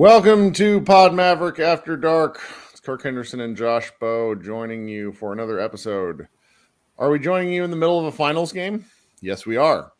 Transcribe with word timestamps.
Welcome 0.00 0.54
to 0.54 0.80
Pod 0.80 1.12
Maverick 1.12 1.58
After 1.58 1.94
Dark. 1.94 2.40
It's 2.70 2.80
Kirk 2.80 3.02
Henderson 3.02 3.40
and 3.40 3.54
Josh 3.54 3.92
Bowe 4.00 4.34
joining 4.34 4.88
you 4.88 5.12
for 5.12 5.34
another 5.34 5.60
episode. 5.60 6.26
Are 6.98 7.10
we 7.10 7.18
joining 7.18 7.52
you 7.52 7.64
in 7.64 7.70
the 7.70 7.76
middle 7.76 7.98
of 7.98 8.06
a 8.06 8.10
finals 8.10 8.50
game? 8.50 8.86
Yes, 9.20 9.44
we 9.44 9.58
are. 9.58 9.92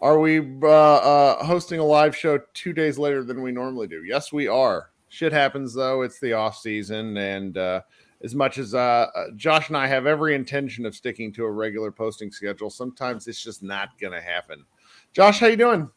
Are 0.00 0.18
we 0.18 0.38
uh, 0.62 0.66
uh, 0.66 1.44
hosting 1.44 1.80
a 1.80 1.84
live 1.84 2.16
show 2.16 2.40
two 2.54 2.72
days 2.72 2.98
later 2.98 3.22
than 3.22 3.42
we 3.42 3.52
normally 3.52 3.88
do? 3.88 4.04
Yes, 4.04 4.32
we 4.32 4.48
are. 4.48 4.88
Shit 5.10 5.34
happens 5.34 5.74
though. 5.74 6.00
It's 6.00 6.18
the 6.18 6.32
off 6.32 6.56
season, 6.56 7.18
and 7.18 7.58
uh, 7.58 7.82
as 8.24 8.34
much 8.34 8.56
as 8.56 8.72
uh, 8.72 9.08
uh, 9.14 9.24
Josh 9.36 9.68
and 9.68 9.76
I 9.76 9.86
have 9.86 10.06
every 10.06 10.34
intention 10.34 10.86
of 10.86 10.96
sticking 10.96 11.30
to 11.34 11.44
a 11.44 11.52
regular 11.52 11.92
posting 11.92 12.30
schedule, 12.32 12.70
sometimes 12.70 13.28
it's 13.28 13.42
just 13.42 13.62
not 13.62 13.98
going 14.00 14.14
to 14.14 14.22
happen. 14.22 14.64
Josh, 15.12 15.40
how 15.40 15.48
you 15.48 15.58
doing? 15.58 15.90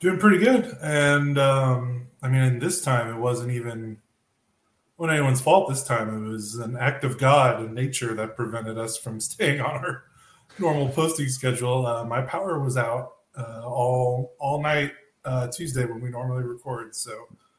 Doing 0.00 0.18
pretty 0.18 0.38
good, 0.38 0.76
and 0.80 1.36
um, 1.38 2.06
I 2.22 2.28
mean, 2.28 2.42
in 2.42 2.58
this 2.60 2.82
time 2.82 3.12
it 3.12 3.18
wasn't 3.18 3.50
even 3.50 3.98
when 4.94 5.10
anyone's 5.10 5.40
fault. 5.40 5.68
This 5.68 5.82
time 5.82 6.24
it 6.24 6.28
was 6.28 6.54
an 6.54 6.76
act 6.76 7.02
of 7.02 7.18
God 7.18 7.60
and 7.60 7.74
nature 7.74 8.14
that 8.14 8.36
prevented 8.36 8.78
us 8.78 8.96
from 8.96 9.18
staying 9.20 9.60
on 9.60 9.70
our 9.70 10.04
normal 10.58 10.88
posting 10.90 11.28
schedule. 11.28 11.84
Uh, 11.84 12.04
my 12.04 12.22
power 12.22 12.60
was 12.60 12.76
out 12.76 13.14
uh, 13.36 13.62
all 13.64 14.34
all 14.38 14.62
night 14.62 14.92
uh, 15.24 15.48
Tuesday 15.48 15.84
when 15.84 16.00
we 16.00 16.10
normally 16.10 16.44
record, 16.44 16.94
so 16.94 17.12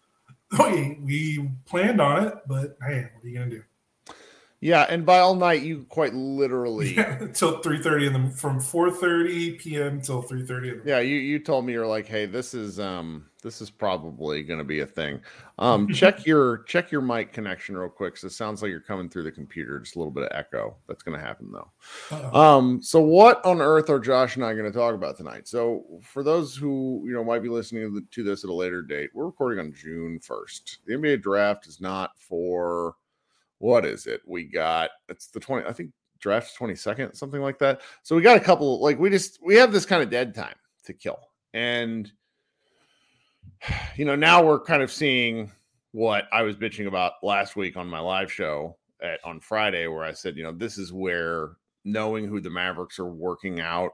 we 0.59 0.97
we 1.01 1.51
planned 1.66 1.99
on 1.99 2.25
it. 2.25 2.33
But 2.47 2.78
hey, 2.81 3.07
what 3.13 3.23
are 3.23 3.28
you 3.28 3.38
gonna 3.38 3.51
do? 3.51 3.63
Yeah, 4.62 4.86
and 4.90 5.06
by 5.06 5.20
all 5.20 5.36
night 5.36 5.62
you 5.62 5.86
quite 5.88 6.14
literally 6.14 6.94
yeah, 6.97 7.18
until 7.22 7.59
three 7.59 7.81
thirty 7.81 8.08
in 8.08 8.14
the 8.14 8.30
from 8.31 8.59
four 8.59 8.92
thirty 8.92 9.53
p.m. 9.53 10.02
till 10.02 10.22
three 10.22 10.46
thirty. 10.46 10.74
Yeah, 10.86 11.00
you 11.00 11.16
you 11.16 11.40
told 11.40 11.66
me 11.66 11.74
you're 11.74 11.88
like, 11.88 12.08
hey, 12.08 12.25
this 12.25 12.53
is 12.53 12.80
um 12.80 13.30
this 13.42 13.62
is 13.62 13.70
probably 13.70 14.44
going 14.44 14.59
to 14.59 14.66
be 14.66 14.81
a 14.81 14.86
thing. 14.86 15.22
Um, 15.59 15.88
check 15.94 16.25
your 16.25 16.59
check 16.64 16.92
your 16.92 17.02
mic 17.02 17.31
connection 17.31 17.78
real 17.78 17.90
quick. 17.90 18.18
So 18.18 18.28
it 18.28 18.34
sounds 18.34 18.62
like 18.62 18.70
you're 18.70 18.81
coming 18.81 19.09
through 19.09 19.24
the 19.24 19.31
computer. 19.31 19.80
Just 19.80 19.96
a 19.96 20.00
little 20.00 20.12
bit 20.12 20.24
of 20.24 20.38
echo. 20.38 20.76
That's 20.88 21.03
going 21.03 21.18
to 21.18 21.26
happen 21.26 21.52
though. 21.52 21.72
Uh-oh. 22.12 22.40
Um, 22.40 22.84
so 22.84 23.00
what 23.00 23.44
on 23.46 23.62
earth 23.62 23.90
are 23.90 24.00
Josh 24.00 24.36
and 24.36 24.44
I 24.44 24.53
going 24.53 24.70
to 24.70 24.78
talk 24.78 24.94
about 24.94 25.16
tonight? 25.16 25.47
So 25.47 25.86
for 26.03 26.22
those 26.22 26.56
who 26.56 27.03
you 27.06 27.14
know 27.14 27.24
might 27.24 27.44
be 27.44 27.50
listening 27.50 28.06
to 28.12 28.24
this 28.24 28.44
at 28.44 28.50
a 28.50 28.53
later 28.53 28.81
date, 28.81 29.12
we're 29.14 29.26
recording 29.26 29.59
on 29.59 29.74
June 29.74 30.20
first. 30.20 30.80
The 30.86 30.96
NBA 30.96 31.22
draft 31.22 31.66
is 31.68 31.80
not 31.80 32.12
for 32.18 32.96
what 33.59 33.86
is 33.86 34.08
it? 34.08 34.22
We 34.25 34.46
got 34.46 34.90
it's 35.08 35.28
the 35.28 35.40
20, 35.40 35.68
I 35.68 35.74
think 35.74 35.92
draft 36.20 36.58
22nd, 36.58 37.16
something 37.16 37.42
like 37.42 37.59
that. 37.59 37.81
So 38.03 38.16
we 38.16 38.22
got 38.22 38.38
a 38.38 38.42
couple, 38.42 38.81
like 38.81 39.00
we 39.00 39.09
just 39.09 39.40
we 39.44 39.56
have 39.56 39.72
this 39.72 39.86
kind 39.86 40.02
of 40.02 40.09
dead 40.09 40.34
time 40.34 40.56
to 40.86 40.94
kill. 40.94 41.20
And 41.53 42.12
you 43.96 44.06
know, 44.06 44.16
now 44.16 44.44
we're 44.44 44.59
kind 44.59 44.81
of 44.81 44.92
seeing 44.92 45.52
what 45.92 46.25
I 46.31 46.44
was 46.44 46.56
bitching 46.56 46.88
about 46.88 47.14
last 47.24 47.56
week 47.56 47.78
on 47.78 47.88
my 47.88 48.00
live 48.00 48.31
show 48.31 48.78
at 49.02 49.20
on 49.24 49.40
Friday, 49.40 49.88
where 49.88 50.03
I 50.03 50.14
said, 50.14 50.36
you 50.36 50.44
know, 50.44 50.52
this 50.52 50.78
is 50.78 50.94
where 50.94 51.52
knowing 51.86 52.28
who 52.28 52.41
the 52.41 52.50
Mavericks 52.50 53.00
are 53.00 53.06
working 53.06 53.59
out 53.59 53.91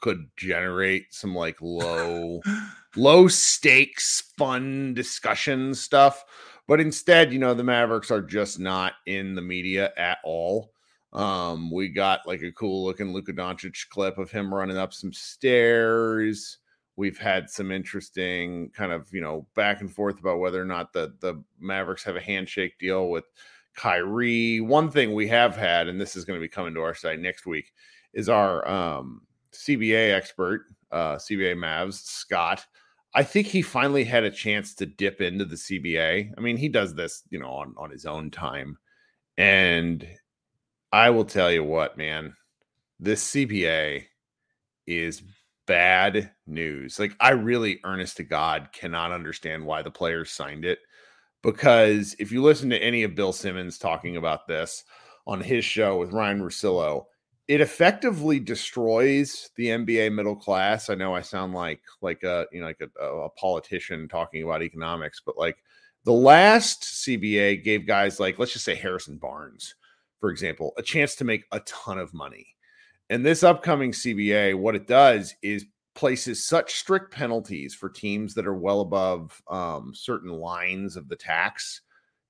could 0.00 0.28
generate 0.36 1.14
some 1.14 1.34
like 1.34 1.56
low, 1.60 2.40
low 2.96 3.28
stakes, 3.28 4.32
fun 4.36 4.94
discussion 4.94 5.74
stuff. 5.74 6.24
But 6.68 6.80
instead, 6.80 7.32
you 7.32 7.38
know, 7.38 7.54
the 7.54 7.64
Mavericks 7.64 8.10
are 8.10 8.22
just 8.22 8.58
not 8.58 8.94
in 9.06 9.34
the 9.34 9.42
media 9.42 9.92
at 9.96 10.18
all. 10.24 10.72
Um, 11.12 11.70
we 11.70 11.88
got 11.88 12.26
like 12.26 12.42
a 12.42 12.52
cool 12.52 12.84
looking 12.84 13.12
Luka 13.12 13.32
Doncic 13.32 13.88
clip 13.90 14.18
of 14.18 14.30
him 14.30 14.52
running 14.52 14.78
up 14.78 14.94
some 14.94 15.12
stairs. 15.12 16.58
We've 16.96 17.18
had 17.18 17.50
some 17.50 17.70
interesting 17.70 18.70
kind 18.70 18.92
of, 18.92 19.12
you 19.12 19.20
know, 19.20 19.46
back 19.54 19.80
and 19.80 19.92
forth 19.92 20.20
about 20.20 20.38
whether 20.38 20.60
or 20.60 20.66
not 20.66 20.92
the 20.92 21.14
the 21.20 21.42
Mavericks 21.58 22.04
have 22.04 22.16
a 22.16 22.20
handshake 22.20 22.78
deal 22.78 23.10
with 23.10 23.24
Kyrie. 23.74 24.60
One 24.60 24.90
thing 24.90 25.14
we 25.14 25.28
have 25.28 25.56
had, 25.56 25.88
and 25.88 26.00
this 26.00 26.16
is 26.16 26.24
going 26.24 26.38
to 26.38 26.44
be 26.44 26.48
coming 26.48 26.74
to 26.74 26.80
our 26.80 26.94
site 26.94 27.20
next 27.20 27.46
week, 27.46 27.72
is 28.14 28.28
our 28.28 28.66
um, 28.68 29.22
CBA 29.52 30.14
expert, 30.14 30.66
uh, 30.90 31.16
CBA 31.16 31.56
Mavs, 31.56 32.04
Scott. 32.04 32.64
I 33.14 33.22
think 33.22 33.46
he 33.46 33.62
finally 33.62 34.04
had 34.04 34.24
a 34.24 34.30
chance 34.30 34.74
to 34.76 34.86
dip 34.86 35.20
into 35.20 35.44
the 35.44 35.56
CBA. 35.56 36.32
I 36.36 36.40
mean, 36.40 36.56
he 36.56 36.68
does 36.68 36.94
this, 36.94 37.22
you 37.30 37.38
know, 37.38 37.50
on, 37.50 37.74
on 37.76 37.90
his 37.90 38.06
own 38.06 38.30
time. 38.30 38.78
And 39.36 40.06
I 40.92 41.10
will 41.10 41.24
tell 41.24 41.50
you 41.52 41.62
what, 41.62 41.98
man, 41.98 42.34
this 42.98 43.32
CBA 43.32 44.04
is 44.86 45.22
bad 45.66 46.32
news. 46.46 46.98
Like, 46.98 47.14
I 47.20 47.30
really, 47.30 47.80
earnest 47.84 48.16
to 48.16 48.24
God, 48.24 48.70
cannot 48.72 49.12
understand 49.12 49.64
why 49.64 49.82
the 49.82 49.90
players 49.90 50.30
signed 50.30 50.64
it. 50.64 50.78
Because 51.42 52.14
if 52.18 52.32
you 52.32 52.42
listen 52.42 52.70
to 52.70 52.82
any 52.82 53.02
of 53.02 53.14
Bill 53.14 53.32
Simmons 53.32 53.76
talking 53.76 54.16
about 54.16 54.46
this 54.46 54.84
on 55.26 55.40
his 55.40 55.64
show 55.64 55.98
with 55.98 56.12
Ryan 56.12 56.40
Russillo, 56.40 57.06
it 57.52 57.60
effectively 57.60 58.40
destroys 58.40 59.50
the 59.56 59.66
NBA 59.66 60.14
middle 60.14 60.34
class. 60.34 60.88
I 60.88 60.94
know 60.94 61.14
I 61.14 61.20
sound 61.20 61.52
like 61.52 61.82
like 62.00 62.22
a 62.22 62.46
you 62.50 62.60
know 62.60 62.66
like 62.66 62.80
a, 62.80 63.04
a 63.04 63.28
politician 63.28 64.08
talking 64.08 64.42
about 64.42 64.62
economics, 64.62 65.20
but 65.20 65.36
like 65.36 65.58
the 66.04 66.14
last 66.14 66.82
CBA 66.82 67.62
gave 67.62 67.86
guys 67.86 68.18
like 68.18 68.38
let's 68.38 68.54
just 68.54 68.64
say 68.64 68.74
Harrison 68.74 69.18
Barnes, 69.18 69.74
for 70.18 70.30
example, 70.30 70.72
a 70.78 70.82
chance 70.82 71.14
to 71.16 71.24
make 71.24 71.44
a 71.52 71.60
ton 71.60 71.98
of 71.98 72.14
money. 72.14 72.46
And 73.10 73.22
this 73.22 73.42
upcoming 73.42 73.92
CBA, 73.92 74.56
what 74.58 74.74
it 74.74 74.86
does 74.86 75.34
is 75.42 75.66
places 75.94 76.46
such 76.46 76.72
strict 76.72 77.12
penalties 77.12 77.74
for 77.74 77.90
teams 77.90 78.32
that 78.32 78.46
are 78.46 78.54
well 78.54 78.80
above 78.80 79.42
um, 79.50 79.92
certain 79.94 80.30
lines 80.30 80.96
of 80.96 81.06
the 81.06 81.16
tax 81.16 81.82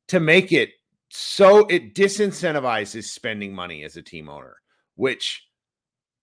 to 0.09 0.19
make 0.19 0.51
it 0.51 0.71
so 1.11 1.67
it 1.67 1.95
disincentivizes 1.95 3.05
spending 3.05 3.55
money 3.55 3.85
as 3.85 3.97
a 3.97 4.03
team 4.03 4.29
owner, 4.29 4.57
which 5.03 5.45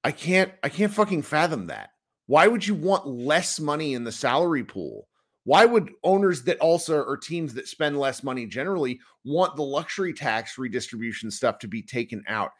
I 0.05 0.13
can't 0.13 0.53
I 0.63 0.69
can't 0.69 0.93
fucking 0.93 1.23
fathom 1.23 1.67
that. 1.67 1.89
Why 2.27 2.47
would 2.47 2.65
you 2.65 2.75
want 2.75 3.05
less 3.05 3.59
money 3.59 3.93
in 3.93 4.05
the 4.05 4.11
salary 4.13 4.63
pool? 4.63 5.09
Why 5.43 5.65
would 5.65 5.91
owners 6.01 6.43
that 6.43 6.59
also 6.59 7.03
or 7.03 7.17
teams 7.17 7.53
that 7.55 7.67
spend 7.67 7.99
less 7.99 8.23
money 8.23 8.45
generally 8.45 9.01
want 9.25 9.57
the 9.57 9.63
luxury 9.63 10.13
tax 10.13 10.57
redistribution 10.57 11.29
stuff 11.29 11.59
to 11.59 11.67
be 11.67 11.81
taken 11.81 12.23
out? 12.29 12.51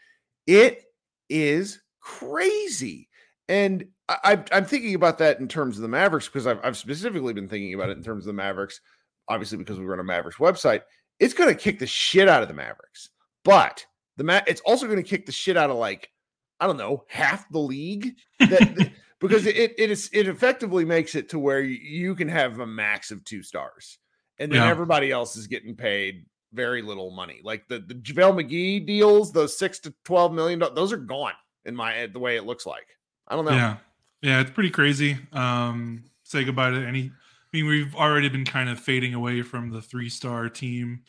It 0.45 0.83
is 1.29 1.79
crazy. 2.01 3.07
And 3.47 3.85
I, 4.09 4.43
am 4.51 4.65
thinking 4.65 4.95
about 4.95 5.19
that 5.19 5.39
in 5.39 5.47
terms 5.47 5.77
of 5.77 5.83
the 5.83 5.87
Mavericks 5.87 6.27
because 6.27 6.47
I've, 6.47 6.59
I've 6.65 6.75
specifically 6.75 7.31
been 7.31 7.47
thinking 7.47 7.73
about 7.75 7.91
it 7.91 7.97
in 7.97 8.03
terms 8.03 8.23
of 8.25 8.27
the 8.27 8.33
Mavericks, 8.33 8.81
obviously 9.29 9.57
because 9.57 9.79
we 9.79 9.85
run 9.85 10.01
a 10.01 10.03
Mavericks 10.03 10.37
website. 10.37 10.81
It's 11.21 11.33
going 11.33 11.49
to 11.49 11.55
kick 11.55 11.79
the 11.79 11.87
shit 11.87 12.27
out 12.27 12.41
of 12.41 12.49
the 12.49 12.53
Mavericks, 12.53 13.07
but 13.45 13.85
the 14.19 14.25
Ma- 14.25 14.41
it's 14.45 14.61
also 14.61 14.85
going 14.85 15.01
to 15.01 15.09
kick 15.09 15.25
the 15.25 15.31
shit 15.31 15.57
out 15.57 15.69
of 15.69 15.77
like 15.77 16.11
I 16.59 16.67
don't 16.67 16.77
know 16.77 17.05
half 17.07 17.49
the 17.49 17.59
league 17.59 18.15
that, 18.39 18.91
because 19.19 19.45
it 19.45 19.55
it 19.77 19.89
is 19.89 20.09
it 20.13 20.27
effectively 20.27 20.83
makes 20.83 21.15
it 21.15 21.29
to 21.29 21.39
where 21.39 21.61
you 21.61 22.13
can 22.15 22.27
have 22.27 22.59
a 22.59 22.67
max 22.67 23.11
of 23.11 23.23
two 23.23 23.41
stars, 23.41 23.97
and 24.37 24.51
then 24.51 24.61
yeah. 24.61 24.69
everybody 24.69 25.09
else 25.09 25.37
is 25.37 25.47
getting 25.47 25.73
paid 25.73 26.25
very 26.51 26.81
little 26.81 27.11
money. 27.11 27.39
Like 27.43 27.65
the 27.69 27.79
the 27.79 27.95
JaVale 27.95 28.43
McGee 28.43 28.85
deals, 28.85 29.31
those 29.31 29.57
six 29.57 29.79
to 29.79 29.93
twelve 30.03 30.33
million, 30.33 30.61
those 30.75 30.91
are 30.91 30.97
gone 30.97 31.33
in 31.63 31.73
my 31.73 32.07
the 32.07 32.19
way 32.19 32.35
it 32.35 32.45
looks 32.45 32.65
like. 32.65 32.87
I 33.25 33.37
don't 33.37 33.45
know. 33.45 33.51
Yeah, 33.51 33.77
yeah, 34.21 34.41
it's 34.41 34.51
pretty 34.51 34.71
crazy. 34.71 35.17
Um, 35.31 36.03
say 36.23 36.43
goodbye 36.43 36.71
to 36.71 36.85
any. 36.85 37.05
I 37.05 37.57
mean, 37.57 37.67
we've 37.67 37.95
already 37.95 38.27
been 38.27 38.45
kind 38.45 38.69
of 38.69 38.79
fading 38.79 39.13
away 39.13 39.43
from 39.43 39.71
the 39.71 39.81
three 39.81 40.09
star 40.09 40.49
team 40.49 41.03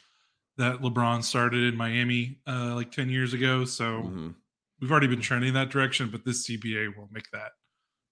that 0.61 0.81
LeBron 0.81 1.25
started 1.25 1.65
in 1.65 1.77
Miami 1.77 2.39
uh, 2.47 2.75
like 2.75 2.93
ten 2.93 3.09
years 3.09 3.35
ago. 3.35 3.65
So 3.65 3.85
mm-hmm. 3.85 4.29
we've 4.81 4.91
already 4.91 5.09
been 5.09 5.21
trending 5.21 5.55
that 5.55 5.71
direction. 5.71 6.09
But 6.11 6.25
this 6.25 6.49
CBA 6.49 6.97
will 6.97 7.09
make 7.11 7.31
that 7.33 7.53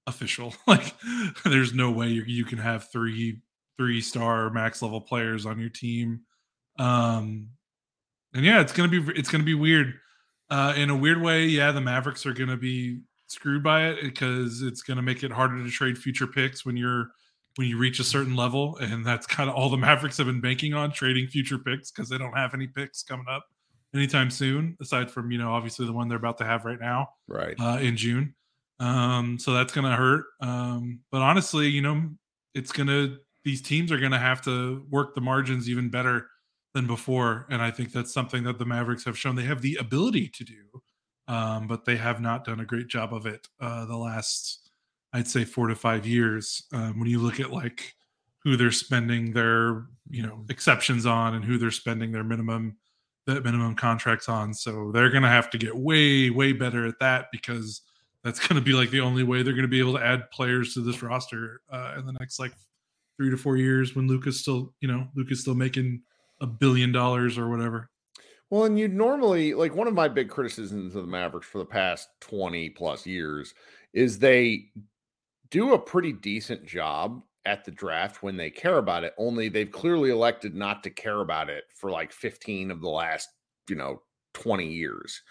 official. 0.06 0.54
like, 0.66 0.94
there's 1.44 1.72
no 1.72 1.90
way 1.90 2.08
you, 2.08 2.22
you 2.22 2.44
can 2.44 2.58
have 2.58 2.90
three 2.90 3.40
three 3.76 4.00
star 4.00 4.50
max 4.50 4.82
level 4.82 5.00
players 5.00 5.46
on 5.46 5.58
your 5.60 5.70
team. 5.70 6.20
Um, 6.78 7.48
and 8.34 8.44
yeah, 8.44 8.60
it's 8.60 8.72
gonna 8.72 8.88
be 8.88 9.04
it's 9.14 9.30
gonna 9.30 9.44
be 9.44 9.54
weird. 9.54 9.94
Uh, 10.50 10.72
in 10.76 10.88
a 10.88 10.96
weird 10.96 11.20
way, 11.20 11.44
yeah, 11.44 11.72
the 11.72 11.80
Mavericks 11.80 12.24
are 12.24 12.32
gonna 12.32 12.56
be 12.56 13.00
screwed 13.28 13.62
by 13.62 13.88
it 13.88 14.02
because 14.02 14.62
it's 14.62 14.82
going 14.82 14.96
to 14.96 15.02
make 15.02 15.22
it 15.22 15.30
harder 15.30 15.62
to 15.62 15.70
trade 15.70 15.96
future 15.96 16.26
picks 16.26 16.64
when 16.64 16.76
you're 16.76 17.10
when 17.58 17.66
you 17.66 17.76
reach 17.76 17.98
a 17.98 18.04
certain 18.04 18.36
level 18.36 18.76
and 18.76 19.04
that's 19.04 19.26
kind 19.26 19.50
of 19.50 19.56
all 19.56 19.68
the 19.68 19.76
mavericks 19.76 20.16
have 20.16 20.28
been 20.28 20.40
banking 20.40 20.74
on 20.74 20.92
trading 20.92 21.26
future 21.26 21.58
picks 21.58 21.90
because 21.90 22.08
they 22.08 22.16
don't 22.16 22.36
have 22.36 22.54
any 22.54 22.68
picks 22.68 23.02
coming 23.02 23.26
up 23.28 23.44
anytime 23.92 24.30
soon 24.30 24.76
aside 24.80 25.10
from 25.10 25.32
you 25.32 25.38
know 25.38 25.50
obviously 25.50 25.84
the 25.84 25.92
one 25.92 26.06
they're 26.06 26.18
about 26.18 26.38
to 26.38 26.44
have 26.44 26.64
right 26.64 26.78
now 26.80 27.08
right. 27.26 27.56
uh, 27.58 27.78
in 27.80 27.96
june. 27.96 28.32
Um, 28.78 29.40
so 29.40 29.52
that's 29.52 29.72
going 29.72 29.90
to 29.90 29.96
hurt 29.96 30.26
um, 30.40 31.00
but 31.10 31.20
honestly 31.20 31.66
you 31.66 31.82
know 31.82 32.08
it's 32.54 32.70
going 32.70 32.86
to 32.86 33.16
these 33.44 33.60
teams 33.60 33.90
are 33.90 33.98
going 33.98 34.12
to 34.12 34.18
have 34.18 34.40
to 34.42 34.86
work 34.88 35.16
the 35.16 35.20
margins 35.20 35.68
even 35.68 35.88
better 35.88 36.28
than 36.74 36.86
before 36.86 37.46
and 37.50 37.60
i 37.60 37.72
think 37.72 37.90
that's 37.90 38.14
something 38.14 38.44
that 38.44 38.60
the 38.60 38.64
mavericks 38.64 39.04
have 39.04 39.18
shown 39.18 39.34
they 39.34 39.42
have 39.42 39.62
the 39.62 39.74
ability 39.80 40.28
to 40.28 40.44
do 40.44 40.54
um, 41.28 41.66
but 41.66 41.84
they 41.84 41.96
have 41.96 42.20
not 42.20 42.44
done 42.44 42.60
a 42.60 42.64
great 42.64 42.88
job 42.88 43.12
of 43.12 43.26
it 43.26 43.46
uh, 43.60 43.84
the 43.84 43.96
last, 43.96 44.67
I'd 45.12 45.28
say, 45.28 45.44
four 45.44 45.68
to 45.68 45.74
five 45.74 46.06
years. 46.06 46.64
Um, 46.72 46.98
when 46.98 47.08
you 47.08 47.18
look 47.18 47.40
at 47.40 47.52
like 47.52 47.94
who 48.44 48.56
they're 48.56 48.70
spending 48.70 49.32
their, 49.32 49.86
you 50.10 50.22
know, 50.22 50.44
exceptions 50.48 51.06
on 51.06 51.34
and 51.34 51.44
who 51.44 51.58
they're 51.58 51.70
spending 51.70 52.12
their 52.12 52.24
minimum, 52.24 52.76
that 53.26 53.44
minimum 53.44 53.74
contracts 53.74 54.28
on, 54.28 54.54
so 54.54 54.90
they're 54.92 55.10
going 55.10 55.22
to 55.22 55.28
have 55.28 55.50
to 55.50 55.58
get 55.58 55.76
way, 55.76 56.30
way 56.30 56.52
better 56.52 56.86
at 56.86 56.98
that 57.00 57.26
because 57.32 57.82
that's 58.24 58.38
going 58.46 58.60
to 58.60 58.64
be 58.64 58.72
like 58.72 58.90
the 58.90 59.00
only 59.00 59.22
way 59.22 59.42
they're 59.42 59.54
going 59.54 59.62
to 59.62 59.68
be 59.68 59.80
able 59.80 59.94
to 59.94 60.04
add 60.04 60.30
players 60.30 60.74
to 60.74 60.80
this 60.80 61.02
roster 61.02 61.60
uh, 61.70 61.94
in 61.98 62.06
the 62.06 62.12
next 62.12 62.38
like 62.38 62.52
three 63.16 63.30
to 63.30 63.36
four 63.36 63.56
years 63.56 63.96
when 63.96 64.06
Luka's 64.06 64.40
still, 64.40 64.72
you 64.80 64.88
know, 64.88 65.08
Luka's 65.14 65.40
still 65.40 65.54
making 65.54 66.02
a 66.40 66.46
billion 66.46 66.92
dollars 66.92 67.36
or 67.36 67.48
whatever. 67.48 67.90
Well, 68.50 68.64
and 68.64 68.78
you 68.78 68.88
normally 68.88 69.52
like 69.54 69.74
one 69.74 69.88
of 69.88 69.94
my 69.94 70.08
big 70.08 70.30
criticisms 70.30 70.94
of 70.94 71.02
the 71.02 71.10
Mavericks 71.10 71.46
for 71.46 71.58
the 71.58 71.66
past 71.66 72.08
20 72.20 72.70
plus 72.70 73.04
years 73.06 73.52
is 73.92 74.18
they 74.18 74.66
do 75.50 75.74
a 75.74 75.78
pretty 75.78 76.12
decent 76.12 76.64
job 76.64 77.22
at 77.44 77.64
the 77.64 77.70
draft 77.70 78.22
when 78.22 78.36
they 78.36 78.50
care 78.50 78.78
about 78.78 79.04
it, 79.04 79.14
only 79.18 79.48
they've 79.48 79.70
clearly 79.70 80.10
elected 80.10 80.54
not 80.54 80.82
to 80.82 80.90
care 80.90 81.20
about 81.20 81.48
it 81.48 81.64
for 81.74 81.90
like 81.90 82.12
15 82.12 82.70
of 82.70 82.80
the 82.80 82.88
last, 82.88 83.28
you 83.68 83.76
know, 83.76 84.02
20 84.34 84.66
years. 84.66 85.22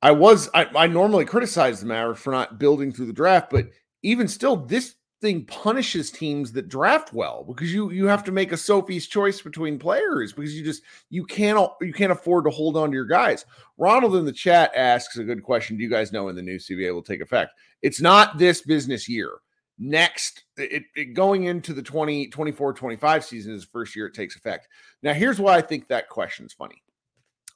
I 0.00 0.10
was 0.10 0.48
I, 0.54 0.66
I 0.74 0.86
normally 0.86 1.24
criticize 1.24 1.80
the 1.80 1.86
Mavericks 1.86 2.22
for 2.22 2.32
not 2.32 2.58
building 2.58 2.92
through 2.92 3.06
the 3.06 3.12
draft, 3.12 3.50
but 3.50 3.68
even 4.02 4.26
still, 4.26 4.56
this 4.56 4.96
thing 5.22 5.44
punishes 5.44 6.10
teams 6.10 6.52
that 6.52 6.68
draft 6.68 7.12
well 7.12 7.44
because 7.44 7.72
you 7.72 7.90
you 7.90 8.06
have 8.06 8.24
to 8.24 8.32
make 8.32 8.50
a 8.50 8.56
Sophie's 8.56 9.06
choice 9.06 9.40
between 9.40 9.78
players 9.78 10.32
because 10.32 10.54
you 10.54 10.64
just 10.64 10.82
you 11.08 11.24
can't 11.24 11.70
you 11.80 11.92
can't 11.92 12.12
afford 12.12 12.44
to 12.44 12.50
hold 12.50 12.76
on 12.76 12.90
to 12.90 12.94
your 12.94 13.06
guys. 13.06 13.46
Ronald 13.78 14.16
in 14.16 14.24
the 14.24 14.32
chat 14.32 14.72
asks 14.74 15.16
a 15.16 15.24
good 15.24 15.44
question. 15.44 15.76
Do 15.76 15.84
you 15.84 15.88
guys 15.88 16.12
know 16.12 16.24
when 16.24 16.34
the 16.34 16.42
new 16.42 16.56
CBA 16.56 16.92
will 16.92 17.02
take 17.02 17.22
effect? 17.22 17.52
It's 17.80 18.00
not 18.00 18.36
this 18.36 18.62
business 18.62 19.08
year. 19.08 19.30
Next, 19.78 20.44
it, 20.56 20.82
it 20.94 21.14
going 21.14 21.44
into 21.44 21.72
the 21.72 21.82
20, 21.82 22.28
24, 22.28 22.74
25 22.74 23.24
season 23.24 23.54
is 23.54 23.62
the 23.62 23.70
first 23.72 23.96
year 23.96 24.06
it 24.06 24.14
takes 24.14 24.36
effect. 24.36 24.68
Now, 25.02 25.14
here's 25.14 25.40
why 25.40 25.56
I 25.56 25.62
think 25.62 25.88
that 25.88 26.08
question's 26.08 26.52
funny. 26.52 26.82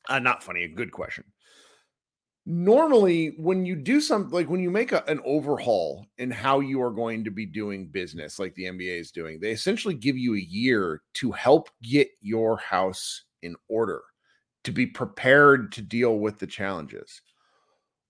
Uh, 0.09 0.19
not 0.19 0.43
funny, 0.43 0.65
a 0.65 0.69
good 0.69 0.93
question 0.93 1.25
normally 2.47 3.35
when 3.39 3.67
you 3.67 3.75
do 3.75 4.01
something 4.01 4.31
like 4.31 4.49
when 4.49 4.61
you 4.61 4.71
make 4.71 4.93
a, 4.93 5.05
an 5.09 5.21
overhaul 5.25 6.07
in 6.19 6.31
how 6.31 6.61
you 6.61 6.81
are 6.81 6.93
going 6.93 7.25
to 7.25 7.31
be 7.31 7.45
doing 7.45 7.89
business 7.89 8.39
like 8.39 8.55
the 8.55 8.67
nba 8.67 9.01
is 9.01 9.11
doing 9.11 9.41
they 9.41 9.51
essentially 9.51 9.95
give 9.95 10.17
you 10.17 10.37
a 10.37 10.47
year 10.49 11.03
to 11.13 11.33
help 11.33 11.69
get 11.83 12.09
your 12.21 12.57
house 12.57 13.25
in 13.43 13.57
order 13.69 14.01
to 14.67 14.73
be 14.73 14.85
prepared 14.85 15.71
to 15.71 15.81
deal 15.81 16.19
with 16.19 16.41
the 16.41 16.47
challenges. 16.47 17.23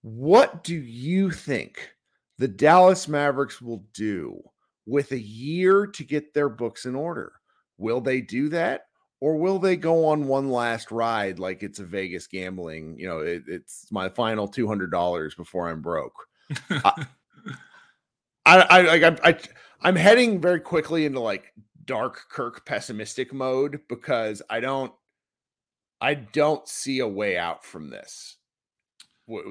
What 0.00 0.64
do 0.64 0.74
you 0.74 1.30
think 1.30 1.90
the 2.38 2.48
dallas 2.48 3.08
mavericks 3.08 3.60
will 3.60 3.84
do 3.92 4.40
with 4.86 5.12
a 5.12 5.20
year 5.20 5.86
to 5.86 6.02
get 6.02 6.32
their 6.32 6.48
books 6.48 6.86
in 6.86 6.94
order? 6.94 7.34
Will 7.76 8.00
they 8.00 8.22
do 8.22 8.48
that 8.48 8.84
or 9.26 9.34
will 9.34 9.58
they 9.58 9.76
go 9.76 10.06
on 10.06 10.28
one 10.28 10.50
last 10.50 10.92
ride 10.92 11.40
like 11.40 11.64
it's 11.64 11.80
a 11.80 11.84
Vegas 11.84 12.28
gambling? 12.28 12.96
You 12.96 13.08
know, 13.08 13.18
it, 13.18 13.42
it's 13.48 13.90
my 13.90 14.08
final 14.08 14.46
two 14.46 14.68
hundred 14.68 14.92
dollars 14.92 15.34
before 15.34 15.68
I'm 15.68 15.82
broke. 15.82 16.28
I, 16.70 17.06
I, 18.46 18.60
I, 18.60 19.16
I, 19.24 19.38
I'm 19.80 19.96
heading 19.96 20.40
very 20.40 20.60
quickly 20.60 21.06
into 21.06 21.18
like 21.18 21.52
dark 21.84 22.26
Kirk 22.30 22.64
pessimistic 22.66 23.34
mode 23.34 23.80
because 23.88 24.42
I 24.48 24.60
don't, 24.60 24.92
I 26.00 26.14
don't 26.14 26.68
see 26.68 27.00
a 27.00 27.08
way 27.08 27.36
out 27.36 27.64
from 27.64 27.90
this. 27.90 28.36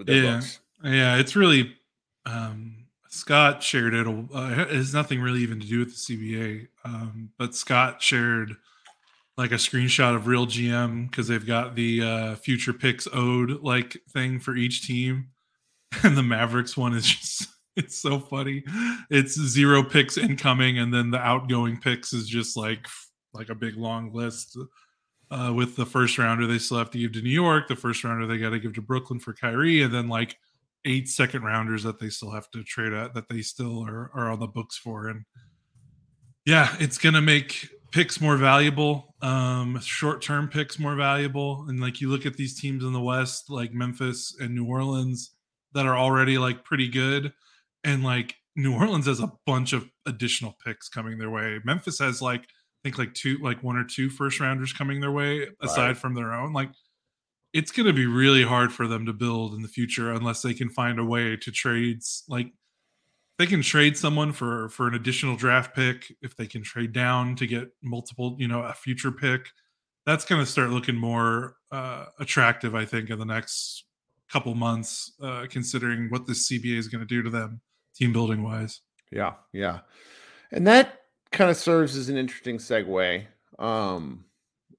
yeah, 0.08 0.36
books. 0.36 0.62
yeah, 0.86 1.18
it's 1.18 1.36
really. 1.36 1.76
um 2.26 2.86
Scott 3.10 3.62
shared 3.62 3.94
it. 3.94 4.08
Uh, 4.08 4.66
it 4.70 4.70
has 4.70 4.94
nothing 4.94 5.20
really 5.22 5.42
even 5.42 5.60
to 5.60 5.68
do 5.68 5.80
with 5.80 5.90
the 5.90 5.96
CBA, 5.96 6.68
um, 6.86 7.32
but 7.38 7.56
Scott 7.56 8.02
shared 8.02 8.56
like 9.38 9.52
a 9.52 9.56
screenshot 9.56 10.16
of 10.16 10.28
real 10.28 10.48
GM 10.48 11.10
because 11.10 11.28
they've 11.28 11.46
got 11.46 11.76
the 11.76 12.02
uh, 12.02 12.36
future 12.36 12.74
picks 12.74 13.08
owed 13.12 13.62
like 13.62 13.98
thing 14.12 14.40
for 14.40 14.56
each 14.56 14.88
team, 14.88 15.28
and 16.04 16.18
the 16.18 16.24
Mavericks 16.24 16.78
one 16.78 16.94
is 16.94 17.06
just 17.06 17.50
it's 17.76 17.98
so 17.98 18.20
funny. 18.20 18.64
It's 19.10 19.34
zero 19.34 19.84
picks 19.84 20.18
incoming, 20.18 20.80
and 20.80 20.94
then 20.94 21.12
the 21.12 21.20
outgoing 21.20 21.80
picks 21.80 22.14
is 22.14 22.28
just 22.28 22.56
like 22.56 22.88
like 23.34 23.50
a 23.50 23.56
big 23.56 23.76
long 23.78 24.14
list. 24.14 24.58
Uh, 25.32 25.52
with 25.54 25.76
the 25.76 25.86
first 25.86 26.20
rounder, 26.20 26.46
they 26.46 26.60
still 26.60 26.78
have 26.78 26.92
to 26.92 27.00
give 27.00 27.12
to 27.12 27.22
New 27.22 27.30
York. 27.30 27.68
The 27.68 27.76
first 27.76 28.04
rounder 28.04 28.28
they 28.28 28.38
got 28.38 28.52
to 28.52 28.60
give 28.60 28.74
to 28.74 28.82
Brooklyn 28.82 29.20
for 29.20 29.34
Kyrie, 29.34 29.82
and 29.82 29.94
then 29.94 30.08
like 30.08 30.38
eight 30.86 31.10
second 31.10 31.44
rounders 31.44 31.84
that 31.84 32.00
they 32.00 32.10
still 32.10 32.32
have 32.32 32.50
to 32.52 32.64
trade 32.64 32.94
at 32.94 33.16
that 33.16 33.28
they 33.28 33.42
still 33.42 33.84
are, 33.84 34.12
are 34.14 34.32
on 34.32 34.40
the 34.40 34.48
books 34.48 34.78
for. 34.78 35.08
And 35.08 35.26
yeah, 36.46 36.76
it's 36.80 37.00
gonna 37.00 37.22
make 37.22 37.68
picks 37.96 38.20
more 38.20 38.36
valuable, 38.36 39.16
um, 39.22 39.80
short 39.80 40.22
term 40.22 40.50
picks 40.50 40.78
more 40.78 40.96
valuable. 40.96 41.66
And 41.70 41.80
like 41.80 42.02
you 42.02 42.10
look 42.10 42.26
at 42.26 42.36
these 42.36 42.60
teams 42.60 42.84
in 42.84 42.92
the 42.92 43.00
West, 43.00 43.50
like 43.50 43.74
Memphis 43.74 44.36
and 44.38 44.54
New 44.54 44.66
Orleans, 44.66 45.34
that 45.74 45.86
are 45.86 45.98
already 45.98 46.38
like 46.38 46.66
pretty 46.66 46.90
good. 46.90 47.32
And 47.86 48.04
like 48.04 48.36
New 48.54 48.76
Orleans 48.76 49.06
has 49.06 49.22
a 49.22 49.32
bunch 49.46 49.72
of 49.72 49.90
additional 50.06 50.58
picks 50.66 50.90
coming 50.90 51.18
their 51.18 51.30
way. 51.30 51.62
Memphis 51.64 52.00
has 52.00 52.22
like, 52.22 52.42
I 52.42 52.48
think 52.84 52.98
like 52.98 53.14
two, 53.14 53.38
like 53.38 53.64
one 53.64 53.78
or 53.78 53.86
two 53.86 54.10
first 54.10 54.42
rounders 54.42 54.74
coming 54.74 55.00
their 55.00 55.14
way 55.14 55.48
aside 55.62 55.88
right. 55.88 55.98
from 55.98 56.16
their 56.16 56.34
own. 56.34 56.52
Like 56.52 56.72
it's 57.54 57.72
going 57.72 57.88
to 57.88 57.94
be 57.94 58.06
really 58.06 58.44
hard 58.44 58.74
for 58.74 58.90
them 58.90 59.06
to 59.06 59.14
build 59.14 59.54
in 59.54 59.62
the 59.62 59.70
future 59.70 60.12
unless 60.12 60.42
they 60.42 60.54
can 60.54 60.70
find 60.70 61.00
a 61.00 61.06
way 61.06 61.38
to 61.38 61.50
trades 61.50 62.26
like 62.28 62.48
they 63.38 63.46
can 63.46 63.62
trade 63.62 63.98
someone 63.98 64.32
for 64.32 64.70
for 64.70 64.88
an 64.88 64.94
additional 64.94 65.36
draft 65.36 65.76
pick 65.76 66.14
if 66.22 66.36
they 66.36 66.48
can 66.48 66.64
trade 66.64 66.94
down 66.94 67.36
to 67.36 67.48
get 67.48 67.70
multiple 67.84 68.36
you 68.40 68.48
know 68.48 68.62
a 68.62 68.74
future 68.74 69.12
pick 69.12 69.48
that's 70.06 70.26
going 70.26 70.42
to 70.42 70.46
start 70.46 70.70
looking 70.70 70.96
more 70.96 71.58
uh, 71.72 72.06
attractive, 72.20 72.76
I 72.76 72.86
think, 72.86 73.10
in 73.10 73.20
the 73.20 73.26
next 73.26 73.86
couple 74.32 74.54
months, 74.54 75.14
uh, 75.22 75.48
considering 75.50 76.10
what 76.10 76.28
this 76.28 76.50
CBA 76.50 76.78
is 76.78 76.88
going 76.88 77.02
to 77.02 77.08
do 77.08 77.24
to 77.24 77.30
them 77.30 77.62
team 77.96 78.14
building 78.14 78.44
wise. 78.44 78.82
Yeah, 79.12 79.34
yeah, 79.52 79.80
and 80.52 80.66
that 80.68 81.02
kind 81.32 81.50
of 81.50 81.58
serves 81.58 81.96
as 81.96 82.10
an 82.10 82.18
interesting 82.18 82.58
segue. 82.58 83.26
Um, 83.60 84.26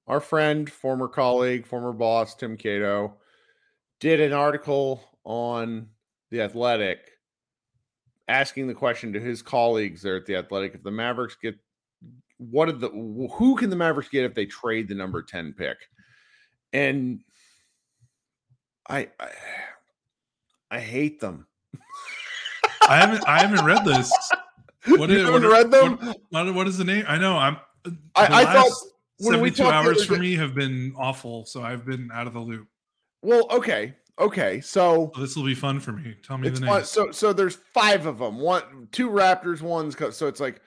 our 0.07 0.19
friend, 0.19 0.69
former 0.69 1.07
colleague, 1.07 1.65
former 1.65 1.91
boss, 1.91 2.35
Tim 2.35 2.55
Cato, 2.55 3.15
did 3.99 4.21
an 4.21 4.33
article 4.33 5.01
on 5.23 5.87
the 6.29 6.41
Athletic 6.41 7.11
asking 8.27 8.67
the 8.67 8.73
question 8.73 9.13
to 9.13 9.19
his 9.19 9.41
colleagues 9.41 10.01
there 10.01 10.17
at 10.17 10.25
the 10.25 10.35
Athletic 10.35 10.75
if 10.75 10.83
the 10.83 10.91
Mavericks 10.91 11.37
get 11.41 11.55
what 12.37 12.67
did 12.67 12.79
the 12.79 12.89
who 12.89 13.55
can 13.55 13.69
the 13.69 13.75
Mavericks 13.75 14.09
get 14.09 14.25
if 14.25 14.35
they 14.35 14.45
trade 14.45 14.87
the 14.87 14.95
number 14.95 15.21
10 15.21 15.53
pick? 15.53 15.77
And 16.73 17.21
I 18.89 19.09
I, 19.19 19.29
I 20.71 20.79
hate 20.79 21.19
them. 21.19 21.47
I 22.87 22.97
haven't 22.97 23.27
I 23.27 23.39
haven't 23.39 23.65
read 23.65 23.85
this. 23.85 24.11
What 24.89 25.09
you 25.09 25.17
is, 25.17 25.25
haven't 25.25 25.43
what, 25.43 25.51
read 25.51 25.69
them? 25.69 25.97
What, 25.97 26.45
what, 26.45 26.53
what 26.55 26.67
is 26.67 26.77
the 26.77 26.85
name? 26.85 27.03
I 27.09 27.17
know 27.17 27.37
I'm. 27.37 27.57
Uh, 27.85 27.91
I, 28.15 28.43
I 28.43 28.45
thought 28.45 28.71
72 29.19 29.61
hours 29.61 30.05
for 30.05 30.17
me 30.17 30.33
have 30.35 30.55
been 30.55 30.93
awful, 30.95 31.45
so 31.45 31.61
I've 31.61 31.85
been 31.85 32.09
out 32.13 32.25
of 32.25 32.33
the 32.33 32.39
loop. 32.39 32.67
Well, 33.21 33.47
okay, 33.51 33.95
okay, 34.19 34.61
so, 34.61 35.11
this 35.17 35.35
will 35.35 35.45
be 35.45 35.55
fun 35.55 35.79
for 35.79 35.91
me. 35.91 36.15
Tell 36.23 36.37
me 36.37 36.49
the 36.49 36.59
name. 36.59 36.83
So, 36.83 37.11
so 37.11 37.33
there's 37.33 37.55
five 37.73 38.05
of 38.05 38.19
them. 38.19 38.39
One, 38.39 38.87
two 38.91 39.09
Raptors, 39.09 39.61
one's 39.61 39.95
so 40.15 40.27
it's 40.27 40.39
like 40.39 40.61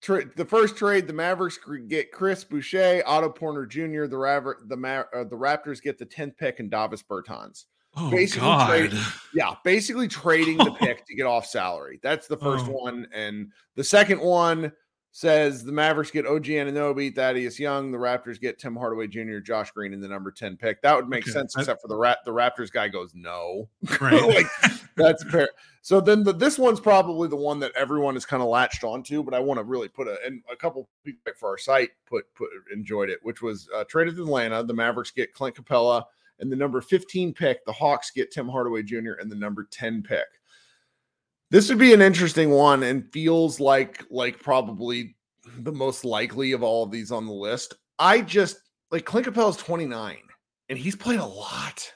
tra- 0.00 0.24
the 0.36 0.44
first 0.44 0.76
trade. 0.76 1.06
The 1.06 1.12
Mavericks 1.12 1.58
get 1.88 2.12
Chris 2.12 2.44
Boucher, 2.44 3.02
Otto 3.06 3.30
Porter 3.30 3.66
Jr. 3.66 4.06
The 4.06 4.18
Raver, 4.18 4.58
the 4.66 4.76
Ma- 4.76 5.04
uh, 5.14 5.24
the 5.24 5.36
Raptors 5.36 5.82
get 5.82 5.98
the 5.98 6.04
tenth 6.04 6.36
pick 6.36 6.60
and 6.60 6.70
Davis 6.70 7.02
Bertans. 7.02 7.64
Oh 7.94 8.10
basically 8.10 8.48
God! 8.48 8.98
Yeah, 9.34 9.54
basically 9.64 10.08
trading 10.08 10.56
the 10.56 10.70
pick 10.80 11.06
to 11.06 11.14
get 11.14 11.26
off 11.26 11.46
salary. 11.46 12.00
That's 12.02 12.26
the 12.26 12.38
first 12.38 12.64
oh. 12.66 12.72
one, 12.72 13.06
and 13.12 13.52
the 13.76 13.84
second 13.84 14.20
one 14.20 14.72
says 15.14 15.62
the 15.62 15.72
Mavericks 15.72 16.10
get 16.10 16.26
OG 16.26 16.44
Anunoby, 16.44 17.14
Thaddeus 17.14 17.60
Young. 17.60 17.92
The 17.92 17.98
Raptors 17.98 18.40
get 18.40 18.58
Tim 18.58 18.74
Hardaway 18.74 19.06
Jr., 19.06 19.38
Josh 19.38 19.70
Green 19.70 19.92
in 19.92 20.00
the 20.00 20.08
number 20.08 20.30
10 20.30 20.56
pick. 20.56 20.80
That 20.80 20.96
would 20.96 21.08
make 21.08 21.24
okay. 21.24 21.32
sense, 21.32 21.54
except 21.54 21.82
for 21.82 21.88
the 21.88 21.96
Rat. 21.96 22.18
The 22.24 22.32
Raptors 22.32 22.72
guy 22.72 22.88
goes, 22.88 23.12
no. 23.14 23.68
Right. 24.00 24.22
like, 24.22 24.46
that's 24.96 25.22
fair. 25.24 25.50
So 25.82 26.00
then 26.00 26.24
the, 26.24 26.32
this 26.32 26.58
one's 26.58 26.80
probably 26.80 27.28
the 27.28 27.36
one 27.36 27.60
that 27.60 27.72
everyone 27.76 28.16
is 28.16 28.24
kind 28.24 28.42
of 28.42 28.48
latched 28.48 28.84
onto, 28.84 29.22
but 29.22 29.34
I 29.34 29.40
want 29.40 29.58
to 29.58 29.64
really 29.64 29.88
put 29.88 30.08
a, 30.08 30.16
and 30.24 30.42
a 30.50 30.56
couple 30.56 30.88
people 31.04 31.32
for 31.36 31.50
our 31.50 31.58
site 31.58 31.90
put, 32.06 32.24
put, 32.34 32.48
enjoyed 32.72 33.10
it, 33.10 33.18
which 33.22 33.42
was 33.42 33.68
uh, 33.76 33.84
traded 33.84 34.16
to 34.16 34.22
Atlanta. 34.22 34.64
The 34.64 34.74
Mavericks 34.74 35.10
get 35.10 35.34
Clint 35.34 35.56
Capela 35.56 36.04
and 36.40 36.50
the 36.50 36.56
number 36.56 36.80
15 36.80 37.34
pick. 37.34 37.64
The 37.66 37.72
Hawks 37.72 38.10
get 38.10 38.30
Tim 38.30 38.48
Hardaway 38.48 38.82
Jr. 38.82 39.12
and 39.20 39.30
the 39.30 39.36
number 39.36 39.68
10 39.70 40.02
pick. 40.02 40.26
This 41.52 41.68
would 41.68 41.78
be 41.78 41.92
an 41.92 42.00
interesting 42.00 42.48
one 42.48 42.82
and 42.82 43.12
feels 43.12 43.60
like 43.60 44.06
like 44.10 44.40
probably 44.40 45.14
the 45.58 45.70
most 45.70 46.02
likely 46.02 46.52
of 46.52 46.62
all 46.62 46.82
of 46.82 46.90
these 46.90 47.12
on 47.12 47.26
the 47.26 47.32
list. 47.32 47.74
I 47.98 48.22
just 48.22 48.56
like 48.90 49.04
Clint 49.04 49.26
Capela's 49.26 49.58
29 49.58 50.16
and 50.70 50.78
he's 50.78 50.96
played 50.96 51.20
a 51.20 51.26
lot. 51.26 51.92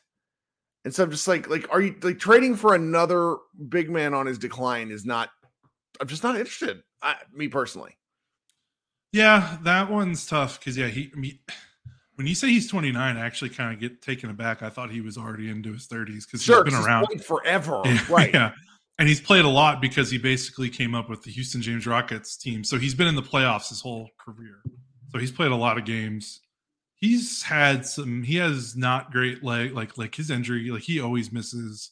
And 0.84 0.94
so 0.94 1.04
I'm 1.04 1.10
just 1.10 1.26
like, 1.26 1.48
like, 1.48 1.72
are 1.72 1.80
you 1.80 1.96
like 2.02 2.18
trading 2.18 2.54
for 2.54 2.74
another 2.74 3.38
big 3.70 3.88
man 3.88 4.12
on 4.12 4.26
his 4.26 4.36
decline 4.38 4.90
is 4.90 5.06
not, 5.06 5.30
I'm 6.02 6.06
just 6.06 6.22
not 6.22 6.36
interested. 6.36 6.82
I, 7.00 7.16
me 7.32 7.48
personally. 7.48 7.96
Yeah, 9.10 9.56
that 9.62 9.90
one's 9.90 10.26
tough 10.26 10.60
because 10.60 10.76
yeah, 10.76 10.88
he, 10.88 11.10
I 11.16 11.18
mean, 11.18 11.38
when 12.16 12.26
you 12.26 12.34
say 12.34 12.48
he's 12.48 12.68
29, 12.68 13.16
I 13.16 13.18
actually 13.18 13.50
kind 13.50 13.72
of 13.72 13.80
get 13.80 14.02
taken 14.02 14.28
aback. 14.28 14.62
I 14.62 14.68
thought 14.68 14.90
he 14.90 15.00
was 15.00 15.16
already 15.16 15.48
into 15.48 15.72
his 15.72 15.88
30s 15.88 16.26
because 16.26 16.42
sure, 16.42 16.62
he's 16.62 16.74
been 16.74 16.84
around 16.84 17.24
forever. 17.24 17.80
Yeah, 17.86 18.04
right. 18.10 18.34
Yeah 18.34 18.52
and 18.98 19.08
he's 19.08 19.20
played 19.20 19.44
a 19.44 19.48
lot 19.48 19.80
because 19.80 20.10
he 20.10 20.18
basically 20.18 20.70
came 20.70 20.94
up 20.94 21.08
with 21.08 21.22
the 21.22 21.30
Houston 21.30 21.60
James 21.60 21.86
Rockets 21.86 22.36
team. 22.36 22.64
So 22.64 22.78
he's 22.78 22.94
been 22.94 23.06
in 23.06 23.14
the 23.14 23.22
playoffs 23.22 23.68
his 23.68 23.80
whole 23.80 24.10
career. 24.18 24.62
So 25.10 25.18
he's 25.18 25.32
played 25.32 25.50
a 25.52 25.56
lot 25.56 25.78
of 25.78 25.84
games. 25.84 26.40
He's 26.94 27.42
had 27.42 27.86
some. 27.86 28.22
He 28.22 28.36
has 28.36 28.74
not 28.74 29.12
great 29.12 29.44
leg 29.44 29.72
like 29.72 29.98
like 29.98 30.14
his 30.14 30.30
injury. 30.30 30.70
Like 30.70 30.82
he 30.82 31.00
always 31.00 31.30
misses 31.30 31.90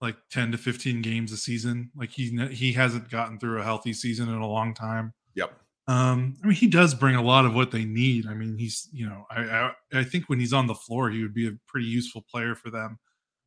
like 0.00 0.16
ten 0.30 0.50
to 0.52 0.58
fifteen 0.58 1.02
games 1.02 1.30
a 1.30 1.36
season. 1.36 1.90
Like 1.94 2.10
he 2.10 2.36
he 2.50 2.72
hasn't 2.72 3.10
gotten 3.10 3.38
through 3.38 3.60
a 3.60 3.64
healthy 3.64 3.92
season 3.92 4.28
in 4.28 4.34
a 4.34 4.46
long 4.46 4.74
time. 4.74 5.14
Yep. 5.36 5.52
Um, 5.86 6.36
I 6.42 6.46
mean, 6.48 6.56
he 6.56 6.66
does 6.66 6.94
bring 6.94 7.14
a 7.14 7.22
lot 7.22 7.44
of 7.44 7.54
what 7.54 7.70
they 7.70 7.84
need. 7.84 8.26
I 8.26 8.34
mean, 8.34 8.58
he's 8.58 8.88
you 8.92 9.06
know, 9.06 9.24
I, 9.30 9.40
I 9.42 9.72
I 9.92 10.04
think 10.04 10.28
when 10.28 10.40
he's 10.40 10.52
on 10.52 10.66
the 10.66 10.74
floor, 10.74 11.10
he 11.10 11.22
would 11.22 11.34
be 11.34 11.46
a 11.46 11.52
pretty 11.68 11.86
useful 11.86 12.24
player 12.28 12.56
for 12.56 12.70
them. 12.70 12.98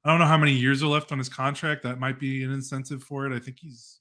I 0.08 0.12
don't 0.12 0.20
know 0.20 0.26
how 0.26 0.38
many 0.38 0.54
years 0.54 0.82
are 0.82 0.88
left 0.88 1.12
on 1.12 1.18
his 1.18 1.28
contract. 1.28 1.84
That 1.84 2.00
might 2.00 2.18
be 2.18 2.42
an 2.44 2.54
incentive 2.54 3.04
for 3.04 3.26
it. 3.26 3.36
I 3.36 3.40
think 3.40 3.58
he's 3.60 4.00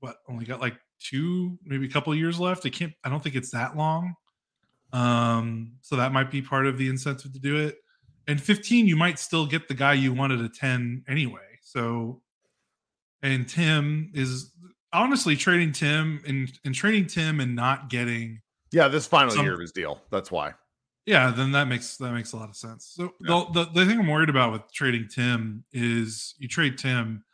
what 0.00 0.16
only 0.28 0.44
got 0.44 0.60
like 0.60 0.74
two, 0.98 1.56
maybe 1.64 1.86
a 1.86 1.88
couple 1.88 2.12
years 2.16 2.40
left. 2.40 2.66
I 2.66 2.70
can't. 2.70 2.92
I 3.04 3.08
don't 3.08 3.22
think 3.22 3.36
it's 3.36 3.52
that 3.52 3.76
long. 3.76 4.14
Um, 4.92 5.74
so 5.82 5.94
that 5.94 6.12
might 6.12 6.32
be 6.32 6.42
part 6.42 6.66
of 6.66 6.78
the 6.78 6.88
incentive 6.88 7.32
to 7.32 7.38
do 7.38 7.58
it. 7.58 7.76
And 8.26 8.42
15, 8.42 8.88
you 8.88 8.96
might 8.96 9.20
still 9.20 9.46
get 9.46 9.68
the 9.68 9.74
guy 9.74 9.92
you 9.92 10.12
wanted 10.12 10.40
at 10.40 10.52
10 10.54 11.04
anyway. 11.08 11.60
So, 11.62 12.22
and 13.22 13.48
Tim 13.48 14.10
is 14.14 14.50
honestly 14.92 15.36
trading 15.36 15.70
Tim 15.70 16.22
and, 16.26 16.50
and 16.64 16.74
trading 16.74 17.06
Tim 17.06 17.38
and 17.38 17.54
not 17.54 17.88
getting. 17.88 18.40
Yeah, 18.72 18.88
this 18.88 19.06
final 19.06 19.30
some, 19.30 19.44
year 19.44 19.54
of 19.54 19.60
his 19.60 19.70
deal. 19.70 20.02
That's 20.10 20.32
why. 20.32 20.54
Yeah, 21.06 21.30
then 21.30 21.52
that 21.52 21.68
makes 21.68 21.96
that 21.98 22.12
makes 22.12 22.32
a 22.32 22.36
lot 22.36 22.48
of 22.48 22.56
sense. 22.56 22.92
So 22.94 23.14
yeah. 23.20 23.44
the, 23.52 23.64
the, 23.64 23.70
the 23.72 23.86
thing 23.86 24.00
I'm 24.00 24.08
worried 24.08 24.28
about 24.28 24.52
with 24.52 24.72
trading 24.72 25.08
Tim 25.08 25.64
is 25.72 26.34
you 26.38 26.48
trade 26.48 26.78
Tim 26.78 27.24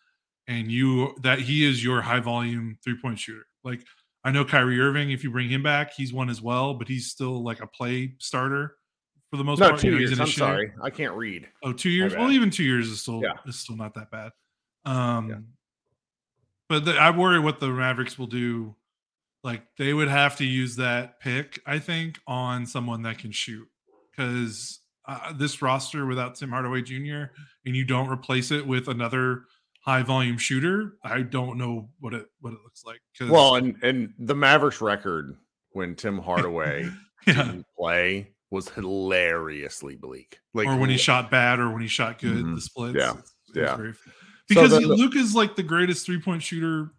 and 0.46 0.70
you 0.70 1.14
that 1.22 1.38
he 1.38 1.64
is 1.64 1.82
your 1.82 2.02
high 2.02 2.20
volume 2.20 2.78
three 2.84 2.98
point 3.00 3.18
shooter. 3.18 3.46
Like 3.64 3.82
I 4.24 4.30
know 4.30 4.44
Kyrie 4.44 4.78
Irving, 4.78 5.10
if 5.10 5.24
you 5.24 5.30
bring 5.30 5.48
him 5.48 5.62
back, 5.62 5.94
he's 5.94 6.12
one 6.12 6.28
as 6.28 6.42
well, 6.42 6.74
but 6.74 6.86
he's 6.86 7.06
still 7.06 7.42
like 7.42 7.62
a 7.62 7.66
play 7.66 8.14
starter 8.18 8.76
for 9.30 9.38
the 9.38 9.44
most 9.44 9.60
no, 9.60 9.70
part. 9.70 9.80
Two 9.80 9.88
you 9.88 9.92
know, 9.94 10.00
years. 10.00 10.20
I'm 10.20 10.26
sorry, 10.26 10.72
I 10.82 10.90
can't 10.90 11.14
read. 11.14 11.48
Oh, 11.62 11.72
two 11.72 11.90
years. 11.90 12.14
Well, 12.14 12.30
even 12.30 12.50
two 12.50 12.64
years 12.64 12.88
is 12.88 13.00
still 13.00 13.22
yeah. 13.22 13.32
is 13.46 13.58
still 13.58 13.76
not 13.76 13.94
that 13.94 14.10
bad. 14.10 14.32
Um, 14.84 15.28
yeah. 15.30 15.36
but 16.68 16.84
the, 16.84 16.92
I 16.92 17.10
worry 17.10 17.40
what 17.40 17.58
the 17.58 17.68
Mavericks 17.68 18.18
will 18.18 18.26
do 18.26 18.76
like 19.44 19.62
they 19.76 19.92
would 19.92 20.08
have 20.08 20.36
to 20.36 20.44
use 20.44 20.76
that 20.76 21.20
pick, 21.20 21.60
I 21.66 21.78
think, 21.78 22.18
on 22.26 22.66
someone 22.66 23.02
that 23.02 23.18
can 23.18 23.32
shoot 23.32 23.66
because 24.10 24.80
uh, 25.06 25.32
this 25.32 25.62
roster 25.62 26.06
without 26.06 26.36
Tim 26.36 26.50
Hardaway 26.50 26.82
Jr. 26.82 27.24
and 27.66 27.74
you 27.74 27.84
don't 27.84 28.08
replace 28.08 28.50
it 28.50 28.66
with 28.66 28.88
another 28.88 29.44
high 29.80 30.02
volume 30.02 30.38
shooter, 30.38 30.94
I 31.02 31.22
don't 31.22 31.58
know 31.58 31.88
what 32.00 32.14
it 32.14 32.26
what 32.40 32.52
it 32.52 32.60
looks 32.62 32.84
like. 32.84 33.00
Well, 33.20 33.56
and 33.56 33.76
and 33.82 34.14
the 34.18 34.34
Mavericks 34.34 34.80
record 34.80 35.36
when 35.72 35.94
Tim 35.94 36.18
Hardaway 36.18 36.88
yeah. 37.26 37.34
didn't 37.34 37.66
play 37.76 38.32
was 38.50 38.68
hilariously 38.68 39.96
bleak. 39.96 40.38
Like 40.54 40.68
or 40.68 40.76
when 40.76 40.90
he 40.90 40.98
shot 40.98 41.30
bad 41.30 41.58
or 41.58 41.70
when 41.70 41.82
he 41.82 41.88
shot 41.88 42.18
good, 42.18 42.44
mm-hmm. 42.44 42.54
the 42.54 42.60
splits. 42.60 42.96
Yeah, 42.96 43.14
yeah. 43.54 43.92
because 44.48 44.70
so 44.70 44.80
the, 44.80 44.86
Luke 44.86 45.16
is 45.16 45.34
like 45.34 45.56
the 45.56 45.62
greatest 45.62 46.06
three 46.06 46.20
point 46.20 46.42
shooter 46.42 46.92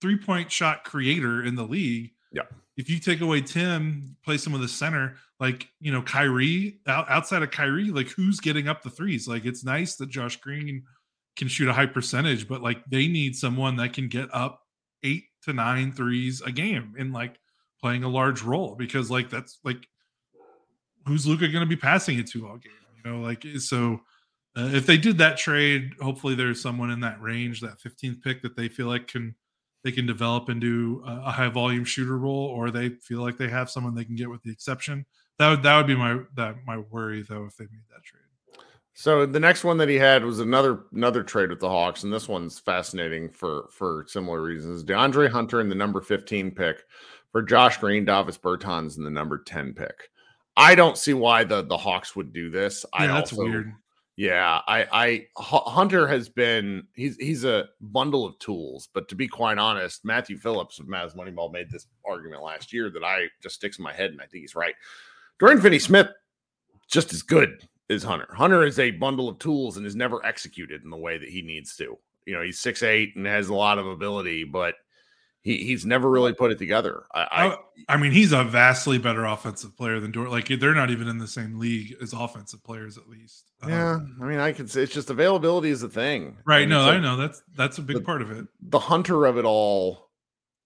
three 0.00 0.18
point 0.18 0.50
shot 0.50 0.84
creator 0.84 1.44
in 1.44 1.54
the 1.54 1.64
league. 1.64 2.12
Yeah. 2.32 2.42
If 2.76 2.90
you 2.90 2.98
take 2.98 3.20
away 3.20 3.40
Tim, 3.40 4.16
play 4.22 4.36
some 4.36 4.52
of 4.52 4.60
the 4.60 4.68
center, 4.68 5.16
like 5.40 5.68
you 5.80 5.92
know 5.92 6.02
Kyrie 6.02 6.78
out, 6.86 7.08
outside 7.10 7.42
of 7.42 7.50
Kyrie, 7.50 7.90
like 7.90 8.08
who's 8.08 8.40
getting 8.40 8.68
up 8.68 8.82
the 8.82 8.90
threes? 8.90 9.26
Like 9.26 9.44
it's 9.44 9.64
nice 9.64 9.96
that 9.96 10.10
Josh 10.10 10.36
Green 10.36 10.84
can 11.36 11.48
shoot 11.48 11.68
a 11.68 11.72
high 11.72 11.86
percentage, 11.86 12.48
but 12.48 12.62
like 12.62 12.84
they 12.86 13.08
need 13.08 13.36
someone 13.36 13.76
that 13.76 13.92
can 13.92 14.08
get 14.08 14.28
up 14.32 14.62
eight 15.02 15.24
to 15.42 15.52
nine 15.52 15.92
threes 15.92 16.40
a 16.42 16.50
game 16.50 16.94
and 16.98 17.12
like 17.12 17.38
playing 17.80 18.04
a 18.04 18.08
large 18.08 18.42
role 18.42 18.74
because 18.74 19.10
like 19.10 19.30
that's 19.30 19.58
like 19.64 19.86
who's 21.06 21.26
Luka 21.26 21.48
going 21.48 21.64
to 21.64 21.68
be 21.68 21.76
passing 21.76 22.18
it 22.18 22.26
to 22.28 22.46
all 22.48 22.56
game? 22.56 22.72
You 23.04 23.10
know, 23.10 23.20
like 23.20 23.44
so. 23.58 24.00
Uh, 24.58 24.70
if 24.72 24.86
they 24.86 24.96
did 24.96 25.18
that 25.18 25.36
trade, 25.36 25.92
hopefully 26.00 26.34
there's 26.34 26.62
someone 26.62 26.90
in 26.90 27.00
that 27.00 27.20
range, 27.20 27.60
that 27.60 27.78
15th 27.78 28.22
pick 28.22 28.40
that 28.40 28.56
they 28.56 28.68
feel 28.68 28.86
like 28.86 29.06
can 29.06 29.34
they 29.86 29.92
can 29.92 30.04
develop 30.04 30.48
into 30.48 31.00
a 31.06 31.30
high 31.30 31.48
volume 31.48 31.84
shooter 31.84 32.18
role, 32.18 32.48
or 32.48 32.72
they 32.72 32.88
feel 32.88 33.20
like 33.20 33.38
they 33.38 33.48
have 33.48 33.70
someone 33.70 33.94
they 33.94 34.04
can 34.04 34.16
get 34.16 34.28
with 34.28 34.42
the 34.42 34.50
exception. 34.50 35.06
That 35.38 35.50
would 35.50 35.62
that 35.62 35.76
would 35.76 35.86
be 35.86 35.94
my 35.94 36.18
that 36.34 36.56
my 36.66 36.78
worry 36.78 37.22
though 37.22 37.44
if 37.44 37.56
they 37.56 37.66
made 37.66 37.84
that 37.90 38.02
trade. 38.02 38.22
So 38.94 39.26
the 39.26 39.38
next 39.38 39.62
one 39.62 39.76
that 39.78 39.88
he 39.88 39.94
had 39.94 40.24
was 40.24 40.40
another 40.40 40.86
another 40.92 41.22
trade 41.22 41.50
with 41.50 41.60
the 41.60 41.68
Hawks, 41.68 42.02
and 42.02 42.12
this 42.12 42.28
one's 42.28 42.58
fascinating 42.58 43.30
for 43.30 43.68
for 43.70 44.06
similar 44.08 44.42
reasons. 44.42 44.82
DeAndre 44.82 45.30
Hunter 45.30 45.60
in 45.60 45.68
the 45.68 45.76
number 45.76 46.00
15 46.00 46.50
pick 46.50 46.82
for 47.30 47.42
Josh 47.42 47.76
Green, 47.78 48.04
Davis 48.04 48.36
Bertans 48.36 48.98
in 48.98 49.04
the 49.04 49.10
number 49.10 49.38
10 49.38 49.72
pick. 49.72 50.10
I 50.56 50.74
don't 50.74 50.98
see 50.98 51.14
why 51.14 51.44
the 51.44 51.62
the 51.62 51.76
Hawks 51.76 52.16
would 52.16 52.32
do 52.32 52.50
this. 52.50 52.84
Yeah, 52.92 53.04
I 53.04 53.06
that's 53.06 53.32
also, 53.32 53.44
weird. 53.44 53.72
Yeah, 54.16 54.62
I, 54.66 54.86
I 54.92 55.26
Hunter 55.36 56.06
has 56.08 56.30
been 56.30 56.86
he's 56.94 57.16
he's 57.16 57.44
a 57.44 57.68
bundle 57.82 58.24
of 58.24 58.38
tools, 58.38 58.88
but 58.94 59.08
to 59.08 59.14
be 59.14 59.28
quite 59.28 59.58
honest, 59.58 60.06
Matthew 60.06 60.38
Phillips 60.38 60.78
of 60.78 60.86
Mavs 60.86 61.14
Moneyball 61.14 61.52
made 61.52 61.70
this 61.70 61.86
argument 62.02 62.42
last 62.42 62.72
year 62.72 62.88
that 62.90 63.04
I 63.04 63.26
just 63.42 63.56
sticks 63.56 63.78
in 63.78 63.84
my 63.84 63.92
head, 63.92 64.12
and 64.12 64.20
I 64.20 64.24
think 64.24 64.40
he's 64.40 64.54
right. 64.54 64.74
Dorian 65.38 65.60
Finney 65.60 65.78
Smith 65.78 66.08
just 66.88 67.12
as 67.12 67.20
good 67.20 67.68
as 67.90 68.02
Hunter. 68.02 68.28
Hunter 68.32 68.64
is 68.64 68.78
a 68.78 68.90
bundle 68.92 69.28
of 69.28 69.38
tools 69.38 69.76
and 69.76 69.84
is 69.84 69.94
never 69.94 70.24
executed 70.24 70.82
in 70.82 70.88
the 70.88 70.96
way 70.96 71.18
that 71.18 71.28
he 71.28 71.42
needs 71.42 71.76
to. 71.76 71.98
You 72.24 72.34
know, 72.34 72.42
he's 72.42 72.58
six 72.58 72.82
eight 72.82 73.16
and 73.16 73.26
has 73.26 73.48
a 73.48 73.54
lot 73.54 73.78
of 73.78 73.86
ability, 73.86 74.44
but 74.44 74.76
he, 75.46 75.58
he's 75.58 75.86
never 75.86 76.10
really 76.10 76.32
put 76.32 76.50
it 76.50 76.58
together. 76.58 77.04
I, 77.14 77.20
I, 77.20 77.46
oh, 77.46 77.58
I 77.88 77.96
mean, 77.98 78.10
he's 78.10 78.32
a 78.32 78.42
vastly 78.42 78.98
better 78.98 79.24
offensive 79.24 79.76
player 79.76 80.00
than 80.00 80.10
Dor. 80.10 80.28
Like 80.28 80.48
they're 80.48 80.74
not 80.74 80.90
even 80.90 81.06
in 81.06 81.18
the 81.18 81.28
same 81.28 81.60
league 81.60 81.94
as 82.02 82.12
offensive 82.12 82.64
players, 82.64 82.98
at 82.98 83.08
least. 83.08 83.52
Yeah, 83.66 83.92
um, 83.92 84.18
I 84.20 84.24
mean, 84.24 84.40
I 84.40 84.50
can 84.50 84.66
say 84.66 84.82
it's 84.82 84.92
just 84.92 85.08
availability 85.08 85.70
is 85.70 85.84
a 85.84 85.88
thing, 85.88 86.38
right? 86.44 86.68
no, 86.68 86.80
like, 86.80 86.96
I 86.96 86.98
know 86.98 87.16
that's 87.16 87.44
that's 87.54 87.78
a 87.78 87.82
big 87.82 87.98
the, 87.98 88.02
part 88.02 88.22
of 88.22 88.32
it. 88.32 88.44
The 88.60 88.80
hunter 88.80 89.24
of 89.24 89.38
it 89.38 89.44
all, 89.44 90.10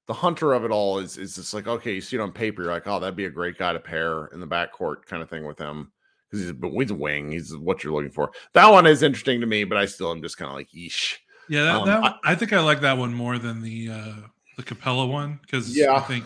the 0.07 0.15
hunter 0.15 0.55
of 0.55 0.65
it 0.65 0.71
all 0.71 0.99
is 0.99 1.19
is 1.19 1.35
just 1.35 1.53
like 1.53 1.69
okay, 1.69 1.93
you 1.93 2.01
see 2.01 2.17
it 2.17 2.21
on 2.21 2.33
paper, 2.33 2.63
you're 2.63 2.73
like, 2.73 2.87
oh, 2.87 2.99
that'd 2.99 3.15
be 3.15 3.27
a 3.27 3.31
great 3.31 3.59
guy 3.59 3.75
to 3.75 3.81
pair 3.81 4.29
in 4.29 4.41
the 4.41 4.47
backcourt 4.47 5.05
kind 5.05 5.23
of 5.23 5.29
thing 5.29 5.47
with 5.47 5.59
him 5.59 5.93
because 6.31 6.47
he's 6.47 6.55
he's 6.73 6.91
a 6.91 6.95
wing, 6.95 7.33
he's 7.33 7.55
what 7.55 7.85
you're 7.85 7.93
looking 7.93 8.11
for. 8.11 8.33
That 8.55 8.69
one 8.69 8.87
is 8.87 9.03
interesting 9.03 9.43
to 9.43 9.47
me, 9.47 9.65
but 9.65 9.77
I 9.77 9.85
still 9.85 10.11
am 10.11 10.23
just 10.23 10.39
kind 10.39 10.49
of 10.49 10.55
like, 10.55 10.71
yeesh. 10.71 11.17
Yeah, 11.51 11.65
that, 11.65 11.75
um, 11.75 11.87
that 11.87 12.03
I, 12.03 12.33
I, 12.33 12.35
think 12.35 12.55
I 12.55 12.61
like 12.61 12.81
that 12.81 12.97
one 12.97 13.13
more 13.13 13.37
than 13.37 13.61
the 13.61 13.91
uh 13.91 14.29
the 14.61 14.75
Capela 14.75 15.11
one 15.11 15.41
because 15.43 15.77
yeah, 15.77 15.95
I 15.95 16.01
think 16.01 16.25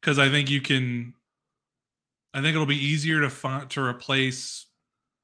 because 0.00 0.18
I 0.18 0.28
think 0.28 0.50
you 0.50 0.60
can. 0.60 1.14
I 2.32 2.40
think 2.40 2.54
it'll 2.54 2.66
be 2.66 2.84
easier 2.84 3.20
to 3.20 3.30
find 3.30 3.70
to 3.70 3.80
replace 3.80 4.66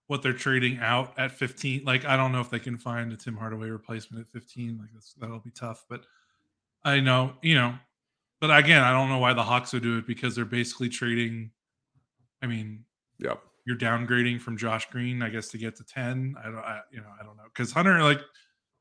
what 0.07 0.23
they're 0.23 0.33
trading 0.33 0.79
out 0.79 1.13
at 1.19 1.33
15. 1.33 1.85
Like 1.85 2.05
I 2.05 2.17
don't 2.17 2.33
know 2.33 2.41
if 2.41 2.51
they 2.51 2.59
can 2.59 2.79
find 2.79 3.13
a 3.13 3.17
Tim 3.17 3.37
Hardaway 3.37 3.69
replacement 3.69 4.27
at 4.27 4.33
15. 4.33 4.79
Like 4.79 4.89
that's, 4.93 5.15
that'll 5.15 5.41
be 5.41 5.51
tough. 5.51 5.85
But 5.89 6.05
I 6.85 7.01
know 7.01 7.35
you 7.43 7.55
know. 7.55 7.75
But 8.41 8.57
again, 8.57 8.83
I 8.83 8.93
don't 8.93 9.11
know 9.11 9.19
why 9.19 9.35
the 9.35 9.43
Hawks 9.43 9.73
would 9.75 9.83
do 9.83 9.99
it 9.99 10.07
because 10.07 10.35
they're 10.35 10.45
basically 10.47 10.89
trading. 10.89 11.51
I 12.43 12.47
mean, 12.47 12.85
yeah, 13.19 13.35
you're 13.67 13.77
downgrading 13.77 14.41
from 14.41 14.57
Josh 14.57 14.89
Green, 14.91 15.23
I 15.23 15.29
guess, 15.29 15.49
to 15.49 15.59
get 15.59 15.77
to 15.77 15.85
10. 15.85 16.37
I 16.43 16.45
don't, 16.45 16.57
I, 16.57 16.81
you 16.91 17.01
know, 17.01 17.11
I 17.21 17.25
don't 17.25 17.37
know 17.37 17.43
because 17.53 17.71
Hunter 17.71 18.03
like 18.03 18.21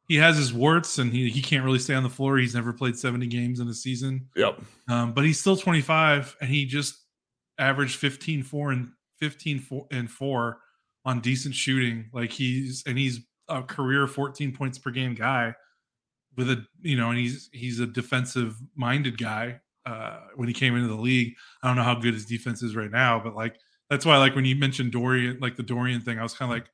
he 0.10 0.16
has 0.16 0.36
his 0.36 0.52
warts 0.52 0.98
and 0.98 1.14
he, 1.14 1.30
he 1.30 1.40
can't 1.40 1.64
really 1.64 1.78
stay 1.78 1.94
on 1.94 2.02
the 2.02 2.10
floor. 2.10 2.40
He's 2.40 2.56
never 2.56 2.74
played 2.74 2.98
70 2.98 3.28
games 3.28 3.60
in 3.60 3.68
a 3.68 3.74
season. 3.74 4.28
Yep. 4.36 4.60
Um, 4.90 5.14
but 5.14 5.24
he's 5.24 5.40
still 5.40 5.56
25 5.56 6.36
and 6.42 6.50
he 6.50 6.66
just 6.66 7.06
averaged 7.60 7.96
15 7.98 8.42
4 8.42 8.72
and 8.72 8.90
15 9.20 9.60
4 9.60 9.88
and 9.92 10.10
4 10.10 10.58
on 11.06 11.20
decent 11.20 11.54
shooting. 11.54 12.10
Like 12.12 12.32
he's 12.32 12.84
and 12.88 12.98
he's 12.98 13.20
a 13.48 13.62
career 13.62 14.08
14 14.08 14.52
points 14.52 14.80
per 14.80 14.90
game 14.90 15.14
guy 15.14 15.54
with 16.36 16.50
a 16.50 16.66
you 16.82 16.98
know, 16.98 17.10
and 17.10 17.20
he's 17.20 17.48
he's 17.54 17.80
a 17.80 17.86
defensive 17.86 18.58
minded 18.76 19.18
guy 19.18 19.62
uh 19.86 20.22
when 20.36 20.48
he 20.48 20.56
came 20.56 20.76
into 20.76 20.88
the 20.88 21.00
league. 21.00 21.36
I 21.62 21.68
don't 21.68 21.78
know 21.78 21.84
how 21.84 21.96
good 21.96 22.16
his 22.16 22.26
defense 22.26 22.64
is 22.64 22.76
right 22.76 22.92
now, 22.92 23.22
but 23.24 23.36
like 23.36 23.60
that's 23.92 24.08
why 24.08 24.18
like 24.18 24.36
when 24.36 24.46
you 24.46 24.56
mentioned 24.56 24.92
Dorian, 24.92 25.38
like 25.40 25.56
the 25.56 25.64
Dorian 25.64 26.02
thing, 26.02 26.18
I 26.18 26.24
was 26.24 26.34
kind 26.34 26.52
of 26.52 26.58
like 26.58 26.72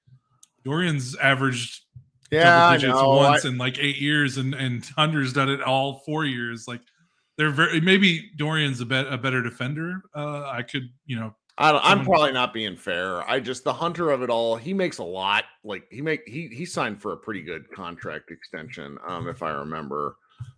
Dorian's 0.63 1.17
averaged 1.17 1.81
yeah, 2.31 2.71
digits 2.73 2.93
once 2.95 3.45
I, 3.45 3.49
in 3.49 3.57
like 3.57 3.77
eight 3.79 3.97
years, 3.97 4.37
and 4.37 4.53
and 4.53 4.85
Hunter's 4.95 5.33
done 5.33 5.49
it 5.49 5.61
all 5.61 5.99
four 6.05 6.25
years. 6.25 6.67
Like 6.67 6.81
they're 7.37 7.51
very 7.51 7.81
maybe 7.81 8.31
Dorian's 8.37 8.81
a 8.81 8.85
bet 8.85 9.07
a 9.07 9.17
better 9.17 9.41
defender. 9.41 10.01
Uh, 10.15 10.49
I 10.49 10.61
could 10.61 10.89
you 11.05 11.19
know. 11.19 11.35
I 11.57 11.93
am 11.93 12.03
probably 12.03 12.33
not 12.33 12.53
being 12.53 12.75
fair. 12.75 13.21
I 13.29 13.39
just 13.39 13.63
the 13.63 13.71
hunter 13.71 14.11
of 14.11 14.21
it 14.21 14.29
all. 14.29 14.57
He 14.57 14.73
makes 14.73 14.97
a 14.97 15.03
lot. 15.03 15.45
Like 15.63 15.85
he 15.89 16.01
make 16.01 16.27
he 16.27 16.47
he 16.49 16.65
signed 16.65 17.01
for 17.01 17.13
a 17.13 17.17
pretty 17.17 17.43
good 17.43 17.71
contract 17.71 18.29
extension. 18.31 18.97
Um, 19.07 19.27
if 19.27 19.41
I 19.41 19.51
remember. 19.51 20.17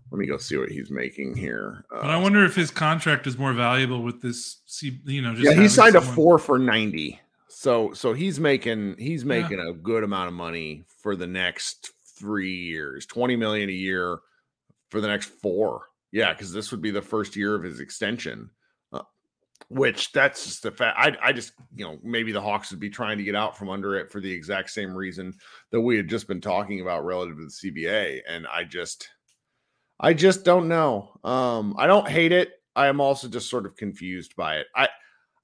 Let 0.10 0.20
me 0.20 0.26
go 0.26 0.38
see 0.38 0.56
what 0.56 0.70
he's 0.70 0.90
making 0.90 1.36
here. 1.36 1.84
Uh, 1.92 2.02
but 2.02 2.10
I 2.10 2.16
wonder 2.18 2.46
if 2.46 2.56
his 2.56 2.72
contract 2.72 3.28
is 3.28 3.38
more 3.38 3.52
valuable 3.52 4.02
with 4.02 4.22
this. 4.22 4.62
You 4.82 5.22
know, 5.22 5.34
yeah, 5.34 5.52
he 5.52 5.68
signed 5.68 5.94
someone... 5.96 6.12
a 6.12 6.16
four 6.16 6.40
for 6.40 6.58
ninety. 6.58 7.20
So 7.60 7.92
so 7.94 8.14
he's 8.14 8.40
making 8.40 8.98
he's 9.00 9.26
making 9.26 9.58
yeah. 9.58 9.72
a 9.72 9.74
good 9.74 10.04
amount 10.04 10.28
of 10.28 10.36
money 10.36 10.84
for 11.02 11.16
the 11.16 11.26
next 11.26 11.90
three 12.16 12.54
years, 12.54 13.08
20 13.08 13.36
million 13.36 13.68
a 13.68 13.74
year 13.74 14.20
for 14.92 15.02
the 15.02 15.08
next 15.08 15.30
four. 15.30 15.86
Yeah, 16.12 16.34
because 16.34 16.54
this 16.54 16.70
would 16.70 16.84
be 16.84 16.92
the 16.92 17.02
first 17.02 17.36
year 17.36 17.56
of 17.56 17.64
his 17.64 17.80
extension. 17.80 18.52
Uh, 18.94 19.02
which 19.70 20.12
that's 20.12 20.46
just 20.46 20.62
the 20.62 20.70
fact. 20.70 21.00
I, 21.00 21.18
I 21.20 21.34
just, 21.34 21.54
you 21.76 21.84
know, 21.84 21.98
maybe 22.04 22.32
the 22.32 22.42
Hawks 22.42 22.70
would 22.70 22.80
be 22.80 22.92
trying 22.92 23.18
to 23.18 23.24
get 23.24 23.36
out 23.36 23.58
from 23.58 23.70
under 23.70 23.96
it 23.96 24.12
for 24.12 24.22
the 24.22 24.32
exact 24.32 24.70
same 24.70 24.96
reason 24.96 25.34
that 25.72 25.82
we 25.82 25.98
had 25.98 26.08
just 26.08 26.28
been 26.28 26.42
talking 26.42 26.82
about 26.82 27.06
relative 27.06 27.38
to 27.38 27.46
the 27.46 27.72
CBA. 27.72 28.22
And 28.30 28.46
I 28.46 28.66
just, 28.66 29.10
I 30.00 30.14
just 30.14 30.46
don't 30.46 30.68
know. 30.68 31.10
Um, 31.24 31.74
I 31.80 31.88
don't 31.88 32.08
hate 32.08 32.34
it. 32.34 32.52
I 32.76 32.86
am 32.86 33.02
also 33.02 33.28
just 33.28 33.50
sort 33.50 33.66
of 33.66 33.76
confused 33.76 34.36
by 34.36 34.58
it. 34.58 34.68
I, 34.76 34.90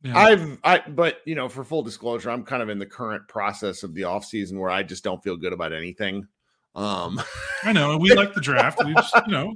yeah. 0.04 0.18
I've 0.18 0.60
I 0.63 0.80
but 0.80 1.18
you 1.26 1.36
know, 1.36 1.50
for 1.50 1.63
full 1.63 1.82
disclosure, 1.82 2.30
I'm 2.30 2.44
kind 2.44 2.62
of 2.62 2.70
in 2.70 2.78
the 2.78 2.86
current 2.86 3.28
process 3.28 3.84
of 3.84 3.94
the 3.94 4.04
off 4.04 4.26
season 4.26 4.60
where 4.60 4.70
I 4.70 4.84
just 4.84 5.04
don't 5.04 5.24
feel 5.24 5.38
good 5.38 5.54
about 5.54 5.74
anything. 5.74 6.28
Um 6.76 7.22
I 7.63 7.72
know 7.72 7.98
we 7.98 8.13
like 8.16 8.34
the 8.34 8.42
draft. 8.42 8.84
We 8.84 8.94
just, 8.94 9.16
you 9.26 9.32
know, 9.32 9.56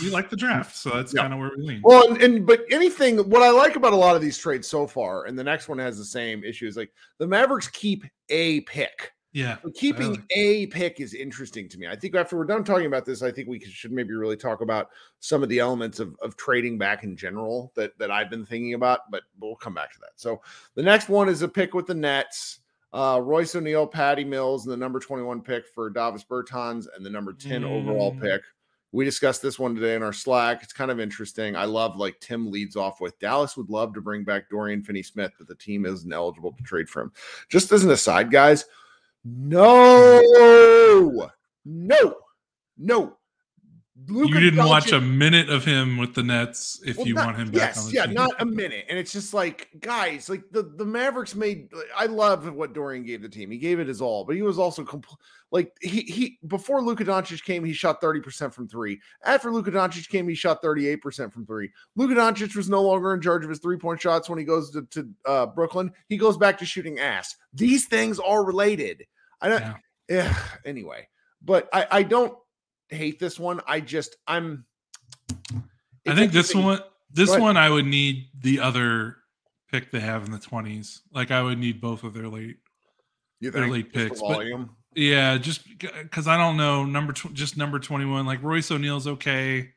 we 0.00 0.10
like 0.10 0.30
the 0.30 0.36
draft. 0.36 0.76
So 0.76 0.90
that's 0.90 1.12
yeah. 1.12 1.22
kind 1.22 1.34
of 1.34 1.40
where 1.40 1.50
we 1.56 1.62
lean. 1.62 1.80
Well, 1.84 2.08
and, 2.08 2.22
and, 2.22 2.46
but 2.46 2.64
anything 2.70 3.18
what 3.18 3.42
I 3.42 3.50
like 3.50 3.76
about 3.76 3.92
a 3.92 3.96
lot 3.96 4.16
of 4.16 4.22
these 4.22 4.38
trades 4.38 4.66
so 4.66 4.86
far, 4.86 5.26
and 5.26 5.38
the 5.38 5.44
next 5.44 5.68
one 5.68 5.78
has 5.78 5.98
the 5.98 6.04
same 6.04 6.42
issue 6.42 6.66
is 6.66 6.76
like 6.76 6.92
the 7.18 7.26
Mavericks 7.26 7.68
keep 7.68 8.04
a 8.30 8.60
pick. 8.62 9.12
Yeah. 9.32 9.56
So 9.62 9.70
keeping 9.70 10.22
a 10.36 10.66
pick 10.66 11.00
is 11.00 11.14
interesting 11.14 11.68
to 11.70 11.78
me. 11.78 11.88
I 11.88 11.96
think 11.96 12.14
after 12.14 12.36
we're 12.36 12.44
done 12.44 12.64
talking 12.64 12.86
about 12.86 13.06
this, 13.06 13.22
I 13.22 13.30
think 13.32 13.48
we 13.48 13.60
should 13.60 13.92
maybe 13.92 14.12
really 14.12 14.36
talk 14.36 14.60
about 14.60 14.90
some 15.20 15.42
of 15.42 15.48
the 15.48 15.58
elements 15.58 16.00
of, 16.00 16.14
of 16.20 16.36
trading 16.36 16.76
back 16.76 17.02
in 17.02 17.16
general 17.16 17.72
that, 17.74 17.96
that 17.98 18.10
I've 18.10 18.28
been 18.28 18.44
thinking 18.44 18.74
about, 18.74 19.10
but 19.10 19.22
we'll 19.40 19.56
come 19.56 19.72
back 19.72 19.92
to 19.94 19.98
that. 20.00 20.12
So 20.16 20.42
the 20.74 20.82
next 20.82 21.08
one 21.08 21.30
is 21.30 21.40
a 21.40 21.48
pick 21.48 21.72
with 21.72 21.86
the 21.86 21.94
Nets. 21.94 22.58
Uh, 22.92 23.18
Royce 23.22 23.54
O'Neale, 23.56 23.86
Patty 23.86 24.22
Mills, 24.22 24.66
and 24.66 24.72
the 24.72 24.76
number 24.76 25.00
21 25.00 25.40
pick 25.40 25.66
for 25.66 25.88
Davis 25.88 26.26
Bertans 26.28 26.86
and 26.94 27.04
the 27.04 27.08
number 27.08 27.32
10 27.32 27.62
mm. 27.62 27.70
overall 27.70 28.14
pick. 28.20 28.42
We 28.94 29.06
discussed 29.06 29.40
this 29.40 29.58
one 29.58 29.74
today 29.74 29.94
in 29.94 30.02
our 30.02 30.12
Slack. 30.12 30.62
It's 30.62 30.74
kind 30.74 30.90
of 30.90 31.00
interesting. 31.00 31.56
I 31.56 31.64
love 31.64 31.96
like 31.96 32.20
Tim 32.20 32.50
leads 32.50 32.76
off 32.76 33.00
with 33.00 33.18
Dallas 33.18 33.56
would 33.56 33.70
love 33.70 33.94
to 33.94 34.02
bring 34.02 34.24
back 34.24 34.50
Dorian 34.50 34.82
Finney 34.82 35.02
Smith, 35.02 35.32
but 35.38 35.48
the 35.48 35.54
team 35.54 35.86
isn't 35.86 36.12
eligible 36.12 36.52
to 36.52 36.62
trade 36.62 36.90
for 36.90 37.00
him. 37.00 37.12
Just 37.48 37.72
as 37.72 37.82
an 37.84 37.90
aside, 37.90 38.30
guys, 38.30 38.66
no, 39.24 40.20
no, 41.64 42.14
no. 42.78 43.16
Luka 44.08 44.34
you 44.34 44.40
didn't 44.40 44.66
watch 44.66 44.92
a 44.92 45.00
minute 45.00 45.48
of 45.48 45.64
him 45.64 45.96
with 45.96 46.14
the 46.14 46.22
Nets 46.22 46.80
if 46.84 46.96
well, 46.96 47.06
you 47.06 47.14
not, 47.14 47.26
want 47.26 47.38
him 47.38 47.50
back. 47.50 47.74
Yes, 47.74 47.92
yeah, 47.92 48.06
team. 48.06 48.14
not 48.14 48.30
a 48.40 48.44
minute. 48.44 48.86
And 48.88 48.98
it's 48.98 49.12
just 49.12 49.32
like, 49.32 49.68
guys, 49.80 50.28
like 50.28 50.42
the, 50.50 50.62
the 50.76 50.84
Mavericks 50.84 51.34
made. 51.34 51.68
I 51.96 52.06
love 52.06 52.52
what 52.52 52.72
Dorian 52.72 53.04
gave 53.04 53.22
the 53.22 53.28
team. 53.28 53.50
He 53.50 53.58
gave 53.58 53.80
it 53.80 53.86
his 53.86 54.00
all, 54.00 54.24
but 54.24 54.34
he 54.34 54.42
was 54.42 54.58
also 54.58 54.82
compl- 54.82 55.16
like 55.50 55.72
he 55.80 56.00
he 56.02 56.38
before 56.46 56.82
Luka 56.82 57.04
Doncic 57.04 57.44
came, 57.44 57.64
he 57.64 57.72
shot 57.72 58.00
thirty 58.00 58.20
percent 58.20 58.52
from 58.52 58.66
three. 58.66 58.98
After 59.24 59.52
Luka 59.52 59.70
Doncic 59.70 60.08
came, 60.08 60.28
he 60.28 60.34
shot 60.34 60.62
thirty 60.62 60.88
eight 60.88 61.02
percent 61.02 61.32
from 61.32 61.46
three. 61.46 61.70
Luka 61.94 62.14
Doncic 62.14 62.56
was 62.56 62.68
no 62.68 62.82
longer 62.82 63.14
in 63.14 63.20
charge 63.20 63.44
of 63.44 63.50
his 63.50 63.60
three 63.60 63.76
point 63.76 64.00
shots 64.00 64.28
when 64.28 64.38
he 64.38 64.44
goes 64.44 64.70
to, 64.72 64.82
to 64.90 65.08
uh, 65.26 65.46
Brooklyn. 65.46 65.92
He 66.08 66.16
goes 66.16 66.36
back 66.36 66.58
to 66.58 66.66
shooting 66.66 66.98
ass. 66.98 67.36
These 67.52 67.86
things 67.86 68.18
are 68.18 68.44
related. 68.44 69.04
I 69.42 69.48
don't. 69.48 69.60
Yeah. 69.60 69.74
yeah 70.08 70.38
anyway, 70.64 71.08
but 71.42 71.68
I 71.72 71.86
I 71.90 72.02
don't 72.04 72.34
hate 72.88 73.18
this 73.18 73.38
one. 73.38 73.60
I 73.66 73.80
just 73.80 74.16
I'm. 74.26 74.64
I 76.06 76.14
think 76.14 76.32
this 76.32 76.54
one, 76.54 76.80
this 77.12 77.36
one, 77.36 77.56
I 77.56 77.68
would 77.68 77.86
need 77.86 78.28
the 78.40 78.60
other 78.60 79.16
pick 79.70 79.90
they 79.90 80.00
have 80.00 80.24
in 80.24 80.30
the 80.30 80.38
twenties. 80.38 81.02
Like 81.12 81.30
I 81.30 81.42
would 81.42 81.58
need 81.58 81.80
both 81.80 82.04
of 82.04 82.14
their 82.14 82.28
late, 82.28 82.56
their 83.40 83.68
late 83.68 83.92
picks. 83.92 84.20
But 84.20 84.46
yeah, 84.94 85.38
just 85.38 85.66
because 85.78 86.28
I 86.28 86.36
don't 86.36 86.56
know 86.56 86.84
number 86.84 87.12
tw- 87.12 87.34
just 87.34 87.56
number 87.56 87.78
twenty 87.78 88.04
one. 88.04 88.26
Like 88.26 88.42
Royce 88.42 88.70
O'Neale's 88.70 89.06
okay. 89.06 89.70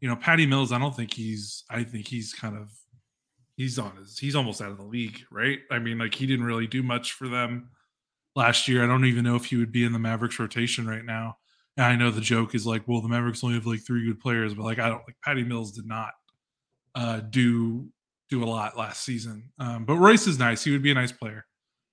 You 0.00 0.08
know, 0.08 0.16
Patty 0.16 0.46
Mills. 0.46 0.72
I 0.72 0.78
don't 0.78 0.94
think 0.94 1.14
he's. 1.14 1.64
I 1.70 1.84
think 1.84 2.08
he's 2.08 2.32
kind 2.32 2.56
of. 2.56 2.70
He's 3.56 3.78
on 3.78 3.96
his. 3.96 4.18
He's 4.18 4.34
almost 4.34 4.60
out 4.60 4.72
of 4.72 4.76
the 4.76 4.84
league, 4.84 5.20
right? 5.30 5.60
I 5.70 5.78
mean, 5.78 5.98
like 5.98 6.14
he 6.14 6.26
didn't 6.26 6.44
really 6.44 6.66
do 6.66 6.82
much 6.82 7.12
for 7.12 7.28
them 7.28 7.70
last 8.34 8.68
year. 8.68 8.82
I 8.82 8.86
don't 8.86 9.04
even 9.04 9.24
know 9.24 9.36
if 9.36 9.46
he 9.46 9.56
would 9.56 9.72
be 9.72 9.84
in 9.84 9.92
the 9.92 9.98
Mavericks 9.98 10.38
rotation 10.38 10.86
right 10.86 11.04
now. 11.04 11.38
And 11.76 11.86
I 11.86 11.96
know 11.96 12.10
the 12.10 12.20
joke 12.20 12.54
is 12.54 12.66
like, 12.66 12.86
well, 12.86 13.00
the 13.00 13.08
Mavericks 13.08 13.42
only 13.42 13.56
have 13.56 13.66
like 13.66 13.80
three 13.80 14.06
good 14.06 14.20
players, 14.20 14.54
but 14.54 14.64
like 14.64 14.78
I 14.78 14.88
don't 14.88 15.02
like 15.06 15.16
Patty 15.24 15.42
Mills 15.42 15.72
did 15.72 15.86
not 15.86 16.12
uh, 16.94 17.20
do 17.20 17.88
do 18.30 18.44
a 18.44 18.46
lot 18.46 18.78
last 18.78 19.04
season. 19.04 19.50
Um, 19.58 19.84
but 19.84 19.96
Royce 19.96 20.26
is 20.26 20.38
nice; 20.38 20.62
he 20.62 20.70
would 20.70 20.82
be 20.82 20.92
a 20.92 20.94
nice 20.94 21.12
player. 21.12 21.46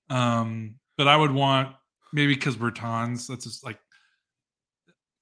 Um, 0.09 0.75
but 0.97 1.07
I 1.07 1.17
would 1.17 1.31
want 1.31 1.75
maybe 2.13 2.35
because 2.35 2.55
Bertans. 2.55 3.27
That's 3.27 3.45
just 3.45 3.65
like 3.65 3.79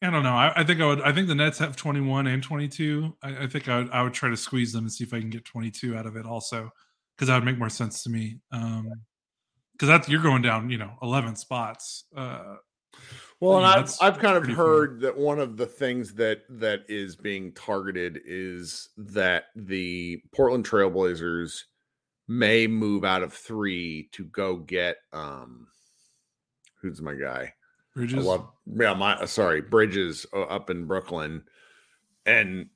I 0.01 0.09
don't 0.09 0.23
know. 0.23 0.33
I, 0.33 0.53
I, 0.55 0.63
think 0.63 0.79
I 0.79 0.85
would. 0.85 1.01
I 1.01 1.11
think 1.11 1.27
the 1.27 1.35
Nets 1.35 1.59
have 1.59 1.75
21 1.75 2.27
and 2.27 2.41
22. 2.41 3.17
I, 3.21 3.43
I 3.43 3.47
think 3.47 3.67
I 3.67 3.79
would, 3.79 3.89
I 3.91 4.01
would 4.01 4.13
try 4.13 4.29
to 4.29 4.37
squeeze 4.37 4.71
them 4.71 4.85
and 4.85 4.91
see 4.91 5.03
if 5.03 5.13
I 5.13 5.19
can 5.19 5.29
get 5.29 5.43
22 5.43 5.97
out 5.97 6.05
of 6.05 6.15
it 6.15 6.25
also, 6.25 6.69
because 7.15 7.27
that 7.27 7.35
would 7.35 7.43
make 7.43 7.57
more 7.57 7.69
sense 7.69 8.03
to 8.03 8.09
me. 8.09 8.39
Um, 8.51 8.89
because 9.79 9.87
that's 9.87 10.09
you're 10.09 10.21
going 10.21 10.41
down, 10.41 10.69
you 10.69 10.77
know, 10.77 10.91
11 11.01 11.37
spots. 11.37 12.03
Uh, 12.13 12.55
well, 13.39 13.57
and 13.57 13.65
I've 13.65 13.95
I've 14.01 14.19
kind 14.19 14.35
of 14.35 14.45
heard 14.45 14.91
fun. 14.91 14.99
that 14.99 15.17
one 15.17 15.39
of 15.39 15.55
the 15.55 15.65
things 15.65 16.13
that 16.15 16.41
that 16.49 16.81
is 16.89 17.15
being 17.15 17.53
targeted 17.53 18.19
is 18.25 18.89
that 18.97 19.45
the 19.55 20.21
Portland 20.35 20.67
Trailblazers 20.67 21.61
may 22.27 22.67
move 22.67 23.05
out 23.05 23.23
of 23.23 23.33
three 23.33 24.09
to 24.11 24.25
go 24.25 24.57
get 24.57 24.97
um 25.13 25.67
who's 26.81 27.01
my 27.01 27.13
guy? 27.13 27.53
Bridges. 27.95 28.25
I 28.25 28.29
love 28.29 28.49
yeah, 28.65 28.93
my 28.93 29.23
sorry, 29.25 29.61
Bridges 29.61 30.25
uh, 30.33 30.41
up 30.41 30.69
in 30.69 30.85
Brooklyn. 30.85 31.43
And 32.25 32.67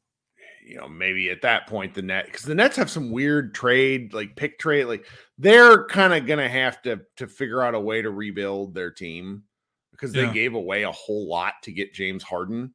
you 0.66 0.78
know, 0.78 0.88
maybe 0.88 1.30
at 1.30 1.42
that 1.42 1.68
point 1.68 1.94
the 1.94 2.02
net 2.02 2.26
because 2.26 2.44
the 2.44 2.56
Nets 2.56 2.78
have 2.78 2.90
some 2.90 3.12
weird 3.12 3.54
trade, 3.54 4.14
like 4.14 4.36
pick 4.36 4.60
trade, 4.60 4.86
like 4.86 5.06
they're 5.38 5.86
kind 5.86 6.14
of 6.14 6.26
gonna 6.26 6.50
have 6.50 6.82
to 6.84 7.02
to 7.18 7.28
figure 7.28 7.62
out 7.62 7.76
a 7.76 7.80
way 7.80 8.02
to 8.02 8.10
rebuild 8.10 8.74
their 8.74 8.92
team 8.92 9.44
because 9.92 10.12
they 10.12 10.24
yeah. 10.24 10.34
gave 10.34 10.54
away 10.54 10.84
a 10.84 10.92
whole 10.92 11.28
lot 11.28 11.54
to 11.64 11.72
get 11.72 11.94
James 11.94 12.24
Harden. 12.24 12.74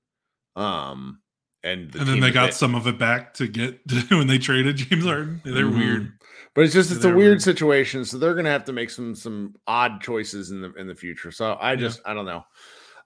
Um, 0.57 1.21
and, 1.63 1.91
the 1.91 2.01
and 2.01 2.09
then 2.09 2.21
they 2.21 2.31
got 2.31 2.55
some 2.55 2.75
of 2.75 2.87
it 2.87 2.99
back 2.99 3.35
to 3.35 3.49
get 3.49 3.81
when 4.11 4.27
they 4.27 4.39
traded 4.39 4.77
James 4.77 5.05
Harden. 5.05 5.41
They're 5.45 5.65
mm-hmm. 5.65 5.79
weird, 5.79 6.13
but 6.55 6.65
it's 6.65 6.75
just 6.75 6.93
it's 6.93 7.05
a 7.05 7.09
weird, 7.09 7.17
weird, 7.19 7.43
situation. 7.43 8.05
So 8.05 8.19
they're 8.19 8.35
gonna 8.35 8.51
have 8.51 8.65
to 8.65 8.73
make 8.73 8.91
some 8.91 9.15
some 9.15 9.55
odd 9.67 10.01
choices 10.01 10.51
in 10.51 10.61
the 10.61 10.73
in 10.75 10.87
the 10.87 10.95
future. 10.95 11.31
So 11.31 11.57
I 11.61 11.77
just 11.77 12.01
yeah. 12.05 12.13
I 12.13 12.15
don't 12.15 12.27
know. 12.27 12.45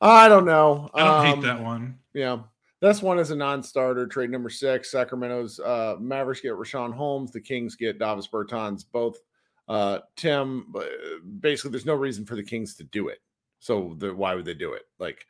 I 0.01 0.29
don't 0.29 0.45
know. 0.45 0.91
I 0.95 1.05
don't 1.05 1.15
um, 1.15 1.27
hate 1.27 1.43
that 1.43 1.63
one. 1.63 1.99
Yeah. 2.13 2.39
This 2.83 3.01
one 3.01 3.21
is 3.21 3.31
a 3.31 3.37
non-starter. 3.37 4.09
Trade 4.09 4.31
number 4.31 4.51
six. 4.51 4.91
Sacramento's 4.91 5.61
uh, 5.61 5.95
Mavericks 6.01 6.41
get 6.41 6.55
Richaun 6.55 6.93
Holmes. 6.93 7.31
The 7.31 7.41
Kings 7.41 7.77
get 7.77 8.01
Davis 8.01 8.27
Bertans. 8.27 8.85
Both 8.91 9.19
uh, 9.69 10.01
Tim. 10.17 10.75
Basically, 11.39 11.71
there's 11.71 11.87
no 11.87 11.95
reason 11.95 12.27
for 12.27 12.35
the 12.35 12.43
Kings 12.43 12.75
to 12.75 12.85
do 12.85 13.07
it. 13.07 13.21
So 13.61 13.95
the, 13.99 14.13
why 14.13 14.35
would 14.35 14.45
they 14.45 14.55
do 14.55 14.73
it? 14.73 14.83
Like 14.99 15.29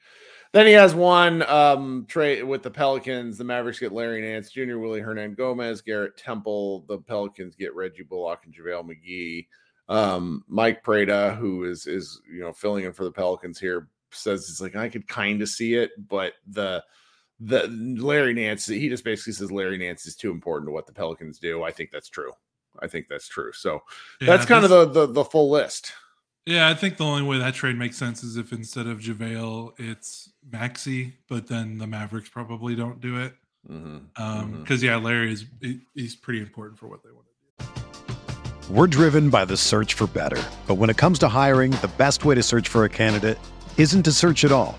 then 0.54 0.66
he 0.66 0.72
has 0.72 0.94
one 0.94 1.42
um, 1.42 2.06
trade 2.08 2.42
with 2.42 2.62
the 2.62 2.70
Pelicans. 2.70 3.36
The 3.36 3.44
Mavericks 3.44 3.80
get 3.80 3.92
Larry 3.92 4.22
Nance 4.22 4.50
Jr., 4.50 4.78
Willy 4.78 5.02
Hernangomez, 5.02 5.84
Garrett 5.84 6.16
Temple. 6.16 6.86
The 6.88 7.00
Pelicans 7.00 7.54
get 7.54 7.74
Reggie 7.74 8.02
Bullock 8.02 8.46
and 8.46 8.54
JaVale 8.54 8.88
McGee. 8.88 9.46
Um, 9.90 10.42
Mike 10.48 10.82
Prada, 10.82 11.34
who 11.34 11.64
is 11.64 11.86
is 11.86 12.18
you 12.32 12.40
know 12.40 12.54
filling 12.54 12.86
in 12.86 12.94
for 12.94 13.04
the 13.04 13.12
Pelicans 13.12 13.60
here, 13.60 13.88
says 14.10 14.48
it's 14.48 14.62
like 14.62 14.74
I 14.74 14.88
could 14.88 15.06
kind 15.06 15.42
of 15.42 15.50
see 15.50 15.74
it, 15.74 15.90
but 16.08 16.32
the 16.46 16.82
the 17.44 17.68
Larry 17.98 18.34
Nance, 18.34 18.66
he 18.66 18.88
just 18.88 19.04
basically 19.04 19.32
says 19.32 19.50
Larry 19.50 19.78
Nance 19.78 20.06
is 20.06 20.14
too 20.14 20.30
important 20.30 20.68
to 20.68 20.72
what 20.72 20.86
the 20.86 20.92
Pelicans 20.92 21.38
do. 21.38 21.62
I 21.62 21.70
think 21.70 21.90
that's 21.90 22.08
true. 22.08 22.32
I 22.80 22.86
think 22.86 23.08
that's 23.08 23.28
true. 23.28 23.52
So 23.52 23.82
yeah, 24.20 24.28
that's 24.28 24.46
kind 24.46 24.64
of 24.64 24.70
the, 24.70 24.86
the 24.86 25.06
the 25.06 25.24
full 25.24 25.50
list. 25.50 25.92
Yeah, 26.46 26.68
I 26.68 26.74
think 26.74 26.96
the 26.96 27.04
only 27.04 27.22
way 27.22 27.38
that 27.38 27.54
trade 27.54 27.76
makes 27.76 27.96
sense 27.96 28.24
is 28.24 28.36
if 28.36 28.52
instead 28.52 28.86
of 28.86 28.98
JaVale, 28.98 29.74
it's 29.78 30.32
Maxi, 30.50 31.12
but 31.28 31.46
then 31.46 31.78
the 31.78 31.86
Mavericks 31.86 32.28
probably 32.28 32.74
don't 32.74 33.00
do 33.00 33.20
it. 33.20 33.34
Because 33.64 33.80
mm-hmm. 33.80 34.22
um, 34.22 34.64
mm-hmm. 34.64 34.84
yeah, 34.84 34.96
Larry 34.96 35.32
is 35.32 35.44
he's 35.94 36.16
pretty 36.16 36.40
important 36.40 36.78
for 36.78 36.88
what 36.88 37.02
they 37.04 37.10
want 37.10 37.26
to 37.26 37.66
do. 37.66 38.74
We're 38.74 38.88
driven 38.88 39.30
by 39.30 39.44
the 39.44 39.56
search 39.56 39.94
for 39.94 40.06
better, 40.06 40.42
but 40.66 40.74
when 40.76 40.90
it 40.90 40.96
comes 40.96 41.18
to 41.20 41.28
hiring, 41.28 41.72
the 41.72 41.90
best 41.96 42.24
way 42.24 42.34
to 42.34 42.42
search 42.42 42.68
for 42.68 42.84
a 42.84 42.88
candidate 42.88 43.38
isn't 43.76 44.02
to 44.04 44.12
search 44.12 44.44
at 44.44 44.52
all. 44.52 44.78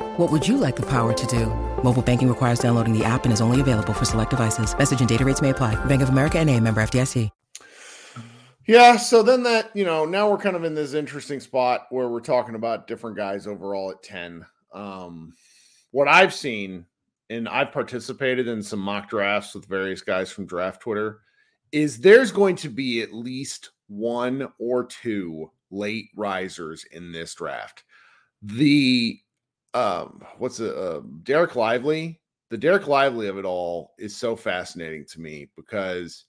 What 0.17 0.31
would 0.31 0.47
you 0.47 0.55
like 0.55 0.77
the 0.77 0.85
power 0.85 1.11
to 1.11 1.27
do? 1.27 1.47
Mobile 1.83 2.01
banking 2.01 2.29
requires 2.29 2.59
downloading 2.59 2.97
the 2.97 3.03
app 3.03 3.25
and 3.25 3.33
is 3.33 3.41
only 3.41 3.59
available 3.59 3.93
for 3.93 4.05
select 4.05 4.29
devices. 4.29 4.77
Message 4.77 5.01
and 5.01 5.09
data 5.09 5.25
rates 5.25 5.41
may 5.41 5.49
apply. 5.49 5.75
Bank 5.85 6.01
of 6.01 6.09
America 6.09 6.39
and 6.39 6.49
a 6.49 6.57
member 6.57 6.81
FDIC. 6.81 7.29
Yeah, 8.67 8.95
so 8.95 9.23
then 9.23 9.43
that, 9.43 9.71
you 9.73 9.83
know, 9.83 10.05
now 10.05 10.29
we're 10.29 10.37
kind 10.37 10.55
of 10.55 10.63
in 10.63 10.75
this 10.75 10.93
interesting 10.93 11.39
spot 11.39 11.87
where 11.89 12.07
we're 12.07 12.21
talking 12.21 12.55
about 12.55 12.87
different 12.87 13.17
guys 13.17 13.47
overall 13.47 13.91
at 13.91 14.03
10. 14.03 14.45
Um, 14.71 15.33
what 15.89 16.07
I've 16.07 16.33
seen 16.33 16.85
and 17.31 17.47
I've 17.47 17.71
participated 17.71 18.49
in 18.49 18.61
some 18.61 18.79
mock 18.79 19.09
drafts 19.09 19.55
with 19.55 19.65
various 19.65 20.01
guys 20.01 20.29
from 20.29 20.45
draft 20.45 20.81
Twitter, 20.81 21.21
is 21.71 21.97
there's 21.97 22.31
going 22.31 22.57
to 22.57 22.69
be 22.69 23.01
at 23.01 23.13
least 23.13 23.69
one 23.87 24.49
or 24.59 24.85
two 24.85 25.49
late 25.71 26.09
risers 26.15 26.83
in 26.91 27.13
this 27.13 27.33
draft. 27.33 27.83
The 28.41 29.17
um, 29.73 30.23
what's 30.37 30.59
it, 30.59 30.75
uh, 30.75 31.01
Dereck 31.23 31.55
Lively? 31.55 32.19
The 32.49 32.57
Dereck 32.57 32.87
Lively 32.87 33.27
of 33.27 33.37
it 33.37 33.45
all 33.45 33.93
is 33.97 34.15
so 34.15 34.35
fascinating 34.35 35.05
to 35.11 35.21
me 35.21 35.49
because 35.55 36.25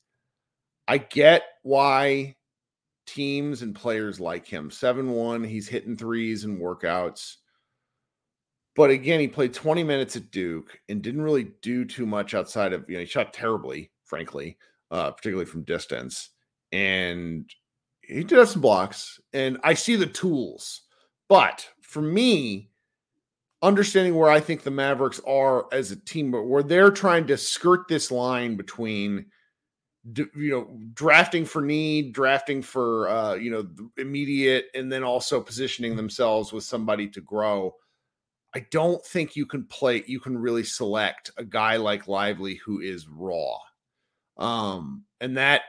I 0.86 0.98
get 0.98 1.42
why 1.62 2.36
teams 3.06 3.62
and 3.62 3.74
players 3.74 4.20
like 4.20 4.46
him. 4.46 4.70
7 4.70 5.10
1, 5.10 5.44
he's 5.44 5.68
hitting 5.68 5.96
threes 5.96 6.44
and 6.44 6.60
workouts. 6.60 7.36
But 8.74 8.90
again, 8.90 9.20
he 9.20 9.28
played 9.28 9.52
20 9.52 9.82
minutes 9.84 10.16
at 10.16 10.30
Duke 10.30 10.78
and 10.88 11.02
didn't 11.02 11.22
really 11.22 11.50
do 11.60 11.84
too 11.84 12.06
much 12.06 12.34
outside 12.34 12.72
of, 12.72 12.88
you 12.88 12.94
know, 12.94 13.00
he 13.00 13.06
shot 13.06 13.34
terribly, 13.34 13.90
frankly, 14.04 14.56
uh, 14.90 15.10
particularly 15.10 15.44
from 15.44 15.64
distance. 15.64 16.30
And 16.70 17.50
he 18.00 18.24
did 18.24 18.38
have 18.38 18.48
some 18.48 18.62
blocks, 18.62 19.20
and 19.32 19.58
I 19.62 19.74
see 19.74 19.96
the 19.96 20.06
tools. 20.06 20.82
But 21.28 21.68
for 21.82 22.00
me, 22.00 22.70
understanding 23.62 24.16
where 24.16 24.30
I 24.30 24.40
think 24.40 24.62
the 24.62 24.70
Mavericks 24.70 25.20
are 25.26 25.66
as 25.72 25.90
a 25.90 25.96
team, 25.96 26.30
but 26.30 26.44
where 26.44 26.62
they're 26.62 26.90
trying 26.90 27.26
to 27.28 27.36
skirt 27.36 27.86
this 27.88 28.10
line 28.10 28.56
between, 28.56 29.26
you 30.16 30.28
know, 30.34 30.78
drafting 30.94 31.44
for 31.44 31.62
need, 31.62 32.12
drafting 32.12 32.60
for, 32.60 33.08
uh, 33.08 33.34
you 33.34 33.50
know, 33.50 33.66
immediate, 33.96 34.66
and 34.74 34.90
then 34.90 35.04
also 35.04 35.40
positioning 35.40 35.94
themselves 35.96 36.52
with 36.52 36.64
somebody 36.64 37.08
to 37.08 37.20
grow. 37.20 37.74
I 38.54 38.66
don't 38.70 39.04
think 39.06 39.36
you 39.36 39.46
can 39.46 39.64
play, 39.64 40.02
you 40.06 40.20
can 40.20 40.36
really 40.36 40.64
select 40.64 41.30
a 41.36 41.44
guy 41.44 41.76
like 41.76 42.08
Lively 42.08 42.56
who 42.56 42.80
is 42.80 43.08
raw. 43.08 43.56
Um, 44.36 45.04
and 45.20 45.36
that 45.36 45.62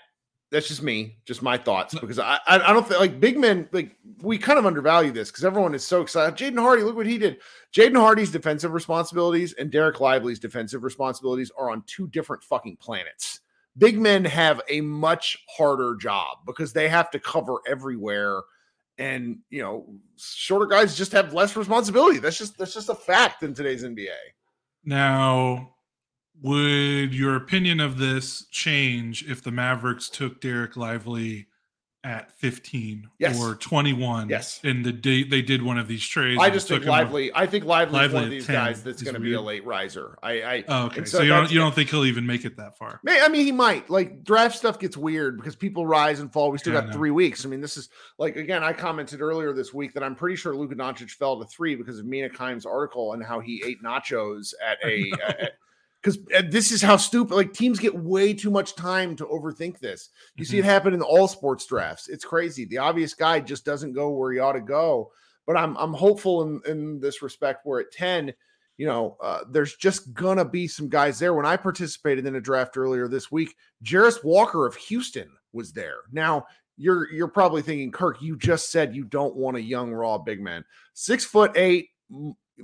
that's 0.54 0.68
just 0.68 0.84
me, 0.84 1.18
just 1.26 1.42
my 1.42 1.58
thoughts, 1.58 1.96
because 2.00 2.20
I 2.20 2.40
I, 2.48 2.72
don't 2.72 2.88
feel 2.88 3.00
like 3.00 3.20
big 3.20 3.40
men 3.40 3.68
like 3.72 3.98
we 4.22 4.38
kind 4.38 4.60
of 4.60 4.68
undervalue 4.68 5.12
this 5.12 5.32
because 5.32 5.44
everyone 5.44 5.74
is 5.74 5.84
so 5.84 6.02
excited. 6.02 6.38
Jaden 6.38 6.60
Hardy, 6.60 6.84
look 6.84 6.96
what 6.96 7.08
he 7.08 7.18
did. 7.18 7.40
Jaden 7.76 7.98
Hardy's 7.98 8.32
defensive 8.32 8.72
responsibilities 8.72 9.54
and 9.54 9.72
Dereck 9.72 10.00
Lively's 10.00 10.40
defensive 10.40 10.84
responsibilities 10.84 11.52
are 11.58 11.72
on 11.72 11.84
two 11.88 12.08
different 12.08 12.44
fucking 12.44 12.78
planets. 12.78 13.42
Big 13.80 14.00
men 14.00 14.24
have 14.24 14.62
a 14.70 14.82
much 14.82 15.44
harder 15.50 15.96
job 15.96 16.38
because 16.46 16.72
they 16.72 16.88
have 16.88 17.10
to 17.10 17.20
cover 17.20 17.56
everywhere 17.68 18.44
and 19.00 19.40
you 19.50 19.60
know 19.60 19.88
shorter 20.18 20.68
guys 20.68 20.96
just 20.96 21.12
have 21.12 21.34
less 21.34 21.56
responsibility 21.56 22.20
that's 22.20 22.38
just 22.38 22.56
that's 22.60 22.76
just 22.76 22.90
a 22.90 22.94
fact 22.94 23.42
in 23.42 23.52
today's 23.52 23.84
nba 23.84 24.08
now 24.86 25.74
would 26.42 27.14
your 27.14 27.36
opinion 27.36 27.80
of 27.80 27.98
this 27.98 28.46
change 28.52 29.24
if 29.30 29.44
the 29.44 29.52
mavericks 29.52 30.10
took 30.10 30.42
Dereck 30.42 30.76
lively 30.76 31.48
at 32.06 32.34
15 32.34 33.10
yes. 33.18 33.42
or 33.42 33.56
21. 33.56 34.28
Yes. 34.28 34.60
And 34.64 34.84
the 34.84 34.92
date 34.92 35.30
they 35.30 35.42
did 35.42 35.62
one 35.62 35.78
of 35.78 35.88
these 35.88 36.06
trades. 36.06 36.42
I 36.42 36.50
just 36.50 36.68
think 36.68 36.86
Lively. 36.86 37.32
I 37.34 37.48
think 37.48 37.64
Lively, 37.64 37.94
Lively 37.94 38.16
one 38.16 38.24
of 38.26 38.30
these 38.30 38.48
guys 38.48 38.84
that's 38.84 39.02
going 39.02 39.14
to 39.14 39.22
be 39.22 39.34
a 39.34 39.42
late 39.42 39.66
riser. 39.66 40.18
I, 40.22 40.32
I 40.42 40.64
oh, 40.68 40.86
okay. 40.88 41.06
So, 41.06 41.20
so, 41.20 41.24
you 41.24 41.30
don't 41.30 41.52
you 41.52 41.60
don't 41.60 41.74
think 41.74 41.90
he'll 41.90 42.06
even 42.06 42.26
make 42.26 42.44
it 42.44 42.58
that 42.58 42.78
far? 42.78 43.00
I 43.08 43.30
mean, 43.30 43.46
he 43.46 43.54
might. 43.54 43.90
Like 43.90 44.24
draft 44.24 44.58
stuff 44.58 44.80
gets 44.80 44.98
weird 44.98 45.38
because 45.38 45.56
people 45.56 45.88
rise 45.88 46.20
and 46.20 46.32
fall. 46.32 46.52
We 46.52 46.58
still 46.58 46.74
yeah, 46.74 46.82
got 46.82 46.94
three 46.94 47.12
weeks. 47.12 47.46
I 47.46 47.50
mean, 47.50 47.62
this 47.62 47.78
is 47.78 47.90
like 48.18 48.36
again. 48.36 48.64
I 48.64 48.74
commented 48.74 49.22
earlier 49.22 49.54
this 49.54 49.74
week 49.74 49.94
that 49.94 50.04
I'm 50.04 50.16
pretty 50.16 50.36
sure 50.36 50.56
Luka 50.56 50.76
Doncic 50.76 51.12
fell 51.12 51.40
to 51.40 51.46
three 51.46 51.76
because 51.76 52.00
of 52.00 52.06
Mina 52.06 52.30
Kimes' 52.30 52.66
article 52.66 53.14
and 53.14 53.24
how 53.24 53.40
he 53.40 53.64
ate 53.66 53.82
nachos 53.82 54.54
at 54.66 54.78
a. 54.86 55.12
because 56.04 56.20
uh, 56.36 56.44
this 56.50 56.72
is 56.72 56.82
how 56.82 56.98
stupid 56.98 57.34
like 57.34 57.54
teams 57.54 57.80
get 57.80 57.96
way 57.96 58.34
too 58.34 58.52
much 58.52 58.76
time 58.76 59.16
to 59.16 59.26
overthink 59.26 59.80
this. 59.80 60.10
You 60.36 60.44
mm-hmm. 60.44 60.52
see 60.52 60.58
it 60.58 60.62
mm-hmm. 60.62 60.70
happen 60.70 60.94
in 60.94 61.02
all 61.02 61.28
sports 61.28 61.66
drafts. 61.66 62.10
It's 62.10 62.26
crazy. 62.26 62.66
The 62.66 62.80
obvious 62.80 63.14
guy 63.14 63.40
just 63.40 63.64
doesn't 63.64 63.94
go 63.94 64.10
where 64.10 64.34
he 64.34 64.40
ought 64.40 64.54
to 64.54 64.62
go. 64.62 65.12
But 65.48 65.58
I'm 65.58 65.78
I'm 65.78 65.94
hopeful 65.94 66.44
in 66.44 66.62
in 66.70 67.00
this 67.00 67.22
respect 67.22 67.66
where 67.66 67.80
at 67.80 67.92
10, 67.92 68.34
you 68.78 68.86
know, 68.86 69.18
uh, 69.22 69.42
there's 69.50 69.76
just 69.76 70.14
gonna 70.14 70.46
be 70.46 70.68
some 70.68 70.90
guys 70.90 71.20
there. 71.20 71.34
When 71.34 71.46
I 71.46 71.58
participated 71.58 72.26
in 72.26 72.36
a 72.36 72.42
draft 72.42 72.78
earlier 72.78 73.08
this 73.08 73.32
week, 73.32 73.56
Jarace 73.84 74.24
Walker 74.24 74.66
of 74.66 74.76
Houston 74.76 75.30
was 75.54 75.72
there. 75.72 75.98
Now 76.12 76.46
you're 76.76 77.12
you're 77.12 77.28
probably 77.28 77.62
thinking, 77.62 77.92
Kirk, 77.92 78.22
you 78.22 78.38
just 78.38 78.72
said 78.72 78.96
you 78.96 79.06
don't 79.06 79.36
want 79.36 79.58
a 79.58 79.62
young 79.62 79.94
raw 79.94 80.18
big 80.18 80.42
man, 80.42 80.66
six 80.94 81.24
foot 81.24 81.52
eight, 81.56 81.90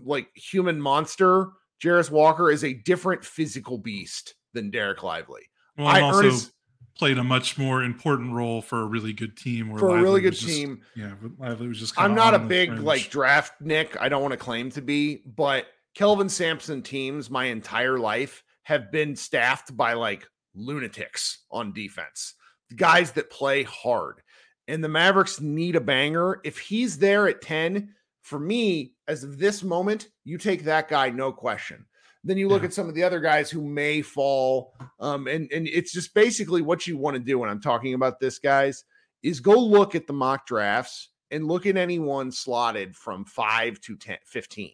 like 0.03 0.29
human 0.35 0.81
monster 0.81 1.49
Jarace 1.83 2.11
Walker 2.11 2.51
is 2.51 2.63
a 2.63 2.73
different 2.73 3.23
physical 3.23 3.77
beast 3.77 4.35
than 4.53 4.71
Dereck 4.71 5.03
Lively. 5.03 5.43
Well, 5.77 5.87
I 5.87 6.01
also 6.01 6.19
Ernest, 6.19 6.51
played 6.97 7.17
a 7.17 7.23
much 7.23 7.57
more 7.57 7.83
important 7.83 8.33
role 8.33 8.61
for 8.61 8.81
a 8.81 8.85
really 8.85 9.13
good 9.13 9.37
team. 9.37 9.75
For 9.77 9.89
Lively 9.89 9.99
a 9.99 10.03
really 10.03 10.21
good 10.21 10.33
just, 10.33 10.47
team. 10.47 10.81
Yeah, 10.95 11.13
Lively 11.37 11.67
was 11.67 11.79
just. 11.79 11.99
I'm 11.99 12.15
not 12.15 12.33
a 12.33 12.39
big 12.39 12.69
fringe. 12.69 12.83
like 12.83 13.09
draft 13.09 13.53
Nick. 13.61 13.95
I 13.99 14.09
don't 14.09 14.21
want 14.21 14.33
to 14.33 14.37
claim 14.37 14.69
to 14.71 14.81
be, 14.81 15.23
but 15.25 15.67
Kelvin 15.95 16.29
Sampson 16.29 16.81
teams 16.81 17.29
my 17.29 17.45
entire 17.45 17.97
life 17.97 18.43
have 18.63 18.91
been 18.91 19.15
staffed 19.15 19.75
by 19.75 19.93
like 19.93 20.27
lunatics 20.53 21.45
on 21.49 21.73
defense, 21.73 22.35
guys 22.75 23.13
that 23.13 23.31
play 23.31 23.63
hard. 23.63 24.21
And 24.67 24.83
the 24.83 24.89
Mavericks 24.89 25.41
need 25.41 25.75
a 25.75 25.81
banger. 25.81 26.41
If 26.43 26.59
he's 26.59 26.99
there 26.99 27.27
at 27.27 27.41
10, 27.41 27.95
for 28.21 28.39
me, 28.39 28.93
as 29.09 29.23
of 29.23 29.39
this 29.39 29.63
moment, 29.63 30.09
you 30.23 30.37
take 30.37 30.63
that 30.63 30.87
guy, 30.87 31.09
no 31.09 31.31
question. 31.31 31.85
Then 32.23 32.37
you 32.37 32.47
look 32.47 32.61
yeah. 32.61 32.67
at 32.67 32.73
some 32.73 32.87
of 32.87 32.93
the 32.93 33.03
other 33.03 33.19
guys 33.19 33.49
who 33.49 33.63
may 33.63 34.01
fall. 34.03 34.75
Um, 34.99 35.27
and, 35.27 35.51
and 35.51 35.67
it's 35.67 35.91
just 35.91 36.13
basically 36.13 36.61
what 36.61 36.85
you 36.85 36.95
want 36.97 37.15
to 37.15 37.19
do 37.19 37.39
when 37.39 37.49
I'm 37.49 37.61
talking 37.61 37.95
about 37.95 38.19
this, 38.19 38.37
guys, 38.37 38.83
is 39.23 39.39
go 39.39 39.57
look 39.57 39.95
at 39.95 40.05
the 40.05 40.13
mock 40.13 40.45
drafts 40.45 41.09
and 41.31 41.47
look 41.47 41.65
at 41.65 41.75
anyone 41.75 42.31
slotted 42.31 42.95
from 42.95 43.25
5 43.25 43.81
to 43.81 43.95
10, 43.95 44.17
15 44.25 44.71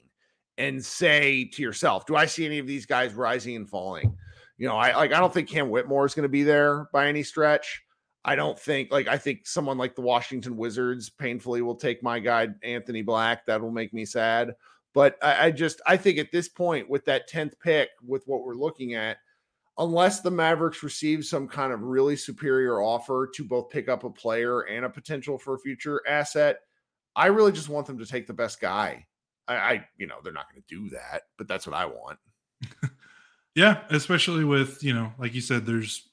and 0.57 0.83
say 0.83 1.45
to 1.53 1.61
yourself, 1.61 2.05
do 2.05 2.15
I 2.15 2.25
see 2.25 2.45
any 2.45 2.59
of 2.59 2.67
these 2.67 2.85
guys 2.85 3.13
rising 3.13 3.55
and 3.55 3.69
falling? 3.69 4.17
You 4.57 4.67
know, 4.67 4.75
I 4.75 4.95
like 4.95 5.11
I 5.11 5.19
don't 5.19 5.33
think 5.33 5.49
Cam 5.49 5.69
Whitmore 5.69 6.05
is 6.05 6.13
going 6.13 6.23
to 6.23 6.29
be 6.29 6.43
there 6.43 6.87
by 6.93 7.07
any 7.07 7.23
stretch. 7.23 7.81
I 8.27 8.35
don't 8.35 8.57
think 8.57 8.91
like 8.91 9.07
I 9.07 9.19
think 9.19 9.45
someone 9.45 9.77
like 9.77 9.95
the 9.95 10.01
Washington 10.01 10.57
Wizards 10.57 11.11
painfully 11.11 11.61
will 11.61 11.75
take 11.75 12.01
my 12.01 12.19
guy 12.19 12.47
Anthony 12.63 13.03
Black. 13.03 13.45
That 13.45 13.61
will 13.61 13.71
make 13.71 13.93
me 13.93 14.03
sad. 14.03 14.55
But 14.95 15.15
I, 15.21 15.45
I 15.45 15.51
just 15.51 15.79
I 15.85 15.95
think 15.95 16.17
at 16.17 16.31
this 16.31 16.49
point 16.49 16.89
with 16.89 17.05
that 17.05 17.29
10th 17.29 17.53
pick, 17.63 17.89
with 18.03 18.23
what 18.25 18.43
we're 18.43 18.55
looking 18.55 18.95
at, 18.95 19.17
unless 19.77 20.21
the 20.21 20.31
Mavericks 20.31 20.81
receive 20.81 21.23
some 21.23 21.47
kind 21.47 21.71
of 21.71 21.83
really 21.83 22.15
superior 22.15 22.81
offer 22.81 23.29
to 23.35 23.43
both 23.43 23.69
pick 23.69 23.89
up 23.89 24.03
a 24.03 24.09
player 24.09 24.61
and 24.61 24.85
a 24.85 24.89
potential 24.89 25.37
for 25.37 25.53
a 25.53 25.59
future 25.59 26.01
asset, 26.07 26.61
I 27.15 27.27
really 27.27 27.51
just 27.51 27.69
want 27.69 27.85
them 27.85 27.99
to 27.99 28.07
take 28.07 28.25
the 28.25 28.33
best 28.33 28.59
guy. 28.59 29.05
I, 29.47 29.55
I 29.55 29.87
you 29.97 30.07
know, 30.07 30.15
they're 30.23 30.33
not 30.33 30.51
going 30.51 30.63
to 30.67 30.75
do 30.75 30.89
that, 30.95 31.23
but 31.37 31.47
that's 31.47 31.67
what 31.67 31.75
I 31.75 31.85
want. 31.85 32.17
yeah, 33.55 33.81
especially 33.91 34.45
with, 34.45 34.83
you 34.83 34.95
know, 34.95 35.13
like 35.19 35.35
you 35.35 35.41
said, 35.41 35.67
there's 35.67 36.09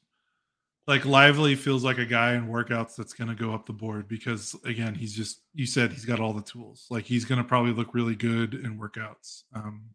like 0.87 1.05
lively 1.05 1.55
feels 1.55 1.85
like 1.85 1.99
a 1.99 2.05
guy 2.05 2.35
in 2.35 2.49
workouts 2.49 2.97
that's 2.97 3.13
going 3.13 3.29
to 3.29 3.35
go 3.35 3.55
up 3.55 3.67
the 3.67 3.73
board 3.73 4.09
because 4.09 4.57
again 4.65 4.95
he's 4.95 5.15
just 5.15 5.43
you 5.55 5.67
said 5.67 5.93
he's 5.93 6.05
got 6.05 6.21
all 6.21 6.33
the 6.33 6.43
tools. 6.43 6.87
Like 6.91 7.05
he's 7.05 7.25
going 7.25 7.39
to 7.39 7.47
probably 7.47 7.73
look 7.73 7.95
really 7.95 8.17
good 8.17 8.55
in 8.55 8.79
workouts. 8.79 9.45
Um 9.55 9.91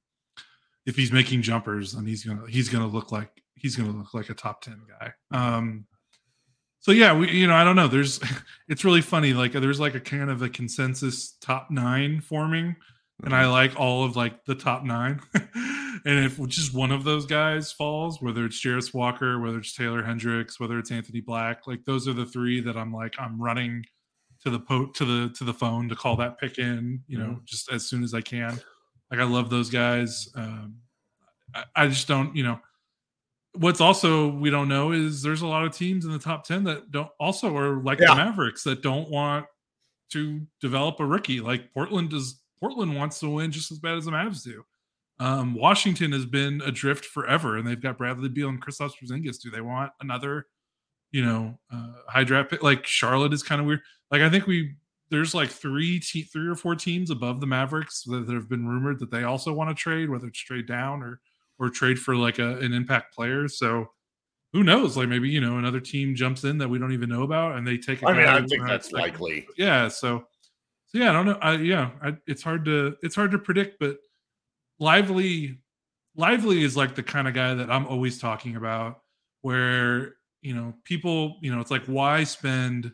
if 0.85 0.95
he's 0.95 1.11
making 1.11 1.41
jumpers 1.41 1.93
then 1.93 2.05
he's 2.05 2.23
going 2.23 2.39
to 2.39 2.45
he's 2.45 2.69
going 2.69 2.87
to 2.87 2.93
look 2.93 3.11
like 3.11 3.29
he's 3.55 3.75
going 3.75 3.91
to 3.91 3.97
look 3.97 4.13
like 4.13 4.29
a 4.29 4.33
top 4.33 4.61
10 4.61 4.81
guy. 4.99 5.13
Um 5.31 5.85
so 6.79 6.91
yeah 6.91 7.13
we 7.13 7.31
you 7.31 7.47
know 7.47 7.55
i 7.55 7.63
don't 7.63 7.75
know. 7.75 7.87
There's 7.87 8.21
it's 8.69 8.85
really 8.85 9.01
funny. 9.01 9.33
Like 9.33 9.51
there's 9.51 9.79
like 9.79 9.95
a 9.95 9.99
kind 9.99 10.29
of 10.29 10.41
a 10.41 10.49
consensus 10.49 11.35
top 11.41 11.69
9 11.69 12.21
forming 12.21 12.75
and 13.23 13.35
I 13.35 13.43
mm-hmm. 13.43 13.51
like 13.51 13.79
all 13.79 14.03
of 14.03 14.15
like 14.15 14.45
the 14.45 14.55
top 14.55 14.83
nine. 14.83 15.19
and 16.05 16.25
if 16.25 16.45
just 16.47 16.73
one 16.73 16.91
of 16.91 17.03
those 17.03 17.25
guys 17.25 17.71
falls, 17.71 18.21
whether 18.21 18.45
it's 18.45 18.63
Jarace 18.63 18.93
Walker, 18.93 19.39
whether 19.39 19.59
it's 19.59 19.75
Taylor 19.75 20.03
Hendricks, 20.03 20.59
whether 20.59 20.77
it's 20.79 20.91
Anthony 20.91 21.21
Black, 21.21 21.67
like 21.67 21.85
those 21.85 22.07
are 22.07 22.13
the 22.13 22.25
three 22.25 22.59
that 22.61 22.75
I'm 22.75 22.93
like 22.93 23.15
I'm 23.19 23.41
running 23.41 23.85
to 24.43 24.49
the 24.49 24.59
po- 24.59 24.87
to 24.87 25.05
the 25.05 25.33
to 25.35 25.43
the 25.43 25.53
phone 25.53 25.89
to 25.89 25.95
call 25.95 26.15
that 26.17 26.39
pick 26.39 26.57
in, 26.57 27.01
you 27.07 27.17
know, 27.17 27.25
mm-hmm. 27.25 27.45
just 27.45 27.71
as 27.71 27.85
soon 27.85 28.03
as 28.03 28.13
I 28.13 28.21
can. 28.21 28.59
Like 29.11 29.19
I 29.19 29.23
love 29.23 29.49
those 29.49 29.69
guys. 29.69 30.29
Um, 30.35 30.75
I, 31.53 31.63
I 31.75 31.87
just 31.87 32.07
don't, 32.07 32.35
you 32.35 32.43
know. 32.43 32.59
What's 33.53 33.81
also 33.81 34.29
we 34.29 34.51
don't 34.51 34.67
know 34.67 34.91
is 34.91 35.23
there's 35.23 35.41
a 35.41 35.47
lot 35.47 35.65
of 35.65 35.75
teams 35.75 36.05
in 36.05 36.11
the 36.11 36.19
top 36.19 36.43
ten 36.43 36.63
that 36.65 36.91
don't 36.91 37.09
also 37.19 37.55
are 37.57 37.81
like 37.81 37.99
yeah. 37.99 38.09
the 38.09 38.15
Mavericks 38.15 38.63
that 38.63 38.83
don't 38.83 39.09
want 39.09 39.47
to 40.11 40.41
develop 40.61 40.99
a 40.99 41.05
rookie. 41.05 41.39
Like 41.39 41.73
Portland 41.73 42.11
does 42.11 42.39
Portland 42.59 42.95
wants 42.95 43.19
to 43.19 43.29
win 43.29 43.51
just 43.51 43.71
as 43.71 43.79
bad 43.79 43.97
as 43.97 44.05
the 44.05 44.11
Mavs 44.11 44.43
do. 44.43 44.63
Um, 45.19 45.55
Washington 45.55 46.11
has 46.11 46.25
been 46.25 46.61
adrift 46.63 47.05
forever, 47.05 47.57
and 47.57 47.67
they've 47.67 47.81
got 47.81 47.97
Bradley 47.97 48.29
Beal 48.29 48.49
and 48.49 48.61
Kristaps 48.61 48.91
Porzingis. 49.01 49.41
Do 49.41 49.49
they 49.49 49.61
want 49.61 49.91
another, 49.99 50.45
you 51.11 51.25
know, 51.25 51.57
uh, 51.73 51.93
high 52.07 52.23
draft 52.23 52.51
pick? 52.51 52.61
Like 52.61 52.85
Charlotte 52.85 53.33
is 53.33 53.43
kind 53.43 53.59
of 53.59 53.67
weird. 53.67 53.81
Like 54.11 54.21
I 54.21 54.29
think 54.29 54.45
we 54.45 54.75
there's 55.09 55.33
like 55.33 55.49
three 55.49 55.99
te- 55.99 56.23
three 56.23 56.47
or 56.47 56.55
four 56.55 56.75
teams 56.75 57.09
above 57.09 57.41
the 57.41 57.47
Mavericks 57.47 58.03
that, 58.03 58.27
that 58.27 58.33
have 58.33 58.49
been 58.49 58.67
rumored 58.67 58.99
that 58.99 59.09
they 59.09 59.23
also 59.23 59.53
want 59.53 59.69
to 59.69 59.75
trade, 59.75 60.09
whether 60.09 60.27
it's 60.27 60.39
trade 60.39 60.67
down 60.67 61.01
or 61.01 61.19
or 61.59 61.69
trade 61.69 61.97
for 61.97 62.15
like 62.15 62.37
a, 62.39 62.57
an 62.59 62.73
impact 62.73 63.15
player. 63.15 63.47
So 63.47 63.87
who 64.53 64.63
knows? 64.63 64.97
Like 64.97 65.09
maybe 65.09 65.29
you 65.29 65.41
know 65.41 65.57
another 65.57 65.79
team 65.79 66.15
jumps 66.15 66.43
in 66.43 66.57
that 66.59 66.67
we 66.67 66.77
don't 66.77 66.93
even 66.93 67.09
know 67.09 67.23
about, 67.23 67.57
and 67.57 67.67
they 67.67 67.77
take. 67.77 68.03
I 68.03 68.13
mean, 68.13 68.27
I 68.27 68.45
think 68.45 68.65
that's 68.67 68.91
likely. 68.91 69.47
Yeah. 69.57 69.87
So 69.87 70.25
so 70.87 70.97
yeah, 70.97 71.09
I 71.09 71.13
don't 71.13 71.25
know. 71.25 71.39
I, 71.41 71.53
yeah, 71.55 71.91
I, 72.01 72.15
it's 72.27 72.43
hard 72.43 72.65
to 72.65 72.95
it's 73.01 73.15
hard 73.15 73.31
to 73.31 73.39
predict, 73.39 73.77
but 73.79 73.97
lively 74.79 75.59
lively 76.15 76.63
is 76.63 76.75
like 76.75 76.95
the 76.95 77.03
kind 77.03 77.27
of 77.27 77.33
guy 77.33 77.53
that 77.53 77.71
I'm 77.71 77.87
always 77.87 78.19
talking 78.19 78.55
about 78.55 79.01
where 79.41 80.15
you 80.41 80.53
know 80.53 80.73
people 80.83 81.37
you 81.41 81.53
know 81.53 81.61
it's 81.61 81.71
like 81.71 81.85
why 81.85 82.23
spend 82.23 82.91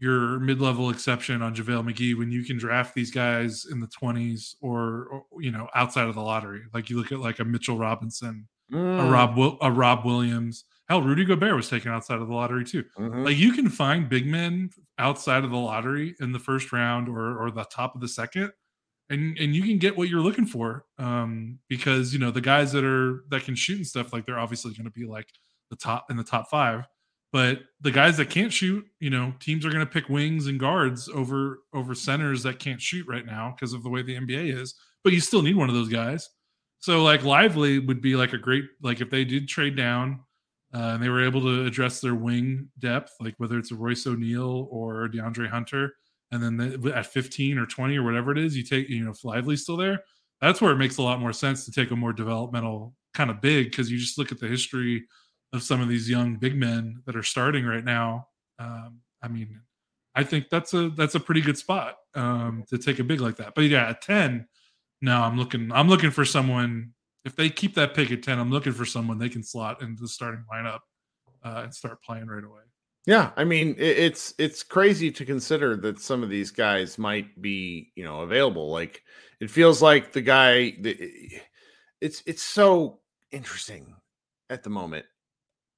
your 0.00 0.40
mid-level 0.40 0.90
exception 0.90 1.40
on 1.40 1.54
JaVale 1.54 1.88
McGee 1.88 2.18
when 2.18 2.30
you 2.30 2.44
can 2.44 2.58
draft 2.58 2.94
these 2.94 3.10
guys 3.10 3.64
in 3.70 3.80
the 3.80 3.86
20s 3.86 4.56
or, 4.60 5.06
or 5.06 5.24
you 5.40 5.52
know 5.52 5.68
outside 5.74 6.08
of 6.08 6.14
the 6.14 6.20
lottery 6.20 6.62
like 6.74 6.90
you 6.90 6.96
look 6.96 7.12
at 7.12 7.20
like 7.20 7.38
a 7.38 7.44
Mitchell 7.44 7.78
Robinson 7.78 8.46
mm. 8.72 9.06
a 9.06 9.10
Rob 9.10 9.38
a 9.60 9.70
Rob 9.70 10.04
Williams 10.04 10.64
Hell, 10.88 11.00
Rudy 11.00 11.24
Gobert 11.24 11.56
was 11.56 11.70
taken 11.70 11.90
outside 11.90 12.20
of 12.20 12.28
the 12.28 12.34
lottery 12.34 12.64
too. 12.64 12.84
Mm-hmm. 12.98 13.24
Like 13.24 13.38
you 13.38 13.52
can 13.52 13.70
find 13.70 14.08
big 14.08 14.26
men 14.26 14.68
outside 14.98 15.42
of 15.42 15.50
the 15.50 15.56
lottery 15.56 16.14
in 16.20 16.32
the 16.32 16.38
first 16.38 16.72
round 16.72 17.08
or 17.08 17.38
or 17.38 17.50
the 17.50 17.64
top 17.64 17.94
of 17.94 18.02
the 18.02 18.08
second, 18.08 18.52
and 19.10 19.36
and 19.38 19.54
you 19.54 19.62
can 19.62 19.78
get 19.78 19.96
what 19.96 20.08
you're 20.08 20.20
looking 20.20 20.46
for. 20.46 20.84
Um, 20.98 21.58
because 21.68 22.12
you 22.12 22.18
know 22.18 22.30
the 22.30 22.40
guys 22.40 22.72
that 22.72 22.84
are 22.84 23.24
that 23.30 23.44
can 23.44 23.54
shoot 23.54 23.76
and 23.76 23.86
stuff, 23.86 24.12
like 24.12 24.26
they're 24.26 24.38
obviously 24.38 24.72
going 24.72 24.84
to 24.84 24.90
be 24.90 25.06
like 25.06 25.28
the 25.70 25.76
top 25.76 26.10
in 26.10 26.16
the 26.16 26.24
top 26.24 26.50
five. 26.50 26.86
But 27.32 27.62
the 27.80 27.90
guys 27.90 28.16
that 28.18 28.30
can't 28.30 28.52
shoot, 28.52 28.84
you 29.00 29.10
know, 29.10 29.34
teams 29.40 29.66
are 29.66 29.70
going 29.70 29.84
to 29.84 29.92
pick 29.92 30.08
wings 30.08 30.46
and 30.46 30.58
guards 30.58 31.08
over 31.08 31.60
over 31.72 31.94
centers 31.94 32.42
that 32.44 32.58
can't 32.58 32.80
shoot 32.80 33.06
right 33.08 33.26
now 33.26 33.54
because 33.54 33.72
of 33.72 33.82
the 33.82 33.90
way 33.90 34.02
the 34.02 34.16
NBA 34.16 34.56
is. 34.56 34.74
But 35.02 35.12
you 35.12 35.20
still 35.20 35.42
need 35.42 35.56
one 35.56 35.68
of 35.68 35.74
those 35.74 35.88
guys. 35.88 36.28
So 36.78 37.02
like 37.02 37.24
Lively 37.24 37.78
would 37.78 38.00
be 38.00 38.14
like 38.14 38.34
a 38.34 38.38
great 38.38 38.64
like 38.82 39.00
if 39.00 39.10
they 39.10 39.24
did 39.24 39.48
trade 39.48 39.76
down 39.76 40.20
uh, 40.74 40.92
and 40.94 41.02
they 41.02 41.08
were 41.08 41.24
able 41.24 41.40
to 41.40 41.64
address 41.64 42.00
their 42.00 42.14
wing 42.14 42.68
depth, 42.78 43.12
like 43.20 43.34
whether 43.38 43.58
it's 43.58 43.72
a 43.72 43.76
Royce 43.76 44.06
O'Neale 44.06 44.68
or 44.70 45.08
DeAndre 45.08 45.48
Hunter. 45.48 45.94
And 46.34 46.42
then 46.42 46.80
the, 46.82 46.92
at 46.92 47.06
15 47.06 47.58
or 47.58 47.66
20 47.66 47.96
or 47.96 48.02
whatever 48.02 48.32
it 48.32 48.38
is, 48.38 48.56
you 48.56 48.64
take, 48.64 48.88
you 48.88 49.04
know, 49.04 49.12
if 49.12 49.24
Lively's 49.24 49.62
still 49.62 49.76
there, 49.76 50.02
that's 50.40 50.60
where 50.60 50.72
it 50.72 50.78
makes 50.78 50.96
a 50.96 51.02
lot 51.02 51.20
more 51.20 51.32
sense 51.32 51.64
to 51.64 51.70
take 51.70 51.92
a 51.92 51.96
more 51.96 52.12
developmental 52.12 52.92
kind 53.14 53.30
of 53.30 53.40
big 53.40 53.70
because 53.70 53.88
you 53.88 53.98
just 53.98 54.18
look 54.18 54.32
at 54.32 54.40
the 54.40 54.48
history 54.48 55.04
of 55.52 55.62
some 55.62 55.80
of 55.80 55.88
these 55.88 56.10
young 56.10 56.34
big 56.34 56.56
men 56.56 57.00
that 57.06 57.14
are 57.14 57.22
starting 57.22 57.64
right 57.64 57.84
now. 57.84 58.26
Um, 58.58 58.98
I 59.22 59.28
mean, 59.28 59.60
I 60.16 60.24
think 60.24 60.50
that's 60.50 60.74
a 60.74 60.90
that's 60.90 61.14
a 61.14 61.20
pretty 61.20 61.40
good 61.40 61.56
spot 61.56 61.94
um, 62.16 62.64
to 62.68 62.78
take 62.78 62.98
a 62.98 63.04
big 63.04 63.20
like 63.20 63.36
that. 63.36 63.54
But 63.54 63.64
yeah, 63.64 63.90
at 63.90 64.02
10, 64.02 64.48
no, 65.00 65.20
I'm 65.20 65.38
looking 65.38 65.70
I'm 65.70 65.88
looking 65.88 66.10
for 66.10 66.24
someone 66.24 66.94
if 67.24 67.36
they 67.36 67.48
keep 67.48 67.74
that 67.76 67.94
pick 67.94 68.10
at 68.10 68.24
10, 68.24 68.40
I'm 68.40 68.50
looking 68.50 68.72
for 68.72 68.84
someone 68.84 69.18
they 69.18 69.28
can 69.28 69.44
slot 69.44 69.82
into 69.82 70.02
the 70.02 70.08
starting 70.08 70.44
lineup 70.52 70.80
uh, 71.44 71.62
and 71.62 71.72
start 71.72 72.02
playing 72.02 72.26
right 72.26 72.44
away. 72.44 72.62
Yeah, 73.06 73.32
I 73.36 73.44
mean 73.44 73.74
it, 73.78 73.98
it's 73.98 74.34
it's 74.38 74.62
crazy 74.62 75.10
to 75.10 75.24
consider 75.24 75.76
that 75.76 76.00
some 76.00 76.22
of 76.22 76.30
these 76.30 76.50
guys 76.50 76.98
might 76.98 77.40
be 77.40 77.92
you 77.96 78.04
know 78.04 78.20
available. 78.20 78.70
Like 78.70 79.02
it 79.40 79.50
feels 79.50 79.82
like 79.82 80.12
the 80.12 80.22
guy. 80.22 80.76
The, 80.80 81.40
it's 82.00 82.22
it's 82.26 82.42
so 82.42 83.00
interesting 83.30 83.94
at 84.50 84.62
the 84.62 84.70
moment. 84.70 85.06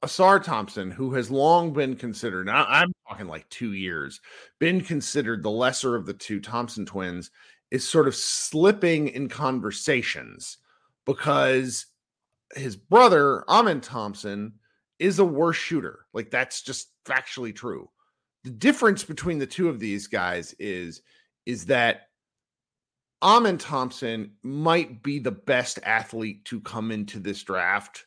Ausar 0.04 0.42
Thompson, 0.42 0.90
who 0.90 1.14
has 1.14 1.30
long 1.30 1.72
been 1.72 1.96
considered, 1.96 2.48
I'm 2.48 2.92
talking 3.08 3.26
like 3.26 3.48
two 3.48 3.72
years, 3.72 4.20
been 4.60 4.80
considered 4.80 5.42
the 5.42 5.50
lesser 5.50 5.96
of 5.96 6.06
the 6.06 6.12
two 6.14 6.38
Thompson 6.38 6.84
twins, 6.86 7.30
is 7.70 7.88
sort 7.88 8.06
of 8.06 8.14
slipping 8.14 9.08
in 9.08 9.28
conversations 9.28 10.58
because 11.06 11.86
his 12.54 12.76
brother, 12.76 13.42
Amen 13.48 13.80
Thompson, 13.80 14.52
is 14.98 15.18
a 15.18 15.24
worse 15.24 15.56
shooter. 15.56 16.06
Like 16.12 16.30
that's 16.30 16.62
just 16.62 16.88
factually 17.04 17.54
true. 17.54 17.88
The 18.44 18.50
difference 18.50 19.04
between 19.04 19.38
the 19.38 19.46
two 19.46 19.68
of 19.68 19.80
these 19.80 20.06
guys 20.06 20.54
is 20.58 21.02
is 21.46 21.66
that 21.66 22.02
Amen 23.22 23.58
Thompson 23.58 24.32
might 24.42 25.02
be 25.02 25.18
the 25.18 25.30
best 25.32 25.78
athlete 25.82 26.44
to 26.46 26.60
come 26.60 26.90
into 26.90 27.18
this 27.18 27.42
draft 27.42 28.04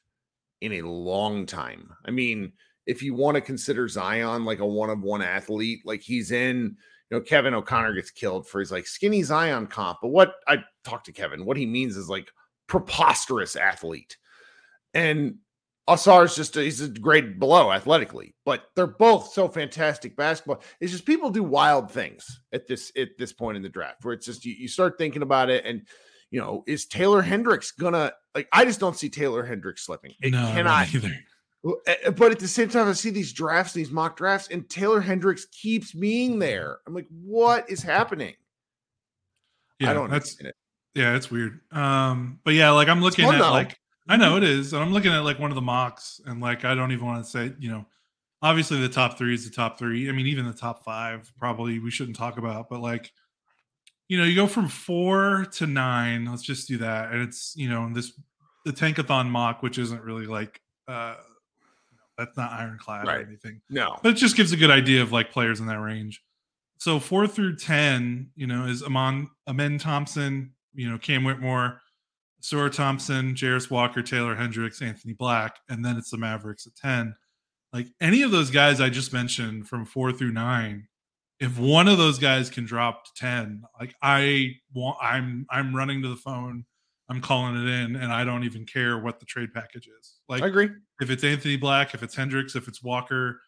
in 0.62 0.74
a 0.74 0.82
long 0.82 1.46
time. 1.46 1.92
I 2.06 2.12
mean, 2.12 2.54
if 2.86 3.02
you 3.02 3.14
want 3.14 3.36
to 3.36 3.42
consider 3.42 3.88
Zion 3.88 4.46
like 4.46 4.60
a 4.60 4.66
one 4.66 4.90
of 4.90 5.02
one 5.02 5.22
athlete, 5.22 5.82
like 5.86 6.02
he's 6.02 6.32
in, 6.32 6.76
you 7.10 7.18
know, 7.18 7.22
Kevin 7.22 7.54
O'Connor 7.54 7.94
gets 7.94 8.12
killed 8.12 8.48
for 8.48 8.60
his 8.60 8.72
like 8.72 8.88
skinny 8.88 9.24
Zion 9.24 9.68
comp. 9.68 10.00
But 10.02 10.10
what 10.10 10.36
I 10.48 10.64
talked 10.84 11.06
to 11.08 11.12
Kevin, 11.12 11.46
what 11.46 11.58
he 11.58 11.66
means 11.66 11.98
is 11.98 12.10
like 12.10 12.30
preposterous 12.68 13.56
athlete. 13.56 14.18
And 14.94 15.36
Ausar 15.90 16.26
is 16.26 16.36
just 16.36 16.56
a, 16.56 16.62
he's 16.62 16.82
a 16.82 16.88
grade 16.88 17.40
below 17.40 17.72
athletically, 17.72 18.36
but 18.46 18.66
they're 18.76 18.88
both 18.88 19.34
so 19.34 19.48
fantastic 19.48 20.16
basketball. 20.16 20.62
It's 20.80 20.92
just 20.92 21.06
people 21.06 21.30
do 21.32 21.44
wild 21.44 21.92
things 21.92 22.42
at 22.54 22.68
this 22.68 22.92
at 22.96 23.18
this 23.18 23.34
point 23.34 23.58
in 23.58 23.64
the 23.64 23.70
draft 23.70 24.06
where 24.06 24.14
it's 24.14 24.26
just 24.26 24.46
you, 24.46 24.54
you 24.54 24.68
start 24.68 24.98
thinking 24.98 25.24
about 25.24 25.50
it 25.50 25.66
and 25.66 25.82
you 26.32 26.40
know, 26.40 26.64
is 26.68 26.86
Taylor 26.86 27.22
Hendricks 27.22 27.72
gonna 27.72 28.14
like 28.36 28.48
I 28.54 28.66
just 28.66 28.80
don't 28.80 28.96
see 28.96 29.10
Taylor 29.10 29.44
Hendricks 29.44 29.86
slipping. 29.86 30.14
It 30.22 30.32
no, 30.32 30.46
cannot 30.54 30.94
either. 30.94 31.16
Eh, 31.66 31.96
eh, 32.06 32.10
but 32.12 32.32
at 32.32 32.40
the 32.40 32.48
same 32.48 32.70
time, 32.70 32.88
I 32.88 32.94
see 32.94 33.10
these 33.10 33.34
drafts, 33.34 33.74
these 33.74 33.92
mock 33.92 34.16
drafts, 34.16 34.48
and 34.50 34.70
Taylor 34.70 35.02
Hendricks 35.02 35.46
keeps 35.46 35.92
being 35.92 36.40
there. 36.40 36.80
I'm 36.88 36.94
like, 36.94 37.08
what 37.10 37.70
is 37.70 37.82
happening? 37.82 38.36
Yeah, 39.80 39.92
I 39.92 39.94
don't 39.94 40.10
that's 40.10 40.40
it. 40.40 40.56
Yeah, 40.94 41.16
it's 41.16 41.32
weird. 41.32 41.60
Um, 41.72 42.40
but 42.44 42.54
yeah, 42.54 42.72
like 42.72 42.88
I'm 42.88 43.02
looking 43.02 43.26
at 43.26 43.40
though. 43.40 43.52
like 43.52 43.80
I 44.10 44.18
know 44.18 44.38
it 44.38 44.44
is. 44.44 44.74
And 44.74 44.82
I'm 44.82 44.92
looking 44.92 45.14
at 45.14 45.20
like 45.20 45.40
one 45.40 45.52
of 45.52 45.56
the 45.56 45.62
mocks, 45.62 46.20
and 46.26 46.42
like 46.42 46.66
I 46.66 46.74
don't 46.74 46.92
even 46.92 47.06
want 47.06 47.24
to 47.24 47.30
say, 47.30 47.54
you 47.60 47.70
know, 47.70 47.86
obviously 48.42 48.80
the 48.80 48.90
top 48.90 49.18
three 49.18 49.36
is 49.36 49.48
the 49.48 49.56
top 49.56 49.78
three. 49.78 50.10
I 50.10 50.12
mean, 50.12 50.26
even 50.26 50.46
the 50.46 50.54
top 50.54 50.84
five 50.84 51.32
probably 51.38 51.78
we 51.78 51.92
shouldn't 51.92 52.18
talk 52.18 52.40
about, 52.40 52.70
but 52.70 52.82
like, 52.82 53.14
you 54.08 54.18
know, 54.18 54.24
you 54.24 54.36
go 54.36 54.48
from 54.48 54.68
four 54.68 55.46
to 55.54 55.68
nine. 55.68 56.26
Let's 56.26 56.42
just 56.42 56.68
do 56.68 56.80
that, 56.80 57.12
and 57.12 57.22
it's 57.22 57.54
you 57.56 57.70
know 57.70 57.88
this 57.94 58.12
the 58.66 58.74
tankathon 58.74 59.30
mock, 59.30 59.62
which 59.62 59.78
isn't 59.78 60.04
really 60.04 60.26
like 60.26 60.60
uh 60.88 61.16
that's 62.18 62.36
not 62.36 62.52
ironclad 62.52 63.08
right. 63.08 63.20
or 63.20 63.22
anything. 63.22 63.62
No, 63.70 63.98
but 64.02 64.14
it 64.14 64.16
just 64.16 64.36
gives 64.36 64.52
a 64.52 64.58
good 64.58 64.72
idea 64.72 65.04
of 65.04 65.12
like 65.12 65.32
players 65.32 65.60
in 65.60 65.68
that 65.68 65.80
range. 65.80 66.24
So 66.80 67.00
four 67.00 67.28
through 67.28 67.58
ten, 67.58 68.32
you 68.36 68.48
know, 68.48 68.66
is 68.66 68.82
Amon 68.82 69.30
Amen 69.48 69.78
Thompson, 69.78 70.54
you 70.74 70.90
know, 70.90 70.98
Cam 70.98 71.24
Whitmore, 71.24 71.82
Ausar 72.42 72.72
Thompson, 72.74 73.34
Jarace 73.34 73.70
Walker, 73.70 74.02
Taylor 74.02 74.36
Hendricks, 74.36 74.82
Anthony 74.82 75.14
Black, 75.14 75.58
and 75.70 75.84
then 75.84 75.98
it's 75.98 76.12
the 76.12 76.18
Mavericks 76.18 76.66
at 76.68 76.76
10. 76.76 77.16
Like 77.74 77.88
any 78.02 78.22
of 78.22 78.32
those 78.32 78.50
guys 78.50 78.82
I 78.82 78.90
just 78.90 79.14
mentioned 79.14 79.68
from 79.68 79.86
four 79.86 80.12
through 80.12 80.32
nine, 80.32 80.88
if 81.40 81.58
one 81.58 81.88
of 81.88 81.98
those 81.98 82.20
guys 82.20 82.50
can 82.50 82.66
drop 82.66 83.06
to 83.06 83.12
10, 83.18 83.64
like 83.80 83.94
I 84.02 84.56
want 84.74 84.98
I'm 85.02 85.46
I'm 85.50 85.76
running 85.76 86.02
to 86.02 86.10
the 86.10 86.16
phone, 86.16 86.66
I'm 87.10 87.22
calling 87.22 87.56
it 87.56 87.70
in, 87.70 87.96
and 87.96 88.12
I 88.12 88.24
don't 88.24 88.44
even 88.44 88.66
care 88.66 88.98
what 88.98 89.20
the 89.20 89.26
trade 89.26 89.54
package 89.54 89.88
is. 90.00 90.16
Like 90.28 90.42
I 90.42 90.48
agree. 90.48 90.70
If 91.00 91.10
it's 91.10 91.24
Anthony 91.24 91.58
Black, 91.58 91.94
if 91.94 92.02
it's 92.02 92.16
Hendricks, 92.16 92.56
if 92.56 92.68
it's 92.68 92.82
Walker, 92.82 93.40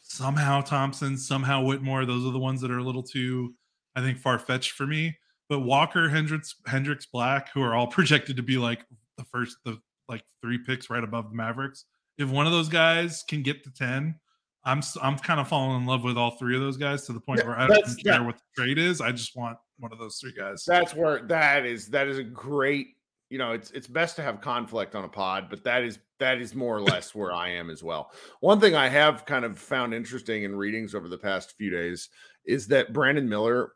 somehow 0.00 0.62
Thompson, 0.62 1.18
somehow 1.18 1.62
Whitmore, 1.62 2.06
those 2.06 2.24
are 2.24 2.32
the 2.32 2.38
ones 2.38 2.60
that 2.62 2.70
are 2.70 2.78
a 2.78 2.84
little 2.84 3.02
too, 3.02 3.54
I 3.94 4.00
think, 4.00 4.18
far 4.18 4.38
fetched 4.38 4.72
for 4.72 4.86
me 4.86 5.16
but 5.52 5.60
Walker, 5.60 6.08
Hendricks, 6.08 6.54
Hendricks, 6.64 7.04
Black, 7.04 7.52
who 7.52 7.60
are 7.60 7.74
all 7.74 7.86
projected 7.98 8.36
to 8.36 8.42
be 8.42 8.56
like 8.56 8.86
the 9.18 9.24
first, 9.24 9.58
the 9.66 9.78
like 10.08 10.24
three 10.40 10.56
picks 10.56 10.88
right 10.88 11.04
above 11.04 11.28
the 11.28 11.36
Mavericks. 11.36 11.84
If 12.16 12.30
one 12.30 12.46
of 12.46 12.52
those 12.52 12.70
guys 12.70 13.22
can 13.28 13.42
get 13.42 13.62
to 13.64 13.70
ten, 13.70 14.14
I'm 14.64 14.80
I'm 15.02 15.18
kind 15.18 15.40
of 15.40 15.48
falling 15.48 15.82
in 15.82 15.86
love 15.86 16.04
with 16.04 16.16
all 16.16 16.30
three 16.38 16.54
of 16.54 16.62
those 16.62 16.78
guys 16.78 17.04
to 17.04 17.12
the 17.12 17.20
point 17.20 17.44
where 17.44 17.58
I 17.58 17.66
don't 17.66 18.02
care 18.02 18.22
what 18.22 18.36
the 18.38 18.62
trade 18.62 18.78
is. 18.78 19.02
I 19.02 19.12
just 19.12 19.36
want 19.36 19.58
one 19.78 19.92
of 19.92 19.98
those 19.98 20.16
three 20.16 20.32
guys. 20.32 20.64
That's 20.66 20.94
where 20.94 21.20
that 21.24 21.66
is. 21.66 21.88
That 21.88 22.08
is 22.08 22.16
a 22.16 22.24
great. 22.24 22.86
You 23.28 23.36
know, 23.36 23.52
it's 23.52 23.70
it's 23.72 23.86
best 23.86 24.16
to 24.16 24.22
have 24.22 24.40
conflict 24.40 24.94
on 24.94 25.04
a 25.04 25.08
pod, 25.08 25.48
but 25.50 25.64
that 25.64 25.82
is 25.82 25.98
that 26.18 26.40
is 26.40 26.54
more 26.54 26.74
or 26.74 26.80
less 26.80 27.14
where 27.14 27.34
I 27.34 27.50
am 27.50 27.68
as 27.68 27.82
well. 27.82 28.10
One 28.40 28.58
thing 28.58 28.74
I 28.74 28.88
have 28.88 29.26
kind 29.26 29.44
of 29.44 29.58
found 29.58 29.92
interesting 29.92 30.44
in 30.44 30.56
readings 30.56 30.94
over 30.94 31.10
the 31.10 31.18
past 31.18 31.52
few 31.58 31.68
days 31.68 32.08
is 32.46 32.66
that 32.68 32.94
Brandon 32.94 33.28
Miller 33.28 33.72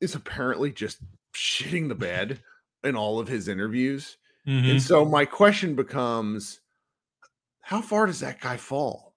is 0.00 0.14
apparently 0.14 0.72
just 0.72 0.98
shitting 1.34 1.88
the 1.88 1.94
bed 1.94 2.40
in 2.84 2.96
all 2.96 3.18
of 3.18 3.28
his 3.28 3.48
interviews. 3.48 4.16
Mm-hmm. 4.46 4.70
And 4.70 4.82
so 4.82 5.04
my 5.04 5.24
question 5.24 5.74
becomes 5.74 6.60
how 7.60 7.80
far 7.80 8.06
does 8.06 8.20
that 8.20 8.40
guy 8.40 8.56
fall? 8.56 9.14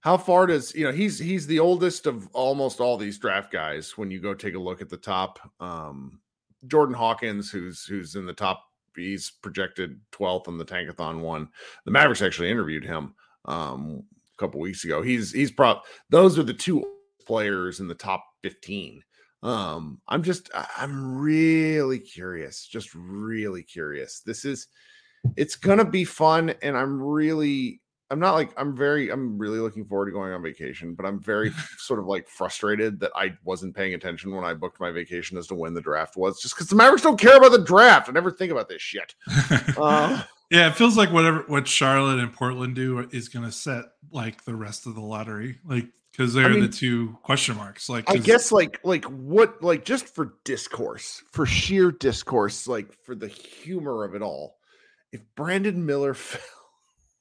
How 0.00 0.16
far 0.16 0.46
does, 0.46 0.74
you 0.74 0.84
know, 0.84 0.92
he's 0.92 1.18
he's 1.18 1.46
the 1.46 1.60
oldest 1.60 2.06
of 2.06 2.28
almost 2.32 2.80
all 2.80 2.96
these 2.96 3.18
draft 3.18 3.52
guys 3.52 3.98
when 3.98 4.10
you 4.10 4.18
go 4.18 4.34
take 4.34 4.54
a 4.54 4.58
look 4.58 4.80
at 4.80 4.88
the 4.88 4.96
top 4.96 5.38
um 5.60 6.20
Jordan 6.66 6.94
Hawkins 6.94 7.50
who's 7.50 7.84
who's 7.84 8.16
in 8.16 8.26
the 8.26 8.32
top 8.32 8.64
he's 8.96 9.30
projected 9.42 10.00
12th 10.12 10.48
on 10.48 10.58
the 10.58 10.64
tankathon 10.64 11.20
one. 11.20 11.48
The 11.84 11.90
Mavericks 11.90 12.22
actually 12.22 12.50
interviewed 12.50 12.84
him 12.84 13.14
um 13.44 14.04
a 14.34 14.40
couple 14.40 14.58
weeks 14.58 14.84
ago. 14.84 15.02
He's 15.02 15.32
he's 15.32 15.50
prop 15.50 15.84
those 16.08 16.38
are 16.38 16.44
the 16.44 16.54
two 16.54 16.82
players 17.26 17.80
in 17.80 17.86
the 17.86 17.94
top 17.94 18.24
15 18.42 19.02
um 19.42 19.98
i'm 20.08 20.22
just 20.22 20.50
i'm 20.76 21.18
really 21.18 21.98
curious 21.98 22.66
just 22.66 22.94
really 22.94 23.62
curious. 23.62 24.20
This 24.20 24.44
is 24.44 24.66
it's 25.36 25.56
gonna 25.56 25.84
be 25.84 26.04
fun 26.04 26.54
and 26.62 26.76
i'm 26.76 27.00
really 27.00 27.80
i'm 28.10 28.18
not 28.18 28.34
like 28.34 28.52
i'm 28.56 28.76
very 28.76 29.10
i'm 29.10 29.38
really 29.38 29.58
looking 29.58 29.84
forward 29.84 30.06
to 30.06 30.12
going 30.12 30.32
on 30.32 30.42
vacation 30.42 30.94
but 30.94 31.04
i'm 31.04 31.20
very 31.20 31.52
sort 31.78 32.00
of 32.00 32.06
like 32.06 32.26
frustrated 32.28 32.98
that 33.00 33.10
i 33.14 33.30
wasn't 33.44 33.74
paying 33.74 33.94
attention 33.94 34.34
when 34.34 34.44
i 34.44 34.54
booked 34.54 34.80
my 34.80 34.90
vacation 34.90 35.36
as 35.36 35.46
to 35.46 35.54
when 35.54 35.74
the 35.74 35.80
draft 35.80 36.16
was 36.16 36.40
just 36.40 36.54
because 36.54 36.68
the 36.68 36.76
mavericks 36.76 37.02
don't 37.02 37.20
care 37.20 37.36
about 37.36 37.52
the 37.52 37.62
draft. 37.62 38.08
I 38.08 38.12
never 38.12 38.30
think 38.30 38.50
about 38.50 38.68
this 38.68 38.82
shit. 38.82 39.14
Uh, 39.76 40.22
yeah 40.50 40.68
it 40.68 40.74
feels 40.74 40.96
like 40.96 41.12
whatever 41.12 41.44
what 41.46 41.68
charlotte 41.68 42.18
and 42.18 42.32
portland 42.32 42.74
do 42.74 43.08
is 43.12 43.28
gonna 43.28 43.52
set 43.52 43.84
like 44.10 44.44
the 44.44 44.54
rest 44.54 44.86
of 44.86 44.94
the 44.94 45.00
lottery. 45.00 45.58
Like 45.64 45.86
because 46.12 46.34
they're 46.34 46.46
I 46.46 46.50
mean, 46.50 46.60
the 46.60 46.68
two 46.68 47.16
question 47.22 47.56
marks. 47.56 47.88
Like, 47.88 48.10
I 48.10 48.16
guess, 48.16 48.52
like, 48.52 48.80
like 48.84 49.04
what, 49.04 49.62
like, 49.62 49.84
just 49.84 50.08
for 50.14 50.34
discourse, 50.44 51.22
for 51.32 51.46
sheer 51.46 51.92
discourse, 51.92 52.66
like 52.66 52.92
for 53.04 53.14
the 53.14 53.28
humor 53.28 54.04
of 54.04 54.14
it 54.14 54.22
all. 54.22 54.56
If 55.12 55.22
Brandon 55.34 55.84
Miller 55.86 56.14
fell, 56.14 56.40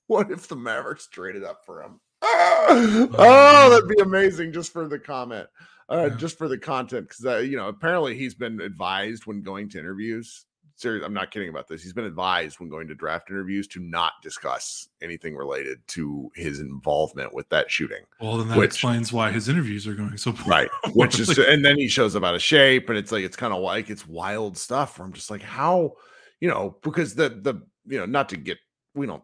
what 0.07 0.31
if 0.31 0.47
the 0.47 0.55
Mavericks 0.55 1.07
traded 1.07 1.43
up 1.43 1.65
for 1.65 1.83
him? 1.83 1.99
Oh, 2.21 3.09
oh 3.17 3.69
that'd 3.69 3.89
be 3.89 4.01
amazing 4.01 4.53
just 4.53 4.73
for 4.73 4.87
the 4.87 4.99
comment, 4.99 5.47
uh, 5.89 6.09
yeah. 6.11 6.17
just 6.17 6.37
for 6.37 6.47
the 6.47 6.57
content, 6.57 7.07
because 7.07 7.25
uh, 7.25 7.37
you 7.37 7.57
know 7.57 7.67
apparently 7.67 8.17
he's 8.17 8.35
been 8.35 8.59
advised 8.59 9.25
when 9.25 9.41
going 9.41 9.69
to 9.69 9.79
interviews 9.79 10.45
serious. 10.79 11.05
I'm 11.05 11.13
not 11.13 11.31
kidding 11.31 11.49
about 11.49 11.67
this. 11.67 11.83
He's 11.83 11.93
been 11.93 12.05
advised 12.05 12.59
when 12.59 12.69
going 12.69 12.87
to 12.87 12.95
draft 12.95 13.29
interviews 13.29 13.67
to 13.69 13.79
not 13.79 14.13
discuss 14.21 14.89
anything 15.01 15.35
related 15.35 15.79
to 15.89 16.31
his 16.35 16.59
involvement 16.59 17.33
with 17.33 17.47
that 17.49 17.69
shooting. 17.69 18.03
Well, 18.21 18.37
then 18.37 18.47
that 18.49 18.57
which, 18.57 18.67
explains 18.67 19.11
why 19.11 19.31
his 19.31 19.49
interviews 19.49 19.87
are 19.87 19.93
going 19.93 20.17
so 20.17 20.31
poor. 20.31 20.51
right. 20.51 20.69
Which 20.93 21.19
is, 21.19 21.37
and 21.37 21.63
then 21.63 21.77
he 21.77 21.87
shows 21.87 22.15
up 22.15 22.23
out 22.23 22.35
of 22.35 22.41
shape, 22.41 22.89
and 22.89 22.97
it's 22.97 23.11
like 23.11 23.23
it's 23.23 23.35
kind 23.35 23.53
of 23.53 23.61
like 23.61 23.89
it's 23.89 24.07
wild 24.07 24.57
stuff. 24.57 24.97
Where 24.97 25.05
I'm 25.05 25.13
just 25.13 25.29
like, 25.29 25.41
how, 25.41 25.93
you 26.39 26.49
know, 26.49 26.77
because 26.81 27.15
the 27.15 27.29
the 27.29 27.55
you 27.85 27.99
know, 27.99 28.05
not 28.05 28.29
to 28.29 28.37
get 28.37 28.57
we 28.93 29.05
don't. 29.05 29.23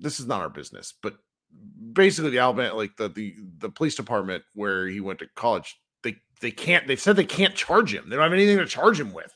This 0.00 0.20
is 0.20 0.26
not 0.26 0.40
our 0.40 0.50
business, 0.50 0.94
but 1.02 1.16
basically 1.92 2.30
the 2.30 2.38
Alabama, 2.38 2.74
like 2.74 2.96
the 2.96 3.08
the 3.08 3.34
the 3.58 3.70
police 3.70 3.94
department 3.94 4.44
where 4.54 4.86
he 4.86 5.00
went 5.00 5.18
to 5.20 5.26
college, 5.34 5.80
they 6.02 6.16
they 6.40 6.50
can't. 6.50 6.86
They've 6.86 7.00
said 7.00 7.16
they 7.16 7.24
can't 7.24 7.54
charge 7.54 7.94
him. 7.94 8.08
They 8.08 8.16
don't 8.16 8.22
have 8.22 8.32
anything 8.32 8.58
to 8.58 8.66
charge 8.66 9.00
him 9.00 9.12
with 9.12 9.32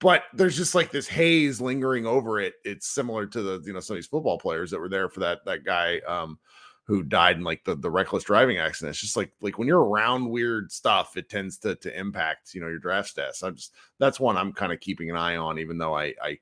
but 0.00 0.24
there's 0.32 0.56
just 0.56 0.74
like 0.74 0.90
this 0.90 1.06
haze 1.06 1.60
lingering 1.60 2.06
over 2.06 2.40
it. 2.40 2.54
It's 2.64 2.88
similar 2.88 3.26
to 3.26 3.42
the 3.42 3.62
you 3.64 3.72
know 3.72 3.80
some 3.80 3.94
of 3.94 3.98
these 3.98 4.06
football 4.06 4.38
players 4.38 4.70
that 4.70 4.80
were 4.80 4.88
there 4.88 5.08
for 5.08 5.20
that 5.20 5.44
that 5.44 5.64
guy 5.64 6.00
um, 6.00 6.38
who 6.84 7.02
died 7.02 7.36
in 7.36 7.44
like 7.44 7.62
the 7.64 7.76
the 7.76 7.90
reckless 7.90 8.24
driving 8.24 8.58
accident. 8.58 8.94
It's 8.94 9.00
just 9.00 9.16
like 9.16 9.32
like 9.40 9.58
when 9.58 9.68
you're 9.68 9.84
around 9.84 10.28
weird 10.28 10.72
stuff, 10.72 11.16
it 11.16 11.28
tends 11.28 11.58
to 11.58 11.76
to 11.76 11.98
impact 11.98 12.54
you 12.54 12.60
know 12.60 12.68
your 12.68 12.78
draft 12.78 13.14
stats. 13.14 13.44
I'm 13.44 13.56
just 13.56 13.74
that's 13.98 14.18
one 14.18 14.36
I'm 14.36 14.52
kind 14.52 14.72
of 14.72 14.80
keeping 14.80 15.10
an 15.10 15.16
eye 15.16 15.36
on, 15.36 15.58
even 15.58 15.78
though 15.78 15.94
I 15.94 16.14
I 16.22 16.38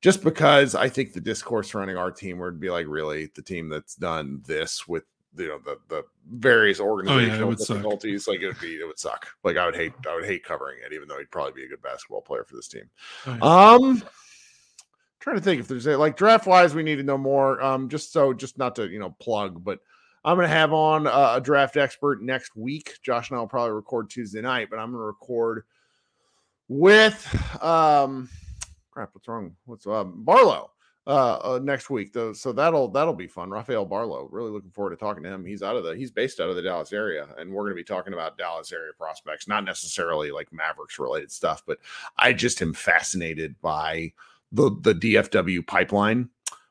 just 0.00 0.22
because 0.22 0.74
I 0.74 0.88
think 0.88 1.12
the 1.12 1.20
discourse 1.20 1.70
surrounding 1.70 1.96
our 1.96 2.12
team 2.12 2.38
would 2.38 2.60
be 2.60 2.70
like 2.70 2.86
really 2.86 3.30
the 3.34 3.42
team 3.42 3.68
that's 3.68 3.96
done 3.96 4.42
this 4.46 4.86
with 4.86 5.04
you 5.36 5.48
know 5.48 5.58
the 5.58 5.78
the 5.88 6.04
various 6.30 6.80
organizational 6.80 7.48
oh, 7.48 7.50
yeah, 7.50 7.56
difficulties. 7.56 8.24
Suck. 8.24 8.32
Like 8.32 8.42
it 8.42 8.46
would 8.48 8.60
be 8.60 8.74
it 8.74 8.86
would 8.86 8.98
suck. 8.98 9.26
Like 9.42 9.56
I 9.56 9.66
would 9.66 9.76
hate 9.76 9.92
I 10.08 10.14
would 10.14 10.24
hate 10.24 10.44
covering 10.44 10.78
it, 10.84 10.92
even 10.92 11.08
though 11.08 11.18
he'd 11.18 11.30
probably 11.30 11.52
be 11.52 11.64
a 11.64 11.68
good 11.68 11.82
basketball 11.82 12.22
player 12.22 12.44
for 12.44 12.56
this 12.56 12.68
team. 12.68 12.88
Oh, 13.26 13.38
yeah. 13.40 13.74
Um 13.74 14.02
trying 15.24 15.36
to 15.36 15.42
think 15.42 15.58
if 15.58 15.66
there's 15.66 15.86
a, 15.86 15.96
like 15.96 16.18
draft 16.18 16.46
wise 16.46 16.74
we 16.74 16.82
need 16.82 16.96
to 16.96 17.02
know 17.02 17.16
more 17.16 17.60
um 17.62 17.88
just 17.88 18.12
so 18.12 18.34
just 18.34 18.58
not 18.58 18.76
to 18.76 18.86
you 18.90 18.98
know 18.98 19.16
plug 19.20 19.64
but 19.64 19.78
i'm 20.22 20.36
going 20.36 20.46
to 20.46 20.54
have 20.54 20.70
on 20.74 21.06
a, 21.06 21.36
a, 21.36 21.40
draft 21.42 21.78
expert 21.78 22.22
next 22.22 22.54
week 22.54 22.98
josh 23.02 23.30
and 23.30 23.38
i'll 23.38 23.46
probably 23.46 23.72
record 23.72 24.10
tuesday 24.10 24.42
night 24.42 24.68
but 24.68 24.78
i'm 24.78 24.90
going 24.90 25.00
to 25.00 25.06
record 25.06 25.64
with 26.68 27.62
um 27.62 28.28
crap 28.90 29.08
what's 29.14 29.26
wrong 29.26 29.56
what's 29.64 29.86
um 29.86 30.22
barlowe 30.26 30.68
uh, 31.06 31.38
uh, 31.42 31.60
next 31.62 31.90
week 31.90 32.12
though 32.12 32.32
so 32.32 32.50
that'll 32.50 32.88
that'll 32.88 33.12
be 33.12 33.26
fun 33.26 33.50
rafael 33.50 33.86
barlowe 33.86 34.26
really 34.30 34.50
looking 34.50 34.70
forward 34.70 34.90
to 34.90 34.96
talking 34.96 35.22
to 35.22 35.28
him 35.28 35.44
he's 35.44 35.62
out 35.62 35.76
of 35.76 35.84
the 35.84 35.94
he's 35.94 36.10
based 36.10 36.40
out 36.40 36.48
of 36.48 36.56
the 36.56 36.62
dallas 36.62 36.92
area 36.92 37.28
and 37.36 37.52
we're 37.52 37.62
going 37.62 37.72
to 37.72 37.76
be 37.76 37.84
talking 37.84 38.14
about 38.14 38.38
dallas 38.38 38.72
area 38.72 38.92
prospects 38.96 39.46
not 39.46 39.64
necessarily 39.64 40.30
like 40.30 40.50
mavericks 40.50 40.98
related 40.98 41.30
stuff 41.30 41.62
but 41.66 41.78
i 42.16 42.32
just 42.32 42.62
am 42.62 42.72
fascinated 42.72 43.54
by 43.60 44.10
the 44.54 44.70
the 44.80 44.94
DFW 44.94 45.66
pipeline. 45.66 46.30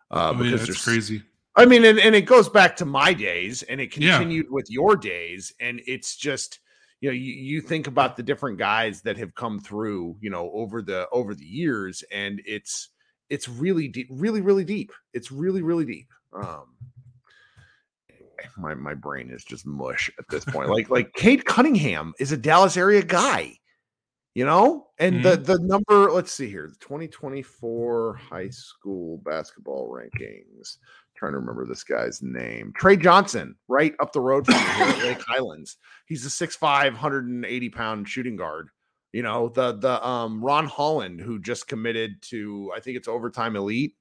Uh, 0.10 0.32
oh, 0.34 0.38
because 0.38 0.62
yeah, 0.68 0.74
it's 0.74 0.84
crazy. 0.84 1.22
I 1.56 1.66
mean, 1.66 1.86
and, 1.86 2.00
and 2.00 2.16
it 2.16 2.22
goes 2.22 2.50
back 2.50 2.76
to 2.78 2.86
my 2.86 3.14
days, 3.14 3.62
and 3.64 3.80
it 3.80 3.92
continued 3.92 4.46
yeah. 4.48 4.52
with 4.52 4.66
your 4.70 4.96
days, 4.96 5.54
and 5.60 5.82
it's 5.86 6.16
just 6.16 6.60
you 7.02 7.10
know 7.10 7.14
you, 7.14 7.34
you 7.34 7.62
think 7.62 7.88
about 7.88 8.16
the 8.16 8.24
different 8.24 8.58
guys 8.58 9.02
that 9.02 9.18
have 9.18 9.36
come 9.36 9.60
through 9.60 10.16
you 10.20 10.30
know 10.30 10.50
over 10.54 10.82
the 10.82 11.08
over 11.12 11.36
the 11.36 11.46
years, 11.46 12.04
and 12.12 12.42
it's 12.46 12.90
it's 13.34 13.50
really 13.50 13.88
deep, 13.88 14.08
really 14.12 14.42
really 14.42 14.64
deep. 14.64 14.92
It's 15.14 15.32
really 15.32 15.62
really 15.62 15.86
deep. 15.86 16.08
Um, 16.34 16.76
my 18.58 18.76
my 18.76 18.94
brain 18.94 19.32
is 19.32 19.44
just 19.44 19.66
mush 19.66 20.10
at 20.20 20.26
this 20.30 20.46
point. 20.46 20.70
like 20.76 20.90
like 20.90 21.14
Cade 21.14 21.46
Cunningham 21.46 22.14
is 22.20 22.32
a 22.32 22.38
Dallas 22.38 22.78
area 22.78 23.04
guy 23.04 23.58
you 24.36 24.46
know 24.46 24.88
and 25.00 25.16
mm-hmm. 25.16 25.24
the 25.24 25.38
the 25.38 25.60
number 25.62 26.12
let's 26.12 26.32
see 26.32 26.50
here 26.50 26.68
the 26.68 26.76
2024 26.80 28.16
high 28.16 28.50
school 28.50 29.22
basketball 29.24 29.90
rankings 29.90 30.78
I'm 30.78 31.16
trying 31.16 31.34
to 31.34 31.40
remember 31.40 31.66
this 31.66 31.84
guy's 31.84 32.22
name 32.22 32.74
tre 32.76 32.98
johnson 32.98 33.56
right 33.68 33.94
up 34.00 34.12
the 34.12 34.22
road 34.22 34.46
from 34.46 34.56
here 34.56 34.88
at 34.88 35.04
lake 35.04 35.22
highlands 35.28 35.78
he's 36.08 36.26
a 36.26 36.30
6'5 36.30 36.84
180 36.86 37.70
pound 37.70 38.08
shooting 38.10 38.36
guard 38.36 38.70
you 39.14 39.24
know 39.24 39.48
the 39.50 39.74
the 39.74 40.06
um 40.06 40.44
ron 40.44 40.66
holland 40.66 41.22
who 41.22 41.40
just 41.40 41.68
committed 41.68 42.22
to 42.22 42.72
i 42.76 42.80
think 42.80 42.98
it's 42.98 43.08
overtime 43.08 43.56
elite 43.56 43.96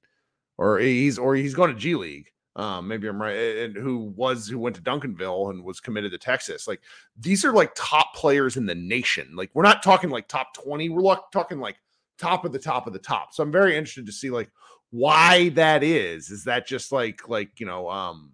or 0.57 0.79
he's 0.79 1.17
or 1.17 1.35
he's 1.35 1.53
going 1.53 1.73
to 1.73 1.79
g 1.79 1.95
league 1.95 2.29
um, 2.55 2.87
maybe 2.87 3.07
I'm 3.07 3.19
right, 3.19 3.35
and 3.35 3.75
who 3.75 4.13
was 4.15 4.47
who 4.47 4.59
went 4.59 4.75
to 4.75 4.81
Duncanville 4.81 5.49
and 5.49 5.63
was 5.63 5.79
committed 5.79 6.11
to 6.11 6.19
Texas. 6.19 6.67
Like 6.67 6.81
these 7.19 7.43
are 7.43 7.51
like 7.51 7.71
top 7.75 8.13
players 8.13 8.57
in 8.57 8.67
the 8.67 8.75
nation. 8.75 9.35
Like 9.35 9.49
we're 9.55 9.63
not 9.63 9.81
talking 9.81 10.11
like 10.11 10.27
top 10.27 10.53
20, 10.53 10.89
we're 10.89 11.15
talking 11.31 11.59
like 11.59 11.77
top 12.19 12.45
of 12.45 12.51
the 12.51 12.59
top 12.59 12.85
of 12.85 12.93
the 12.93 12.99
top. 12.99 13.33
So 13.33 13.41
I'm 13.41 13.51
very 13.51 13.75
interested 13.75 14.05
to 14.05 14.11
see 14.11 14.29
like 14.29 14.51
why 14.91 15.49
that 15.49 15.83
is. 15.83 16.29
Is 16.29 16.43
that 16.43 16.67
just 16.67 16.91
like 16.91 17.27
like 17.27 17.59
you 17.59 17.65
know 17.65 17.89
um 17.89 18.33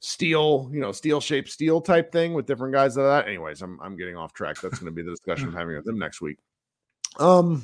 steel, 0.00 0.70
you 0.72 0.80
know, 0.80 0.92
steel 0.92 1.20
shaped 1.20 1.50
steel 1.50 1.80
type 1.80 2.12
thing 2.12 2.34
with 2.34 2.46
different 2.46 2.74
guys 2.74 2.96
of 2.96 3.04
that. 3.04 3.26
Anyways, 3.26 3.62
I'm 3.62 3.78
I'm 3.80 3.96
getting 3.96 4.16
off 4.16 4.32
track. 4.32 4.60
That's 4.60 4.78
going 4.78 4.86
to 4.86 4.96
be 4.96 5.02
the 5.02 5.10
discussion 5.10 5.48
I'm 5.48 5.54
having 5.56 5.76
with 5.76 5.84
them 5.84 5.98
next 5.98 6.20
week. 6.20 6.38
Um 7.18 7.62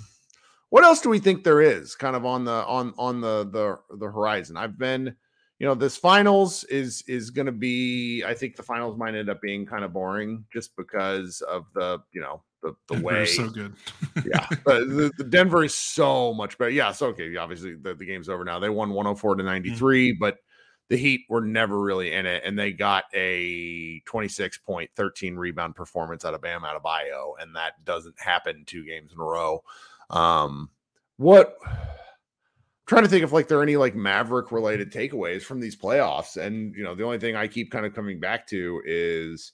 what 0.72 0.84
else 0.84 1.02
do 1.02 1.10
we 1.10 1.18
think 1.18 1.44
there 1.44 1.60
is 1.60 1.94
kind 1.94 2.16
of 2.16 2.24
on 2.24 2.46
the 2.46 2.64
on 2.64 2.94
on 2.96 3.20
the 3.20 3.44
the 3.44 3.96
the 3.98 4.06
horizon? 4.06 4.56
I've 4.56 4.78
been, 4.78 5.14
you 5.58 5.66
know, 5.66 5.74
this 5.74 5.98
finals 5.98 6.64
is 6.64 7.04
is 7.06 7.28
going 7.28 7.44
to 7.44 7.52
be. 7.52 8.24
I 8.24 8.32
think 8.32 8.56
the 8.56 8.62
finals 8.62 8.96
might 8.96 9.14
end 9.14 9.28
up 9.28 9.42
being 9.42 9.66
kind 9.66 9.84
of 9.84 9.92
boring 9.92 10.46
just 10.50 10.74
because 10.74 11.42
of 11.42 11.66
the 11.74 11.98
you 12.12 12.22
know 12.22 12.42
the 12.62 12.74
the 12.88 12.94
Denver 12.94 13.06
way. 13.06 13.26
so 13.26 13.50
good. 13.50 13.74
yeah, 14.24 14.46
the, 14.64 15.12
the, 15.18 15.24
Denver 15.24 15.62
is 15.62 15.74
so 15.74 16.32
much 16.32 16.56
better. 16.56 16.70
Yeah, 16.70 16.90
so 16.92 17.08
okay. 17.08 17.36
Obviously, 17.36 17.74
the, 17.74 17.92
the 17.92 18.06
game's 18.06 18.30
over 18.30 18.42
now. 18.42 18.58
They 18.58 18.70
won 18.70 18.94
104 18.94 19.34
to 19.34 19.42
93, 19.42 20.12
mm-hmm. 20.12 20.18
but 20.18 20.38
the 20.92 20.98
Heat 20.98 21.24
were 21.30 21.40
never 21.40 21.80
really 21.80 22.12
in 22.12 22.26
it, 22.26 22.42
and 22.44 22.58
they 22.58 22.70
got 22.70 23.04
a 23.14 24.00
26 24.00 24.58
point, 24.58 24.90
13 24.94 25.36
rebound 25.36 25.74
performance 25.74 26.22
out 26.22 26.34
of 26.34 26.42
Bam 26.42 26.60
Adebayo, 26.60 27.32
and 27.40 27.56
that 27.56 27.82
doesn't 27.86 28.20
happen 28.20 28.64
two 28.66 28.84
games 28.84 29.10
in 29.10 29.18
a 29.18 29.24
row. 29.24 29.64
Um, 30.10 30.68
what 31.16 31.56
I'm 31.66 31.78
trying 32.86 33.04
to 33.04 33.08
think 33.08 33.24
if 33.24 33.32
like 33.32 33.48
there 33.48 33.58
are 33.58 33.62
any 33.62 33.76
like 33.76 33.94
Maverick 33.94 34.52
related 34.52 34.92
takeaways 34.92 35.40
from 35.40 35.60
these 35.60 35.74
playoffs, 35.74 36.36
and 36.36 36.74
you 36.76 36.84
know, 36.84 36.94
the 36.94 37.04
only 37.04 37.18
thing 37.18 37.36
I 37.36 37.48
keep 37.48 37.70
kind 37.70 37.86
of 37.86 37.94
coming 37.94 38.20
back 38.20 38.46
to 38.48 38.82
is 38.84 39.52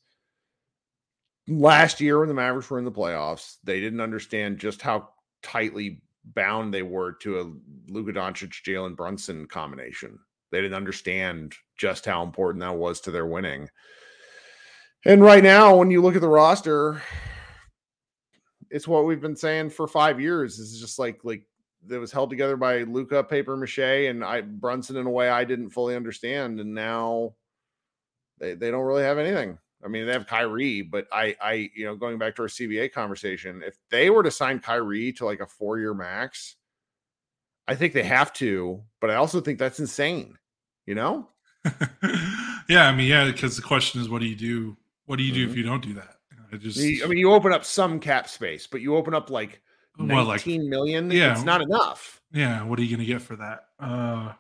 last 1.47 2.01
year 2.01 2.19
when 2.19 2.27
the 2.27 2.35
Mavericks 2.35 2.69
were 2.69 2.81
in 2.81 2.85
the 2.85 2.91
playoffs, 2.91 3.59
they 3.63 3.79
didn't 3.79 4.01
understand 4.01 4.59
just 4.59 4.83
how 4.83 5.11
tightly 5.45 6.03
bound 6.25 6.75
they 6.75 6.83
were 6.83 7.13
to 7.13 7.39
a 7.39 7.93
Luka 7.93 8.11
Doncic 8.11 8.65
Jalen 8.67 8.97
Brunson 8.97 9.47
combination. 9.47 10.19
They 10.51 10.61
didn't 10.61 10.77
understand 10.77 11.55
just 11.77 12.07
how 12.07 12.23
important 12.23 12.61
that 12.61 12.77
was 12.77 13.01
to 13.03 13.11
their 13.11 13.27
winning. 13.27 13.69
And 15.05 15.23
right 15.23 15.43
now, 15.43 15.77
when 15.77 15.91
you 15.91 16.03
look 16.03 16.17
at 16.17 16.21
the 16.21 16.29
roster, 16.29 17.03
it's 18.71 18.89
what 18.89 19.07
we've 19.07 19.21
been 19.21 19.37
saying 19.37 19.71
for 19.71 19.87
five 19.87 20.21
years. 20.21 20.59
Is 20.59 20.81
just 20.81 20.99
like 20.99 21.21
like 21.23 21.45
that 21.87 22.01
was 22.01 22.13
held 22.13 22.31
together 22.31 22.57
by 22.57 22.83
Luka 22.83 23.23
paper 23.23 23.57
mache 23.57 23.79
and 23.79 24.25
I 24.25 24.41
Brunson 24.41 24.97
in 24.97 25.07
a 25.07 25.11
way 25.11 25.29
I 25.29 25.45
didn't 25.45 25.71
fully 25.71 25.97
understand, 25.97 26.61
and 26.61 26.75
now 26.75 27.35
they 28.39 28.55
they 28.55 28.71
don't 28.71 28.85
really 28.85 29.05
have 29.05 29.19
anything. 29.19 29.59
I 29.85 29.89
mean, 29.89 30.07
they 30.07 30.13
have 30.13 30.27
Kyrie, 30.27 30.83
but 30.83 31.07
I 31.13 31.37
I 31.41 31.71
you 31.75 31.87
know 31.87 31.97
going 31.97 32.19
back 32.19 32.35
to 32.37 32.43
our 32.43 32.49
CBA 32.49 32.93
conversation, 32.93 33.63
if 33.65 33.77
they 33.91 34.11
were 34.11 34.23
to 34.23 34.31
sign 34.31 34.59
Kyrie 34.59 35.13
to 35.13 35.25
like 35.25 35.41
a 35.41 35.47
four 35.47 35.79
year 35.79 35.95
max, 35.95 36.57
I 37.69 37.75
think 37.75 37.93
they 37.93 38.03
have 38.03 38.33
to, 38.35 38.83
but 39.01 39.11
I 39.11 39.15
also 39.15 39.41
think 39.41 39.59
that's 39.59 39.79
insane. 39.79 40.37
You 40.87 40.95
know? 40.95 41.29
yeah, 42.69 42.89
I 42.89 42.95
mean, 42.95 43.07
yeah, 43.07 43.27
because 43.27 43.57
the 43.57 43.63
question 43.63 44.01
is, 44.01 44.09
what 44.09 44.21
do 44.21 44.27
you 44.27 44.37
do? 44.37 44.77
What 45.07 45.17
do 45.17 45.23
you 45.23 45.33
do 45.33 45.43
mm-hmm. 45.43 45.51
if 45.53 45.57
you 45.57 45.63
don't 45.63 45.83
do 45.83 45.95
that? 45.95 46.17
I 46.53 46.57
just, 46.57 46.79
I 46.79 47.07
mean, 47.07 47.19
you 47.19 47.31
open 47.33 47.53
up 47.53 47.65
some 47.65 48.01
cap 48.01 48.27
space, 48.27 48.67
but 48.67 48.81
you 48.81 48.97
open 48.97 49.15
up 49.15 49.29
like 49.29 49.61
well, 49.99 50.27
nineteen 50.27 50.63
like, 50.63 50.71
million. 50.71 51.11
Yeah, 51.11 51.33
it's 51.33 51.45
not 51.45 51.61
enough. 51.61 52.23
Yeah, 52.33 52.65
what 52.65 52.79
are 52.79 52.83
you 52.83 52.97
going 52.97 53.07
to 53.07 53.13
get 53.13 53.23
for 53.23 53.37
that? 53.37 53.65
Uh, 53.79 54.33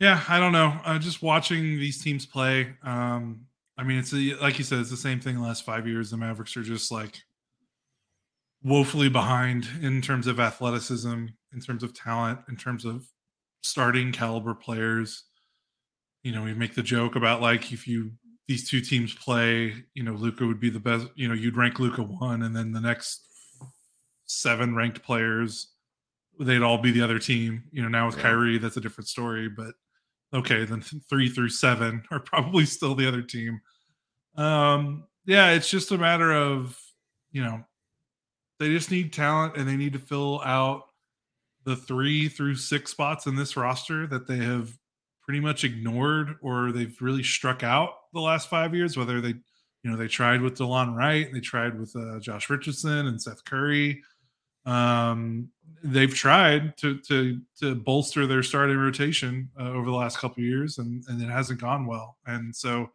yeah, 0.00 0.22
I 0.28 0.38
don't 0.38 0.52
know. 0.52 0.74
Uh, 0.84 0.98
just 0.98 1.22
watching 1.22 1.62
these 1.62 2.02
teams 2.02 2.26
play. 2.26 2.74
Um, 2.82 3.46
I 3.76 3.84
mean, 3.84 3.98
it's 3.98 4.12
a, 4.12 4.34
like 4.40 4.58
you 4.58 4.64
said, 4.64 4.80
it's 4.80 4.90
the 4.90 4.96
same 4.96 5.20
thing. 5.20 5.36
The 5.36 5.42
last 5.42 5.64
five 5.64 5.86
years, 5.86 6.10
the 6.10 6.16
Mavericks 6.16 6.56
are 6.56 6.62
just 6.62 6.90
like 6.90 7.22
woefully 8.62 9.08
behind 9.08 9.68
in 9.80 10.02
terms 10.02 10.26
of 10.26 10.40
athleticism, 10.40 11.26
in 11.52 11.60
terms 11.60 11.82
of 11.82 11.94
talent, 11.94 12.40
in 12.48 12.56
terms 12.56 12.84
of 12.84 13.06
starting 13.62 14.12
caliber 14.12 14.54
players. 14.54 15.24
You 16.22 16.32
know, 16.32 16.42
we 16.42 16.54
make 16.54 16.74
the 16.74 16.82
joke 16.82 17.16
about 17.16 17.40
like 17.40 17.72
if 17.72 17.86
you 17.86 18.12
these 18.48 18.68
two 18.68 18.80
teams 18.80 19.14
play, 19.14 19.74
you 19.94 20.02
know, 20.02 20.14
Luka 20.14 20.46
would 20.46 20.60
be 20.60 20.70
the 20.70 20.80
best. 20.80 21.06
You 21.14 21.28
know, 21.28 21.34
you'd 21.34 21.56
rank 21.56 21.78
Luka 21.78 22.02
one, 22.02 22.42
and 22.42 22.56
then 22.56 22.72
the 22.72 22.80
next 22.80 23.22
seven 24.26 24.74
ranked 24.74 25.02
players, 25.02 25.74
they'd 26.40 26.62
all 26.62 26.78
be 26.78 26.90
the 26.90 27.02
other 27.02 27.18
team. 27.18 27.64
You 27.70 27.82
know, 27.82 27.88
now 27.88 28.06
with 28.06 28.16
yeah. 28.16 28.22
Kyrie, 28.22 28.58
that's 28.58 28.76
a 28.76 28.80
different 28.80 29.08
story. 29.08 29.48
But 29.48 29.74
okay, 30.34 30.64
then 30.64 30.82
three 31.08 31.28
through 31.28 31.50
seven 31.50 32.02
are 32.10 32.20
probably 32.20 32.64
still 32.64 32.94
the 32.94 33.06
other 33.06 33.22
team. 33.22 33.60
Um, 34.36 35.04
yeah, 35.26 35.50
it's 35.50 35.70
just 35.70 35.92
a 35.92 35.98
matter 35.98 36.32
of 36.32 36.78
you 37.30 37.44
know, 37.44 37.62
they 38.58 38.68
just 38.68 38.90
need 38.90 39.12
talent 39.12 39.56
and 39.56 39.68
they 39.68 39.76
need 39.76 39.92
to 39.92 39.98
fill 39.98 40.40
out 40.44 40.84
the 41.64 41.76
three 41.76 42.28
through 42.28 42.54
six 42.54 42.90
spots 42.90 43.26
in 43.26 43.36
this 43.36 43.56
roster 43.56 44.06
that 44.06 44.26
they 44.26 44.38
have 44.38 44.76
pretty 45.22 45.40
much 45.40 45.64
ignored 45.64 46.36
or 46.40 46.72
they've 46.72 46.96
really 47.00 47.22
struck 47.22 47.62
out 47.62 47.90
the 48.14 48.20
last 48.20 48.48
five 48.48 48.74
years. 48.74 48.96
Whether 48.96 49.20
they, 49.20 49.34
you 49.82 49.90
know, 49.90 49.96
they 49.96 50.08
tried 50.08 50.40
with 50.40 50.56
Delon 50.56 50.96
Wright, 50.96 51.30
they 51.32 51.40
tried 51.40 51.78
with 51.78 51.94
uh, 51.94 52.18
Josh 52.20 52.48
Richardson 52.48 53.06
and 53.06 53.20
Seth 53.20 53.44
Curry. 53.44 54.02
Um, 54.64 55.50
they've 55.82 56.12
tried 56.12 56.76
to 56.78 56.98
to 57.00 57.40
to 57.60 57.74
bolster 57.74 58.26
their 58.26 58.42
starting 58.42 58.78
rotation 58.78 59.50
uh, 59.60 59.70
over 59.70 59.90
the 59.90 59.96
last 59.96 60.18
couple 60.18 60.42
years, 60.42 60.78
and 60.78 61.04
and 61.08 61.22
it 61.22 61.30
hasn't 61.30 61.60
gone 61.60 61.86
well. 61.86 62.16
And 62.26 62.54
so, 62.54 62.90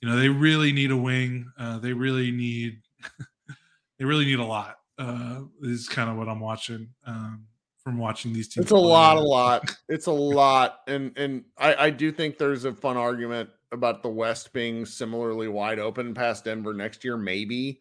you 0.00 0.08
know, 0.08 0.16
they 0.16 0.28
really 0.28 0.72
need 0.72 0.90
a 0.90 0.96
wing. 0.96 1.50
Uh, 1.58 1.78
they 1.78 1.92
really 1.92 2.30
need 2.30 2.82
they 3.98 4.04
really 4.04 4.24
need 4.24 4.38
a 4.38 4.44
lot. 4.44 4.78
Uh, 4.98 5.42
is 5.62 5.88
kind 5.88 6.10
of 6.10 6.16
what 6.16 6.28
I'm 6.28 6.40
watching. 6.40 6.90
Um, 7.06 7.46
from 7.82 7.98
watching 7.98 8.32
these 8.32 8.48
teams. 8.48 8.64
It's 8.64 8.72
a 8.72 8.76
lot, 8.76 9.16
a 9.16 9.20
lot. 9.20 9.76
It's 9.88 10.06
a 10.06 10.12
lot, 10.12 10.78
and 10.86 11.16
and 11.18 11.44
I, 11.58 11.74
I 11.86 11.90
do 11.90 12.12
think 12.12 12.38
there's 12.38 12.64
a 12.64 12.72
fun 12.72 12.96
argument 12.96 13.50
about 13.72 14.02
the 14.02 14.08
West 14.08 14.52
being 14.52 14.86
similarly 14.86 15.48
wide 15.48 15.78
open 15.78 16.14
past 16.14 16.44
Denver 16.44 16.72
next 16.72 17.04
year, 17.04 17.16
maybe, 17.16 17.80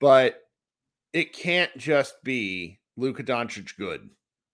but 0.00 0.42
it 1.12 1.32
can't 1.32 1.70
just 1.78 2.22
be 2.22 2.80
Luka 2.96 3.22
Doncic 3.22 3.76
good. 3.78 4.10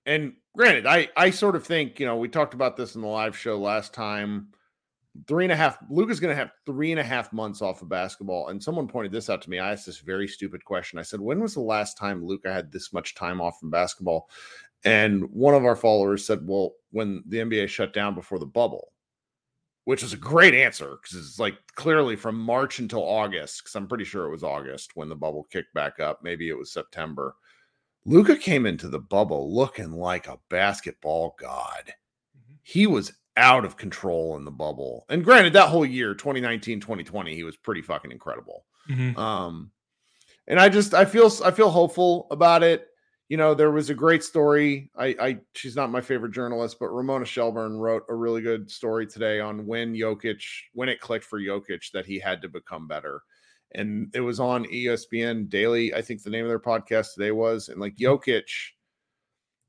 And 0.07 0.35
granted, 0.57 0.87
I 0.87 1.09
I 1.17 1.31
sort 1.31 1.57
of 1.57 1.67
think 1.67 1.99
you 1.99 2.07
know 2.07 2.17
we 2.17 2.29
talked 2.29 2.55
about 2.55 2.77
this 2.77 2.95
in 2.95 3.01
the 3.01 3.09
live 3.09 3.37
show 3.37 3.59
last 3.59 3.95
time. 3.95 4.49
Three 5.29 5.45
and 5.45 5.53
a 5.53 5.57
half. 5.57 5.79
Luka's 5.89 6.19
going 6.19 6.33
to 6.33 6.37
have 6.37 6.51
three 6.67 6.91
and 6.91 7.01
a 7.01 7.05
half 7.05 7.33
months 7.33 7.63
off 7.63 7.83
of 7.83 7.89
basketball. 7.89 8.49
And 8.49 8.63
someone 8.63 8.89
pointed 8.89 9.13
this 9.13 9.31
out 9.31 9.43
to 9.43 9.51
me. 9.51 9.59
I 9.61 9.73
asked 9.73 9.87
this 9.87 9.99
very 9.99 10.27
stupid 10.27 10.65
question. 10.65 10.99
I 10.99 11.03
said, 11.03 11.21
"When 11.21 11.41
was 11.41 11.55
the 11.55 11.61
last 11.61 11.97
time 11.97 12.25
Luka 12.25 12.53
had 12.53 12.73
this 12.73 12.93
much 12.93 13.15
time 13.15 13.41
off 13.41 13.61
from 13.61 13.71
basketball?" 13.71 14.29
And 14.85 15.31
one 15.31 15.55
of 15.55 15.65
our 15.65 15.77
followers 15.77 16.27
said, 16.27 16.41
"Well, 16.47 16.75
when 16.91 17.23
the 17.27 17.39
NBA 17.39 17.69
shut 17.69 17.93
down 17.93 18.15
before 18.15 18.39
the 18.39 18.47
bubble." 18.47 18.93
Which 19.85 20.03
is 20.03 20.15
a 20.15 20.17
great 20.17 20.55
answer 20.55 20.97
because 21.01 21.19
it's 21.19 21.39
like 21.39 21.59
clearly 21.75 22.17
from 22.17 22.39
March 22.39 22.79
until 22.79 23.03
August, 23.03 23.63
because 23.63 23.75
I'm 23.77 23.87
pretty 23.87 24.05
sure 24.05 24.25
it 24.25 24.31
was 24.31 24.43
August 24.43 24.97
when 24.97 25.11
the 25.11 25.17
bubble 25.17 25.45
kicked 25.45 25.75
back 25.75 26.01
up. 26.01 26.23
Maybe 26.23 26.49
it 26.49 26.57
was 26.57 26.73
September. 26.73 27.37
Luka 28.07 28.37
came 28.37 28.67
into 28.67 28.89
the 28.89 28.99
bubble 28.99 29.55
looking 29.55 29.93
like 29.93 30.27
a 30.27 30.41
basketball 30.49 31.37
god. 31.39 31.93
Mm-hmm. 32.37 32.55
He 32.63 32.87
was 32.87 33.13
out 33.37 33.65
of 33.65 33.77
control 33.77 34.37
in 34.37 34.45
the 34.45 34.51
bubble. 34.51 35.07
And 35.09 35.25
granted, 35.25 35.55
that 35.55 35.69
whole 35.69 35.85
year, 35.87 36.15
2019, 36.15 36.81
2020, 36.81 37.35
he 37.35 37.45
was 37.45 37.57
pretty 37.57 37.83
fucking 37.83 38.13
incredible. 38.13 38.65
Mm-hmm. 38.89 39.19
Um, 39.19 39.71
and 40.47 40.61
I 40.61 40.69
just 40.69 40.95
I 40.95 41.05
feel 41.05 41.31
I 41.45 41.51
feel 41.51 41.71
hopeful 41.71 42.27
about 42.31 42.63
it. 42.63 42.89
You 43.29 43.39
know, 43.39 43.55
there 43.55 43.71
was 43.71 43.89
a 43.89 43.95
great 43.95 44.23
story. 44.23 44.91
I, 44.97 45.17
I 45.19 45.39
she's 45.55 45.77
not 45.77 45.91
my 45.91 46.03
favorite 46.03 46.33
journalist, 46.33 46.77
but 46.79 46.91
Ramona 46.91 47.25
Shelburne 47.25 47.79
wrote 47.79 48.05
a 48.09 48.15
really 48.15 48.43
good 48.43 48.71
story 48.71 49.07
today 49.07 49.41
on 49.41 49.67
when 49.67 49.95
Jokic, 49.95 50.43
when 50.75 50.91
it 50.91 51.01
clicked 51.01 51.25
for 51.25 51.41
Jokic 51.41 51.91
that 51.93 52.07
he 52.07 52.19
had 52.19 52.43
to 52.43 52.49
become 52.49 52.87
better. 52.87 53.23
And 53.73 54.15
it 54.15 54.21
was 54.21 54.39
on 54.39 54.67
ESPN 54.67 55.49
Daily. 55.49 55.95
I 55.95 56.03
think 56.03 56.23
the 56.23 56.31
name 56.31 56.45
of 56.45 56.51
their 56.51 56.61
podcast 56.61 57.15
today 57.15 57.33
was, 57.33 57.71
and 57.71 57.81
like 57.81 57.97
Jokic 57.97 58.45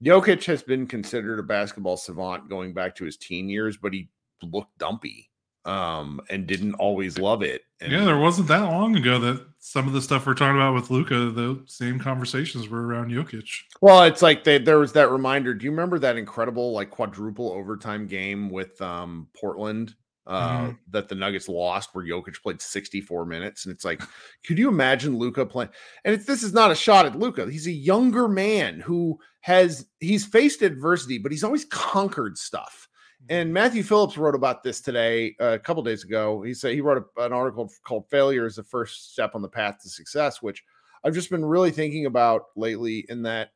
Jokic 0.03 0.45
has 0.45 0.61
been 0.63 0.87
considered 0.87 1.39
a 1.39 1.43
basketball 1.43 1.97
savant 1.97 2.49
going 2.49 2.73
back 2.73 2.95
to 2.95 3.05
his 3.05 3.17
teen 3.17 3.49
years, 3.49 3.77
but 3.77 3.93
he 3.93 4.09
looked 4.43 4.77
dumpy 4.77 5.29
um, 5.65 6.21
and 6.29 6.47
didn't 6.47 6.75
always 6.75 7.17
love 7.17 7.41
it. 7.41 7.61
And 7.81 7.91
yeah, 7.91 8.05
there 8.05 8.17
wasn't 8.17 8.47
that 8.49 8.63
long 8.63 8.95
ago 8.95 9.19
that 9.19 9.45
some 9.59 9.87
of 9.87 9.93
the 9.93 10.01
stuff 10.01 10.25
we're 10.25 10.33
talking 10.33 10.55
about 10.55 10.75
with 10.75 10.91
Luka, 10.91 11.31
the 11.31 11.63
same 11.65 11.99
conversations 11.99 12.69
were 12.69 12.85
around 12.85 13.11
Jokic. 13.11 13.49
Well, 13.81 14.03
it's 14.03 14.21
like 14.21 14.43
they, 14.43 14.59
there 14.59 14.79
was 14.79 14.93
that 14.93 15.09
reminder. 15.09 15.53
Do 15.53 15.65
you 15.65 15.71
remember 15.71 15.99
that 15.99 16.17
incredible 16.17 16.71
like 16.71 16.91
quadruple 16.91 17.51
overtime 17.51 18.07
game 18.07 18.49
with 18.49 18.79
um, 18.81 19.27
Portland 19.35 19.95
uh, 20.27 20.59
mm-hmm. 20.59 20.71
that 20.89 21.07
the 21.07 21.15
Nuggets 21.15 21.47
lost, 21.47 21.89
where 21.93 22.05
Jokic 22.05 22.41
played 22.41 22.61
64 22.61 23.25
minutes. 23.25 23.65
And 23.65 23.73
it's 23.73 23.85
like, 23.85 24.01
could 24.45 24.57
you 24.57 24.67
imagine 24.67 25.17
Luka 25.17 25.45
playing? 25.45 25.69
And 26.03 26.19
this 26.19 26.43
is 26.43 26.53
not 26.53 26.71
a 26.71 26.75
shot 26.75 27.05
at 27.05 27.17
Luka. 27.17 27.49
He's 27.49 27.67
a 27.67 27.71
younger 27.71 28.27
man 28.27 28.79
who 28.79 29.19
has 29.41 29.85
he's 29.99 30.25
faced 30.25 30.61
adversity, 30.61 31.17
but 31.17 31.31
he's 31.31 31.43
always 31.43 31.65
conquered 31.65 32.37
stuff. 32.37 32.87
And 33.29 33.47
mm-hmm. 33.47 33.53
Matthew 33.53 33.83
Phillips 33.83 34.17
wrote 34.17 34.35
about 34.35 34.63
this 34.63 34.81
today, 34.81 35.35
uh, 35.39 35.53
a 35.53 35.59
couple 35.59 35.83
days 35.83 36.03
ago. 36.03 36.41
He 36.41 36.53
said 36.53 36.73
he 36.73 36.81
wrote 36.81 37.05
a, 37.17 37.23
an 37.23 37.33
article 37.33 37.71
called 37.83 38.09
"Failure 38.09 38.45
is 38.45 38.55
the 38.55 38.63
First 38.63 39.13
Step 39.13 39.35
on 39.35 39.41
the 39.41 39.49
Path 39.49 39.77
to 39.83 39.89
Success," 39.89 40.41
which 40.41 40.63
I've 41.03 41.13
just 41.13 41.29
been 41.29 41.45
really 41.45 41.71
thinking 41.71 42.07
about 42.07 42.45
lately. 42.55 43.05
In 43.09 43.21
that, 43.23 43.49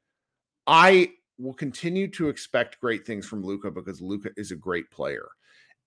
I 0.68 1.10
will 1.40 1.54
continue 1.54 2.08
to 2.10 2.30
expect 2.30 2.82
great 2.82 3.06
things 3.08 3.26
from 3.26 3.44
Luka 3.44 3.72
because 3.72 4.02
Luka 4.02 4.30
is 4.38 4.52
a 4.52 4.56
great 4.56 4.92
player. 4.92 5.28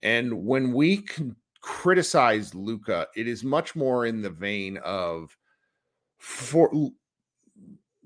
And 0.03 0.44
when 0.44 0.72
we 0.72 0.98
can 0.98 1.36
criticize 1.61 2.55
Luka, 2.55 3.07
it 3.16 3.28
is 3.28 3.44
much 3.44 3.76
more 3.76 4.07
in 4.07 4.22
the 4.22 4.30
vein 4.30 4.78
of 4.78 5.36
for 6.18 6.70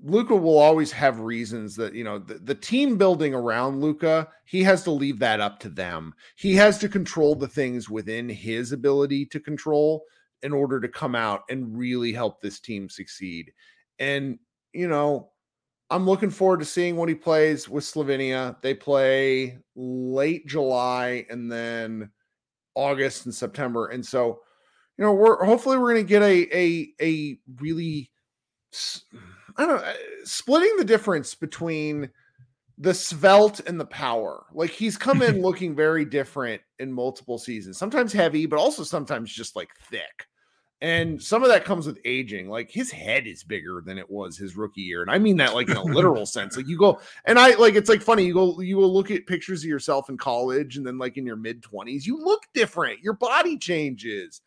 Luka 0.03 0.35
will 0.35 0.59
always 0.59 0.91
have 0.91 1.19
reasons 1.19 1.75
that 1.75 1.93
you 1.93 2.03
know 2.03 2.19
the, 2.19 2.35
the 2.35 2.55
team 2.55 2.97
building 2.97 3.33
around 3.33 3.81
Luka, 3.81 4.27
he 4.45 4.63
has 4.63 4.83
to 4.83 4.91
leave 4.91 5.19
that 5.19 5.39
up 5.39 5.59
to 5.61 5.69
them. 5.69 6.13
He 6.35 6.55
has 6.55 6.77
to 6.79 6.89
control 6.89 7.35
the 7.35 7.47
things 7.47 7.89
within 7.89 8.29
his 8.29 8.71
ability 8.71 9.25
to 9.27 9.39
control 9.39 10.03
in 10.43 10.53
order 10.53 10.79
to 10.79 10.87
come 10.87 11.15
out 11.15 11.41
and 11.49 11.77
really 11.77 12.13
help 12.13 12.41
this 12.41 12.59
team 12.59 12.89
succeed. 12.89 13.51
And 13.97 14.37
you 14.71 14.87
know, 14.87 15.31
I'm 15.89 16.05
looking 16.05 16.29
forward 16.29 16.59
to 16.59 16.65
seeing 16.65 16.95
what 16.97 17.09
he 17.09 17.15
plays 17.15 17.69
with 17.69 17.83
Slovenia. 17.83 18.61
They 18.61 18.73
play 18.73 19.57
late 19.75 20.45
July 20.45 21.25
and 21.29 21.51
then 21.51 22.11
August 22.75 23.25
and 23.25 23.33
September. 23.33 23.87
And 23.87 24.05
so, 24.05 24.41
you 24.97 25.05
know, 25.05 25.13
we're 25.13 25.43
hopefully 25.45 25.77
we're 25.77 25.93
going 25.93 26.05
to 26.05 26.09
get 26.09 26.21
a 26.21 26.57
a 26.57 26.89
a 27.01 27.39
really 27.61 28.11
I 29.57 29.65
don't 29.65 29.81
know, 29.81 29.93
splitting 30.23 30.75
the 30.77 30.85
difference 30.85 31.33
between 31.35 32.09
the 32.77 32.93
svelte 32.93 33.61
and 33.61 33.79
the 33.79 33.85
power. 33.85 34.45
Like 34.53 34.71
he's 34.71 34.97
come 34.97 35.21
in 35.21 35.41
looking 35.41 35.75
very 35.75 36.05
different 36.05 36.61
in 36.79 36.91
multiple 36.91 37.37
seasons. 37.37 37.77
Sometimes 37.77 38.13
heavy, 38.13 38.45
but 38.45 38.59
also 38.59 38.83
sometimes 38.83 39.33
just 39.33 39.55
like 39.55 39.69
thick. 39.89 40.27
And 40.79 41.21
some 41.21 41.41
of 41.41 41.49
that 41.49 41.65
comes 41.65 41.87
with 41.87 41.97
aging. 42.05 42.49
Like 42.49 42.69
his 42.69 42.91
head 42.91 43.25
is 43.25 43.43
bigger 43.43 43.81
than 43.83 43.97
it 43.97 44.09
was 44.09 44.37
his 44.37 44.55
rookie 44.55 44.81
year. 44.81 45.01
And 45.01 45.09
I 45.09 45.17
mean 45.17 45.37
that 45.37 45.55
like 45.55 45.69
in 45.69 45.77
a 45.77 45.83
literal 45.83 46.25
sense. 46.27 46.55
Like 46.55 46.67
you 46.67 46.77
go 46.77 46.99
and 47.25 47.39
I 47.39 47.55
like 47.55 47.73
it's 47.75 47.89
like 47.89 48.01
funny. 48.01 48.25
You 48.25 48.33
go, 48.33 48.61
you 48.61 48.77
will 48.77 48.93
look 48.93 49.09
at 49.09 49.25
pictures 49.25 49.63
of 49.63 49.69
yourself 49.69 50.09
in 50.09 50.17
college 50.17 50.77
and 50.77 50.85
then 50.85 50.99
like 50.99 51.17
in 51.17 51.25
your 51.25 51.35
mid 51.35 51.63
20s, 51.63 52.05
you 52.05 52.19
look 52.23 52.43
different. 52.53 52.99
Your 53.01 53.13
body 53.13 53.57
changes. 53.57 54.41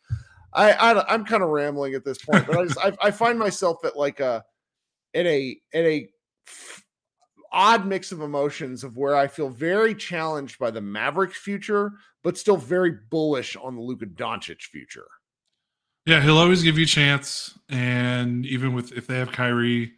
I, 0.53 0.71
I 0.71 1.13
am 1.13 1.25
kind 1.25 1.43
of 1.43 1.49
rambling 1.49 1.95
at 1.95 2.05
this 2.05 2.17
point, 2.17 2.45
but 2.47 2.57
I 2.57 2.65
just 2.65 2.79
I, 2.79 2.93
I 3.01 3.11
find 3.11 3.37
myself 3.37 3.83
at 3.83 3.97
like 3.97 4.19
a 4.19 4.43
at 5.13 5.25
a 5.25 5.57
at 5.73 5.83
a 5.83 6.09
f- 6.47 6.83
odd 7.51 7.85
mix 7.85 8.11
of 8.11 8.21
emotions 8.21 8.83
of 8.83 8.97
where 8.97 9.15
I 9.15 9.27
feel 9.27 9.49
very 9.49 9.95
challenged 9.95 10.59
by 10.59 10.71
the 10.71 10.81
Mavericks 10.81 11.37
future, 11.37 11.93
but 12.23 12.37
still 12.37 12.57
very 12.57 12.97
bullish 13.09 13.55
on 13.55 13.75
the 13.75 13.81
Luka 13.81 14.05
Doncic 14.05 14.61
future. 14.61 15.07
Yeah, 16.05 16.21
he'll 16.21 16.37
always 16.37 16.63
give 16.63 16.77
you 16.77 16.83
a 16.85 16.87
chance, 16.87 17.57
and 17.69 18.45
even 18.45 18.73
with 18.73 18.91
if 18.93 19.05
they 19.05 19.19
have 19.19 19.31
Kyrie, 19.31 19.93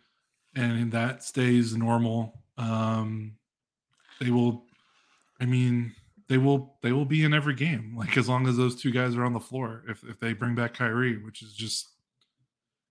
and 0.55 0.91
that 0.91 1.23
stays 1.23 1.75
normal, 1.75 2.41
um, 2.57 3.35
they 4.19 4.29
will. 4.29 4.65
I 5.39 5.45
mean, 5.45 5.93
they 6.27 6.37
will 6.37 6.75
they 6.81 6.91
will 6.91 7.05
be 7.05 7.23
in 7.23 7.33
every 7.33 7.55
game, 7.55 7.95
like 7.97 8.17
as 8.17 8.27
long 8.27 8.47
as 8.47 8.57
those 8.57 8.81
two 8.81 8.91
guys 8.91 9.15
are 9.15 9.23
on 9.23 9.33
the 9.33 9.39
floor. 9.39 9.83
If 9.87 10.03
if 10.03 10.19
they 10.19 10.33
bring 10.33 10.55
back 10.55 10.73
Kyrie, 10.73 11.23
which 11.23 11.41
is 11.41 11.53
just 11.53 11.89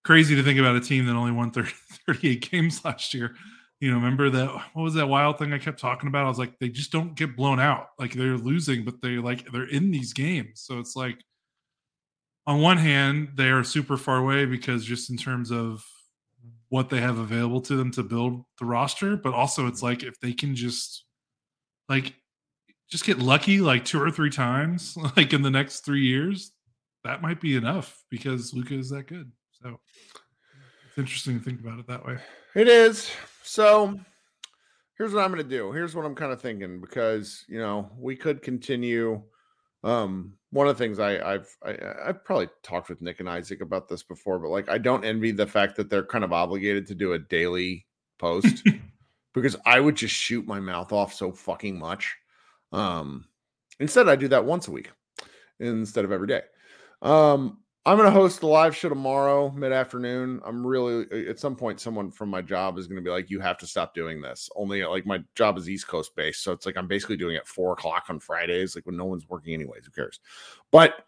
crazy 0.04 0.34
to 0.34 0.42
think 0.42 0.58
about 0.58 0.76
a 0.76 0.80
team 0.80 1.06
that 1.06 1.14
only 1.14 1.32
won 1.32 1.50
30, 1.50 1.70
38 2.06 2.50
games 2.50 2.84
last 2.84 3.14
year. 3.14 3.34
You 3.80 3.90
know, 3.90 3.96
remember 3.96 4.30
that 4.30 4.48
what 4.74 4.82
was 4.82 4.94
that 4.94 5.08
wild 5.08 5.38
thing 5.38 5.52
I 5.52 5.58
kept 5.58 5.80
talking 5.80 6.08
about? 6.08 6.24
I 6.24 6.28
was 6.28 6.38
like, 6.38 6.58
they 6.60 6.68
just 6.68 6.92
don't 6.92 7.14
get 7.14 7.36
blown 7.36 7.60
out. 7.60 7.88
Like 7.98 8.14
they're 8.14 8.36
losing, 8.38 8.84
but 8.84 9.02
they 9.02 9.16
like 9.18 9.50
they're 9.52 9.68
in 9.68 9.90
these 9.90 10.12
games. 10.12 10.62
So 10.62 10.78
it's 10.78 10.94
like 10.96 11.18
on 12.47 12.61
one 12.61 12.78
hand, 12.78 13.30
they 13.36 13.51
are 13.51 13.64
super 13.64 13.97
far 13.97 14.18
away 14.18 14.45
because 14.45 14.84
just 14.84 15.11
in 15.11 15.16
terms 15.16 15.51
of 15.51 15.84
what 16.68 16.88
they 16.88 17.01
have 17.01 17.18
available 17.18 17.61
to 17.61 17.76
them 17.76 17.90
to 17.93 18.03
build 18.03 18.45
the 18.59 18.64
roster, 18.64 19.16
but 19.16 19.34
also 19.34 19.66
it's 19.66 19.82
like 19.82 20.03
if 20.03 20.18
they 20.20 20.32
can 20.32 20.55
just 20.55 21.05
like 21.88 22.14
just 22.88 23.05
get 23.05 23.18
lucky 23.18 23.61
like 23.61 23.84
two 23.84 24.01
or 24.01 24.11
three 24.11 24.30
times 24.30 24.97
like 25.16 25.32
in 25.32 25.43
the 25.43 25.51
next 25.51 25.80
three 25.80 26.03
years, 26.03 26.53
that 27.05 27.22
might 27.22 27.40
be 27.40 27.57
enough 27.57 28.03
because 28.11 28.55
Luka 28.55 28.74
is 28.74 28.90
that 28.90 29.07
good. 29.07 29.30
So 29.62 29.80
it's 30.88 30.99
interesting 30.99 31.38
to 31.38 31.45
think 31.45 31.61
about 31.61 31.78
it 31.78 31.86
that 31.86 32.05
way. 32.05 32.18
It 32.55 32.68
is. 32.68 33.11
So 33.43 33.99
here's 34.99 35.12
what 35.12 35.24
I'm 35.24 35.30
going 35.30 35.43
to 35.43 35.49
do. 35.49 35.72
Here's 35.72 35.95
what 35.95 36.05
I'm 36.05 36.14
kind 36.14 36.32
of 36.32 36.40
thinking 36.40 36.80
because, 36.80 37.45
you 37.49 37.59
know, 37.59 37.90
we 37.99 38.16
could 38.16 38.43
continue 38.43 39.22
um 39.84 40.34
one 40.50 40.68
of 40.68 40.76
the 40.76 40.84
things 40.84 40.98
I, 40.98 41.34
I've 41.34 41.56
I, 41.64 41.76
I've 42.04 42.24
probably 42.24 42.48
talked 42.62 42.90
with 42.90 43.00
Nick 43.00 43.20
and 43.20 43.28
Isaac 43.28 43.62
about 43.62 43.88
this 43.88 44.02
before, 44.02 44.38
but 44.38 44.50
like 44.50 44.68
I 44.68 44.78
don't 44.78 45.04
envy 45.04 45.32
the 45.32 45.46
fact 45.46 45.76
that 45.76 45.88
they're 45.88 46.04
kind 46.04 46.24
of 46.24 46.32
obligated 46.32 46.86
to 46.88 46.94
do 46.94 47.14
a 47.14 47.18
daily 47.18 47.86
post 48.18 48.62
because 49.34 49.56
I 49.64 49.80
would 49.80 49.96
just 49.96 50.14
shoot 50.14 50.46
my 50.46 50.60
mouth 50.60 50.92
off 50.92 51.14
so 51.14 51.32
fucking 51.32 51.78
much. 51.78 52.14
Um, 52.70 53.26
instead, 53.80 54.08
I 54.08 54.16
do 54.16 54.28
that 54.28 54.44
once 54.44 54.68
a 54.68 54.72
week 54.72 54.90
instead 55.58 56.04
of 56.04 56.12
every 56.12 56.28
day. 56.28 56.42
Um, 57.00 57.61
I'm 57.84 57.96
going 57.96 58.06
to 58.06 58.12
host 58.12 58.40
the 58.40 58.46
live 58.46 58.76
show 58.76 58.88
tomorrow, 58.88 59.50
mid 59.50 59.72
afternoon. 59.72 60.40
I'm 60.44 60.64
really, 60.64 61.04
uh, 61.10 61.30
at 61.30 61.40
some 61.40 61.56
point, 61.56 61.80
someone 61.80 62.12
from 62.12 62.28
my 62.28 62.40
job 62.40 62.78
is 62.78 62.86
going 62.86 62.96
to 62.96 63.02
be 63.02 63.10
like, 63.10 63.28
you 63.28 63.40
have 63.40 63.58
to 63.58 63.66
stop 63.66 63.92
doing 63.92 64.20
this. 64.20 64.48
Only 64.54 64.84
like 64.84 65.04
my 65.04 65.24
job 65.34 65.58
is 65.58 65.68
East 65.68 65.88
Coast 65.88 66.14
based. 66.14 66.44
So 66.44 66.52
it's 66.52 66.64
like 66.64 66.76
I'm 66.76 66.86
basically 66.86 67.16
doing 67.16 67.34
it 67.34 67.46
four 67.46 67.72
o'clock 67.72 68.04
on 68.08 68.20
Fridays, 68.20 68.76
like 68.76 68.86
when 68.86 68.96
no 68.96 69.06
one's 69.06 69.28
working, 69.28 69.54
anyways. 69.54 69.84
Who 69.84 69.90
cares? 69.90 70.20
But 70.70 71.06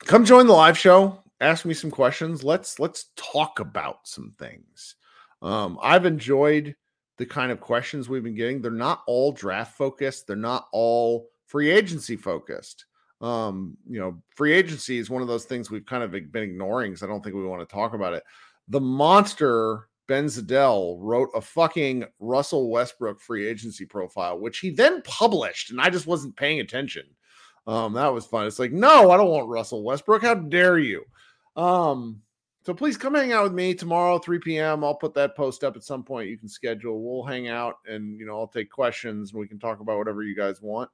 come 0.00 0.26
join 0.26 0.46
the 0.46 0.52
live 0.52 0.76
show. 0.76 1.18
Ask 1.40 1.64
me 1.64 1.72
some 1.72 1.90
questions. 1.90 2.44
Let's 2.44 2.78
let's 2.78 3.06
talk 3.16 3.58
about 3.58 4.06
some 4.06 4.34
things. 4.38 4.96
Um, 5.40 5.78
I've 5.82 6.04
enjoyed 6.04 6.76
the 7.16 7.26
kind 7.26 7.50
of 7.50 7.60
questions 7.60 8.08
we've 8.10 8.22
been 8.22 8.34
getting. 8.34 8.60
They're 8.60 8.70
not 8.70 9.02
all 9.06 9.32
draft 9.32 9.78
focused, 9.78 10.26
they're 10.26 10.36
not 10.36 10.68
all 10.72 11.30
free 11.46 11.70
agency 11.70 12.16
focused 12.16 12.84
um, 13.22 13.76
you 13.88 14.00
know, 14.00 14.20
free 14.30 14.52
agency 14.52 14.98
is 14.98 15.08
one 15.08 15.22
of 15.22 15.28
those 15.28 15.44
things 15.44 15.70
we've 15.70 15.86
kind 15.86 16.02
of 16.02 16.10
been 16.10 16.42
ignoring 16.42 16.90
because 16.90 17.02
I 17.02 17.06
don't 17.06 17.22
think 17.22 17.36
we 17.36 17.46
want 17.46 17.66
to 17.66 17.72
talk 17.72 17.94
about 17.94 18.14
it. 18.14 18.24
The 18.68 18.80
monster 18.80 19.88
Ben 20.08 20.26
Zadell 20.26 20.96
wrote 21.00 21.28
a 21.34 21.40
fucking 21.40 22.04
Russell 22.18 22.68
Westbrook 22.70 23.20
free 23.20 23.46
agency 23.46 23.86
profile, 23.86 24.38
which 24.38 24.58
he 24.58 24.70
then 24.70 25.02
published, 25.02 25.70
and 25.70 25.80
I 25.80 25.88
just 25.88 26.06
wasn't 26.06 26.36
paying 26.36 26.60
attention. 26.60 27.04
Um, 27.68 27.92
that 27.92 28.12
was 28.12 28.26
fun. 28.26 28.46
It's 28.46 28.58
like, 28.58 28.72
no, 28.72 29.12
I 29.12 29.16
don't 29.16 29.30
want 29.30 29.48
Russell 29.48 29.84
Westbrook. 29.84 30.22
How 30.22 30.34
dare 30.34 30.78
you? 30.78 31.04
Um, 31.54 32.20
so 32.64 32.74
please 32.74 32.96
come 32.96 33.14
hang 33.14 33.32
out 33.32 33.44
with 33.44 33.52
me 33.52 33.74
tomorrow, 33.74 34.18
3 34.18 34.38
p.m. 34.40 34.82
I'll 34.84 34.94
put 34.94 35.14
that 35.14 35.36
post 35.36 35.62
up 35.62 35.76
at 35.76 35.84
some 35.84 36.02
point. 36.02 36.28
You 36.28 36.38
can 36.38 36.48
schedule. 36.48 37.02
We'll 37.02 37.24
hang 37.24 37.48
out 37.48 37.76
and 37.86 38.18
you 38.18 38.26
know, 38.26 38.38
I'll 38.38 38.48
take 38.48 38.70
questions 38.70 39.30
and 39.30 39.40
we 39.40 39.48
can 39.48 39.58
talk 39.58 39.80
about 39.80 39.98
whatever 39.98 40.22
you 40.22 40.36
guys 40.36 40.60
want. 40.60 40.90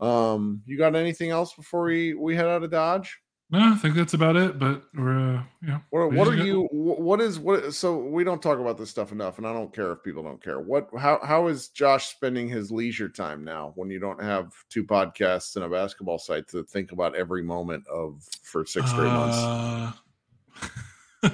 Um, 0.00 0.62
you 0.66 0.78
got 0.78 0.94
anything 0.94 1.30
else 1.30 1.54
before 1.54 1.84
we 1.84 2.14
we 2.14 2.36
head 2.36 2.46
out 2.46 2.62
of 2.62 2.70
Dodge? 2.70 3.18
No, 3.50 3.72
I 3.72 3.76
think 3.76 3.94
that's 3.94 4.12
about 4.12 4.36
it. 4.36 4.58
But 4.58 4.82
we're 4.94 5.36
uh, 5.36 5.42
yeah. 5.66 5.78
What, 5.88 6.12
what 6.12 6.28
are 6.28 6.36
you? 6.36 6.68
What 6.70 7.20
is 7.20 7.38
what? 7.38 7.72
So 7.72 7.96
we 7.96 8.22
don't 8.22 8.42
talk 8.42 8.58
about 8.58 8.76
this 8.76 8.90
stuff 8.90 9.10
enough, 9.10 9.38
and 9.38 9.46
I 9.46 9.54
don't 9.54 9.74
care 9.74 9.90
if 9.92 10.02
people 10.02 10.22
don't 10.22 10.42
care. 10.42 10.60
What? 10.60 10.90
How? 10.98 11.18
How 11.22 11.46
is 11.46 11.68
Josh 11.68 12.08
spending 12.08 12.46
his 12.48 12.70
leisure 12.70 13.08
time 13.08 13.42
now 13.42 13.72
when 13.74 13.88
you 13.88 13.98
don't 13.98 14.22
have 14.22 14.52
two 14.68 14.84
podcasts 14.84 15.56
and 15.56 15.64
a 15.64 15.68
basketball 15.68 16.18
site 16.18 16.46
to 16.48 16.62
think 16.62 16.92
about 16.92 17.16
every 17.16 17.42
moment 17.42 17.86
of 17.88 18.22
for 18.42 18.66
six 18.66 18.90
straight 18.90 19.04
months? 19.04 19.38
Uh, 19.38 19.92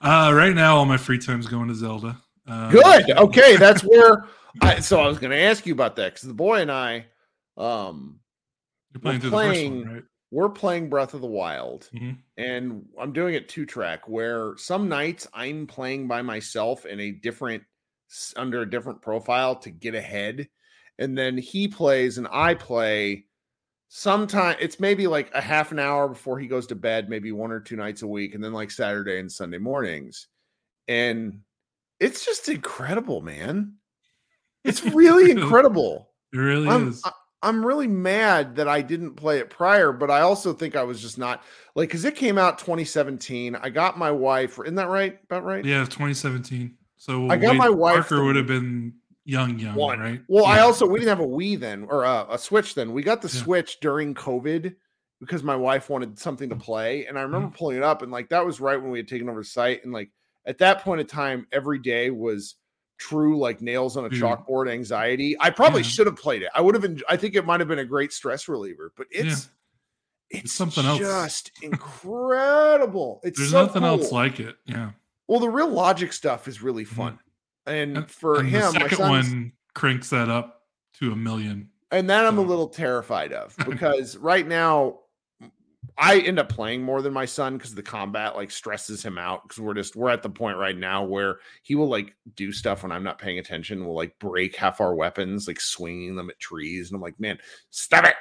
uh, 0.00 0.32
right 0.32 0.54
now, 0.54 0.76
all 0.76 0.86
my 0.86 0.96
free 0.96 1.18
time's 1.18 1.46
going 1.46 1.68
to 1.68 1.74
Zelda. 1.74 2.16
Uh, 2.46 2.70
Good. 2.70 3.10
Okay, 3.10 3.56
that's 3.56 3.82
where. 3.82 4.24
I, 4.62 4.80
so 4.80 4.98
I 4.98 5.06
was 5.06 5.18
going 5.18 5.30
to 5.30 5.38
ask 5.38 5.66
you 5.66 5.74
about 5.74 5.94
that 5.96 6.14
because 6.14 6.26
the 6.26 6.34
boy 6.34 6.62
and 6.62 6.72
I, 6.72 7.04
um, 7.58 8.20
You're 8.94 9.00
playing 9.00 9.20
through 9.20 9.30
playing, 9.30 9.78
the 9.78 9.78
first 9.78 9.86
one, 9.86 9.94
right? 9.94 10.04
We're 10.30 10.48
playing 10.50 10.90
Breath 10.90 11.14
of 11.14 11.22
the 11.22 11.26
Wild, 11.26 11.88
mm-hmm. 11.94 12.12
and 12.36 12.84
I'm 13.00 13.12
doing 13.12 13.34
it 13.34 13.48
two 13.48 13.66
track. 13.66 14.08
Where 14.08 14.56
some 14.56 14.88
nights 14.88 15.26
I'm 15.32 15.66
playing 15.66 16.06
by 16.06 16.22
myself 16.22 16.86
in 16.86 17.00
a 17.00 17.12
different 17.12 17.62
under 18.36 18.62
a 18.62 18.70
different 18.70 19.02
profile 19.02 19.56
to 19.56 19.70
get 19.70 19.94
ahead, 19.94 20.48
and 20.98 21.16
then 21.16 21.38
he 21.38 21.68
plays 21.68 22.18
and 22.18 22.28
I 22.30 22.54
play 22.54 23.26
sometime 23.88 24.56
it's 24.60 24.78
maybe 24.78 25.06
like 25.06 25.30
a 25.34 25.40
half 25.40 25.72
an 25.72 25.78
hour 25.78 26.08
before 26.08 26.38
he 26.38 26.46
goes 26.46 26.66
to 26.66 26.74
bed 26.74 27.08
maybe 27.08 27.32
one 27.32 27.50
or 27.50 27.58
two 27.58 27.76
nights 27.76 28.02
a 28.02 28.06
week 28.06 28.34
and 28.34 28.44
then 28.44 28.52
like 28.52 28.70
saturday 28.70 29.18
and 29.18 29.32
sunday 29.32 29.56
mornings 29.56 30.28
and 30.88 31.40
it's 31.98 32.24
just 32.24 32.50
incredible 32.50 33.22
man 33.22 33.72
it's 34.62 34.84
really 34.94 35.30
incredible 35.30 36.10
it 36.34 36.36
really 36.36 36.68
I'm, 36.68 36.88
is 36.88 37.02
i'm 37.42 37.64
really 37.64 37.86
mad 37.86 38.56
that 38.56 38.68
i 38.68 38.82
didn't 38.82 39.14
play 39.14 39.38
it 39.38 39.50
prior 39.50 39.92
but 39.92 40.10
i 40.10 40.20
also 40.20 40.52
think 40.52 40.76
i 40.76 40.82
was 40.82 41.00
just 41.00 41.18
not 41.18 41.42
like 41.74 41.88
because 41.88 42.04
it 42.04 42.14
came 42.14 42.38
out 42.38 42.58
2017 42.58 43.56
i 43.56 43.68
got 43.68 43.98
my 43.98 44.10
wife 44.10 44.58
isn't 44.58 44.74
that 44.74 44.88
right 44.88 45.18
about 45.24 45.44
right 45.44 45.64
yeah 45.64 45.84
2017 45.84 46.74
so 46.96 47.30
i 47.30 47.36
got 47.36 47.56
my 47.56 47.68
wife 47.68 48.08
parker 48.08 48.24
would 48.24 48.36
have 48.36 48.46
been 48.46 48.92
young, 49.28 49.58
young, 49.58 49.74
One. 49.74 50.00
right? 50.00 50.22
Well, 50.26 50.44
yeah. 50.44 50.52
I 50.52 50.60
also 50.60 50.86
we 50.86 50.98
didn't 50.98 51.10
have 51.10 51.20
a 51.20 51.28
Wii 51.28 51.60
then 51.60 51.86
or 51.88 52.02
a, 52.02 52.26
a 52.30 52.38
Switch 52.38 52.74
then. 52.74 52.92
We 52.92 53.02
got 53.02 53.20
the 53.20 53.28
yeah. 53.28 53.42
Switch 53.42 53.78
during 53.80 54.14
COVID 54.14 54.74
because 55.20 55.42
my 55.42 55.54
wife 55.54 55.90
wanted 55.90 56.18
something 56.18 56.48
to 56.48 56.56
play, 56.56 57.06
and 57.06 57.18
I 57.18 57.22
remember 57.22 57.48
mm-hmm. 57.48 57.56
pulling 57.56 57.76
it 57.76 57.82
up, 57.82 58.02
and 58.02 58.10
like 58.10 58.30
that 58.30 58.44
was 58.44 58.58
right 58.60 58.80
when 58.80 58.90
we 58.90 58.98
had 58.98 59.08
taken 59.08 59.28
over 59.28 59.40
the 59.40 59.44
site, 59.44 59.84
and 59.84 59.92
like 59.92 60.10
at 60.46 60.58
that 60.58 60.82
point 60.82 61.00
in 61.00 61.06
time, 61.06 61.46
every 61.52 61.78
day 61.78 62.10
was 62.10 62.56
true 62.98 63.38
like 63.38 63.62
nails 63.62 63.96
on 63.96 64.04
a 64.04 64.08
Dude. 64.08 64.22
chalkboard 64.22 64.70
anxiety. 64.70 65.36
I 65.40 65.50
probably 65.50 65.82
yeah. 65.82 65.88
should 65.88 66.06
have 66.06 66.16
played 66.16 66.42
it. 66.42 66.50
I 66.54 66.60
would 66.60 66.74
have 66.74 66.82
been. 66.82 67.00
I 67.08 67.16
think 67.16 67.34
it 67.34 67.46
might 67.46 67.60
have 67.60 67.68
been 67.68 67.78
a 67.78 67.84
great 67.84 68.12
stress 68.12 68.48
reliever, 68.48 68.92
but 68.96 69.06
it's. 69.10 69.48
It's, 70.30 70.44
it's 70.44 70.52
something 70.52 70.84
just 70.84 71.00
else. 71.00 71.42
Just 71.42 71.52
incredible. 71.62 73.20
It's 73.22 73.38
there's 73.38 73.52
so 73.52 73.64
nothing 73.64 73.80
cool. 73.80 73.90
else 73.90 74.12
like 74.12 74.40
it. 74.40 74.56
Yeah. 74.66 74.90
Well, 75.26 75.40
the 75.40 75.48
real 75.48 75.68
logic 75.68 76.12
stuff 76.12 76.48
is 76.48 76.62
really 76.62 76.84
mm-hmm. 76.84 76.96
fun. 76.96 77.18
And 77.66 78.10
for 78.10 78.40
and 78.40 78.48
him, 78.48 78.72
the 78.72 78.80
second 78.80 78.98
one 78.98 79.52
cranks 79.74 80.10
that 80.10 80.28
up 80.28 80.62
to 80.94 81.12
a 81.12 81.16
million. 81.16 81.70
And 81.90 82.10
that 82.10 82.22
so. 82.22 82.28
I'm 82.28 82.38
a 82.38 82.42
little 82.42 82.68
terrified 82.68 83.32
of 83.32 83.56
because 83.66 84.16
right 84.16 84.46
now 84.46 85.00
I 85.98 86.20
end 86.20 86.38
up 86.38 86.48
playing 86.48 86.82
more 86.82 87.02
than 87.02 87.12
my 87.12 87.24
son 87.24 87.58
because 87.58 87.74
the 87.74 87.82
combat 87.82 88.36
like 88.36 88.50
stresses 88.50 89.02
him 89.02 89.18
out 89.18 89.42
because 89.42 89.60
we're 89.60 89.74
just 89.74 89.96
we're 89.96 90.10
at 90.10 90.22
the 90.22 90.30
point 90.30 90.56
right 90.56 90.76
now 90.76 91.02
where 91.02 91.38
he 91.62 91.74
will 91.74 91.88
like 91.88 92.14
do 92.36 92.52
stuff 92.52 92.82
when 92.82 92.92
I'm 92.92 93.02
not 93.02 93.18
paying 93.18 93.38
attention. 93.38 93.84
Will 93.84 93.96
like 93.96 94.18
break 94.18 94.54
half 94.54 94.80
our 94.80 94.94
weapons, 94.94 95.48
like 95.48 95.60
swinging 95.60 96.14
them 96.14 96.30
at 96.30 96.38
trees, 96.38 96.88
and 96.88 96.96
I'm 96.96 97.02
like, 97.02 97.18
man, 97.18 97.38
stop 97.70 98.04
it! 98.04 98.14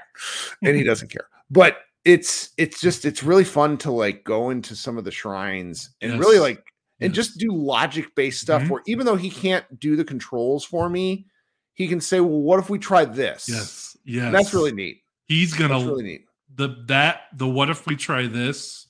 And 0.63 0.75
he 0.75 0.83
doesn't 0.83 1.11
care. 1.11 1.27
But 1.51 1.77
it's 2.03 2.49
it's 2.57 2.81
just 2.81 3.05
it's 3.05 3.21
really 3.21 3.43
fun 3.43 3.77
to 3.79 3.91
like 3.91 4.23
go 4.23 4.49
into 4.49 4.75
some 4.75 4.97
of 4.97 5.03
the 5.03 5.11
shrines 5.11 5.91
and 6.01 6.13
yes. 6.13 6.19
really 6.19 6.39
like 6.39 6.63
and 6.99 7.15
yes. 7.15 7.27
just 7.27 7.37
do 7.37 7.51
logic 7.51 8.15
based 8.15 8.41
stuff 8.41 8.63
mm-hmm. 8.63 8.71
where 8.71 8.81
even 8.87 9.05
though 9.05 9.15
he 9.15 9.29
can't 9.29 9.79
do 9.79 9.95
the 9.95 10.05
controls 10.05 10.65
for 10.65 10.89
me, 10.89 11.27
he 11.73 11.87
can 11.87 12.01
say, 12.01 12.21
"Well, 12.21 12.41
what 12.41 12.59
if 12.59 12.69
we 12.69 12.79
try 12.79 13.05
this?" 13.05 13.47
Yes, 13.47 13.97
yes, 14.03 14.25
and 14.25 14.33
that's 14.33 14.53
really 14.53 14.71
neat. 14.71 15.01
He's 15.27 15.53
gonna 15.53 15.75
that's 15.75 15.83
really 15.83 16.03
neat. 16.03 16.26
The 16.57 16.83
that 16.87 17.21
the 17.33 17.47
what 17.47 17.69
if 17.69 17.85
we 17.85 17.95
try 17.95 18.27
this 18.27 18.87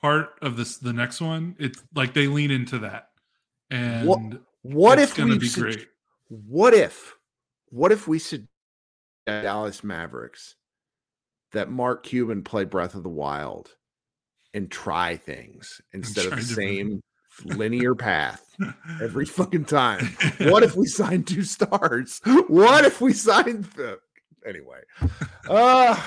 part 0.00 0.30
of 0.42 0.56
this 0.56 0.78
the 0.78 0.92
next 0.92 1.20
one? 1.20 1.56
It's 1.58 1.82
like 1.94 2.14
they 2.14 2.26
lean 2.26 2.50
into 2.50 2.78
that, 2.80 3.08
and 3.70 4.08
what, 4.08 4.20
what 4.62 4.98
if 4.98 5.14
gonna 5.14 5.36
be 5.36 5.50
great? 5.50 5.86
What 6.28 6.74
if 6.74 7.14
what 7.68 7.92
if 7.92 8.08
we 8.08 8.18
said 8.18 8.48
Dallas 9.26 9.84
Mavericks 9.84 10.56
that 11.52 11.70
Mark 11.70 12.02
Cuban 12.02 12.42
play 12.42 12.64
Breath 12.64 12.94
of 12.94 13.02
the 13.02 13.08
Wild 13.08 13.70
and 14.54 14.70
try 14.70 15.16
things 15.16 15.80
instead 15.92 16.26
of 16.26 16.36
the 16.36 16.42
same 16.42 17.00
linear 17.44 17.94
path 17.94 18.44
every 19.00 19.24
fucking 19.26 19.64
time. 19.64 20.16
What 20.40 20.62
if 20.62 20.76
we 20.76 20.86
signed 20.86 21.26
two 21.26 21.42
stars? 21.42 22.20
What 22.48 22.84
if 22.84 23.00
we 23.00 23.12
signed 23.12 23.64
the 23.76 23.98
anyway? 24.46 24.80
Uh 25.48 26.00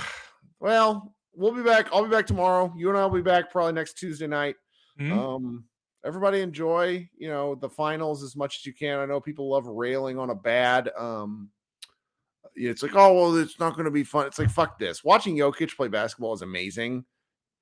well, 0.60 1.14
we'll 1.34 1.54
be 1.54 1.64
back. 1.64 1.88
I'll 1.92 2.04
be 2.04 2.10
back 2.10 2.28
tomorrow. 2.28 2.74
You 2.76 2.90
and 2.90 2.98
I'll 2.98 3.10
be 3.10 3.22
back 3.22 3.52
probably 3.52 3.74
next 3.74 3.98
Tuesday 3.98 4.28
night. 4.28 4.56
Mm-hmm. 5.00 5.18
Um 5.18 5.66
everybody 6.06 6.42
enjoy, 6.42 7.10
you 7.18 7.28
know, 7.28 7.56
the 7.56 7.70
finals 7.70 8.24
as 8.24 8.36
much 8.36 8.58
as 8.58 8.66
you 8.66 8.74
can. 8.74 9.00
I 9.00 9.06
know 9.06 9.20
people 9.20 9.50
love 9.50 9.66
railing 9.66 10.20
on 10.20 10.30
a 10.30 10.36
bad 10.36 10.90
um 10.98 11.50
it's 12.56 12.84
like, 12.84 12.96
oh 12.96 13.14
well, 13.14 13.36
it's 13.36 13.60
not 13.60 13.74
going 13.74 13.86
to 13.86 13.92
be 13.92 14.04
fun. 14.04 14.28
It's 14.28 14.40
like, 14.40 14.50
fuck 14.50 14.80
this. 14.80 15.04
Watching 15.04 15.36
Jokic 15.36 15.76
play 15.76 15.90
basketball 15.90 16.34
is 16.34 16.42
amazing. 16.42 17.04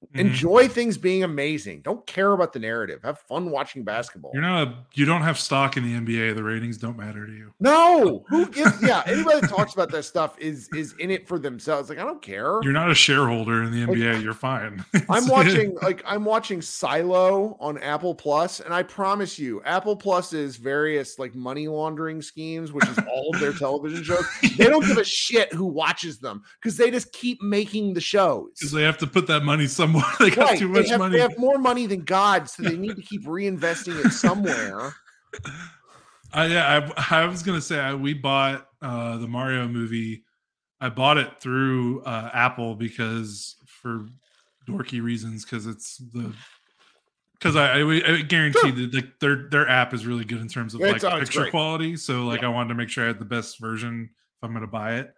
Mm-hmm. 0.04 0.20
Enjoy 0.20 0.68
things 0.68 0.98
being 0.98 1.24
amazing. 1.24 1.82
Don't 1.82 2.06
care 2.06 2.32
about 2.34 2.54
the 2.54 2.60
narrative. 2.60 3.02
Have 3.04 3.20
fun 3.20 3.52
watching 3.52 3.84
basketball. 3.84 4.32
You're 4.34 4.44
not 4.44 4.68
a, 4.68 4.76
you 4.94 5.06
don't 5.06 5.22
have 5.22 5.40
stock 5.40 5.78
in 5.78 5.84
the 5.84 5.94
NBA. 6.00 6.36
The 6.36 6.44
ratings 6.44 6.78
don't 6.78 6.98
matter 6.98 7.26
to 7.26 7.32
you. 7.32 7.54
No. 7.60 8.26
Who 8.30 8.46
gives 8.48 8.82
yeah, 8.82 9.04
anybody 9.06 9.42
that 9.42 9.50
talks 9.50 9.74
about 9.74 9.92
that 9.92 10.04
stuff 10.04 10.38
is 10.40 10.70
is 10.74 10.94
in 11.00 11.12
it 11.12 11.28
for 11.28 11.40
themselves. 11.40 11.90
Like 11.90 12.00
I 12.00 12.04
don't 12.04 12.22
care. 12.22 12.60
You're 12.64 12.74
not 12.74 12.92
a 12.92 12.96
shareholder 12.96 13.64
in 13.64 13.72
the 13.72 13.86
NBA. 13.86 14.16
Like, 14.16 14.24
You're 14.24 14.34
fine. 14.34 14.84
I'm 15.10 15.28
watching 15.28 15.76
like 15.82 16.04
I'm 16.06 16.26
watching 16.26 16.62
Silo 16.62 17.58
on 17.60 17.78
Apple 17.80 18.16
Plus 18.16 18.60
and 18.60 18.74
I 18.74 18.84
promise 18.84 19.40
you 19.40 19.62
Apple 19.64 19.96
Plus 19.96 20.34
is 20.34 20.58
various 20.58 21.20
like 21.20 21.36
money 21.36 21.68
laundering 21.68 22.22
schemes, 22.22 22.72
which 22.72 22.88
is 22.88 22.98
all 23.10 23.32
of 23.34 23.40
their 23.40 23.54
television 23.54 24.04
shows. 24.04 24.26
They 24.58 24.66
don't 24.66 24.86
give 24.86 24.98
a 24.98 25.04
shit 25.04 25.54
who 25.54 25.66
watches 25.66 26.20
them 26.20 26.44
because 26.62 26.78
they 26.78 26.92
just 26.92 27.12
keep 27.14 27.42
making 27.42 27.94
the 27.94 28.02
shows. 28.02 28.50
Because 28.60 28.72
they 28.72 28.84
have 28.84 28.98
to 29.00 29.08
put 29.08 29.28
that 29.28 29.44
money 29.44 29.68
somewhere 29.68 29.93
more. 29.94 30.04
They 30.20 30.30
got 30.30 30.52
right. 30.52 30.60
too 30.60 30.68
much 30.68 30.86
they 30.86 30.90
have, 30.90 31.00
money. 31.00 31.16
They 31.16 31.22
have 31.22 31.38
more 31.38 31.58
money 31.58 31.86
than 31.86 32.02
God, 32.02 32.50
so 32.50 32.64
they 32.64 32.78
need 32.78 32.96
to 32.96 33.02
keep 33.02 33.24
reinvesting 33.26 34.04
it 34.06 34.12
somewhere. 34.12 34.94
I 36.34 36.46
yeah, 36.48 36.92
I, 36.98 37.22
I 37.22 37.26
was 37.26 37.44
gonna 37.44 37.62
say 37.62 37.80
I, 37.80 37.94
we 37.94 38.14
bought 38.14 38.68
uh, 38.82 39.18
the 39.18 39.28
Mario 39.28 39.68
movie. 39.68 40.24
I 40.82 40.90
bought 40.90 41.18
it 41.18 41.40
through 41.40 42.02
uh, 42.04 42.30
Apple 42.34 42.76
because 42.76 43.56
for 43.66 44.06
dorky 44.68 45.02
reasons, 45.02 45.46
because 45.46 45.66
it's 45.66 45.98
the 45.98 46.34
because 47.40 47.56
I, 47.56 47.80
I, 47.80 48.14
I 48.18 48.22
guarantee 48.22 48.72
that 48.72 49.20
their 49.20 49.48
their 49.50 49.70
app 49.70 49.94
is 49.94 50.06
really 50.06 50.26
good 50.26 50.42
in 50.42 50.48
terms 50.48 50.74
of 50.74 50.82
like 50.82 51.02
picture 51.02 51.50
quality. 51.50 51.96
So 51.96 52.26
like 52.26 52.42
yeah. 52.42 52.48
I 52.48 52.52
wanted 52.52 52.70
to 52.70 52.76
make 52.76 52.90
sure 52.90 53.06
I 53.06 53.08
had 53.08 53.20
the 53.20 53.26
best 53.26 53.60
version 53.60 54.10
if 54.12 54.44
I'm 54.44 54.52
going 54.52 54.62
to 54.62 54.68
buy 54.68 54.96
it 54.96 55.14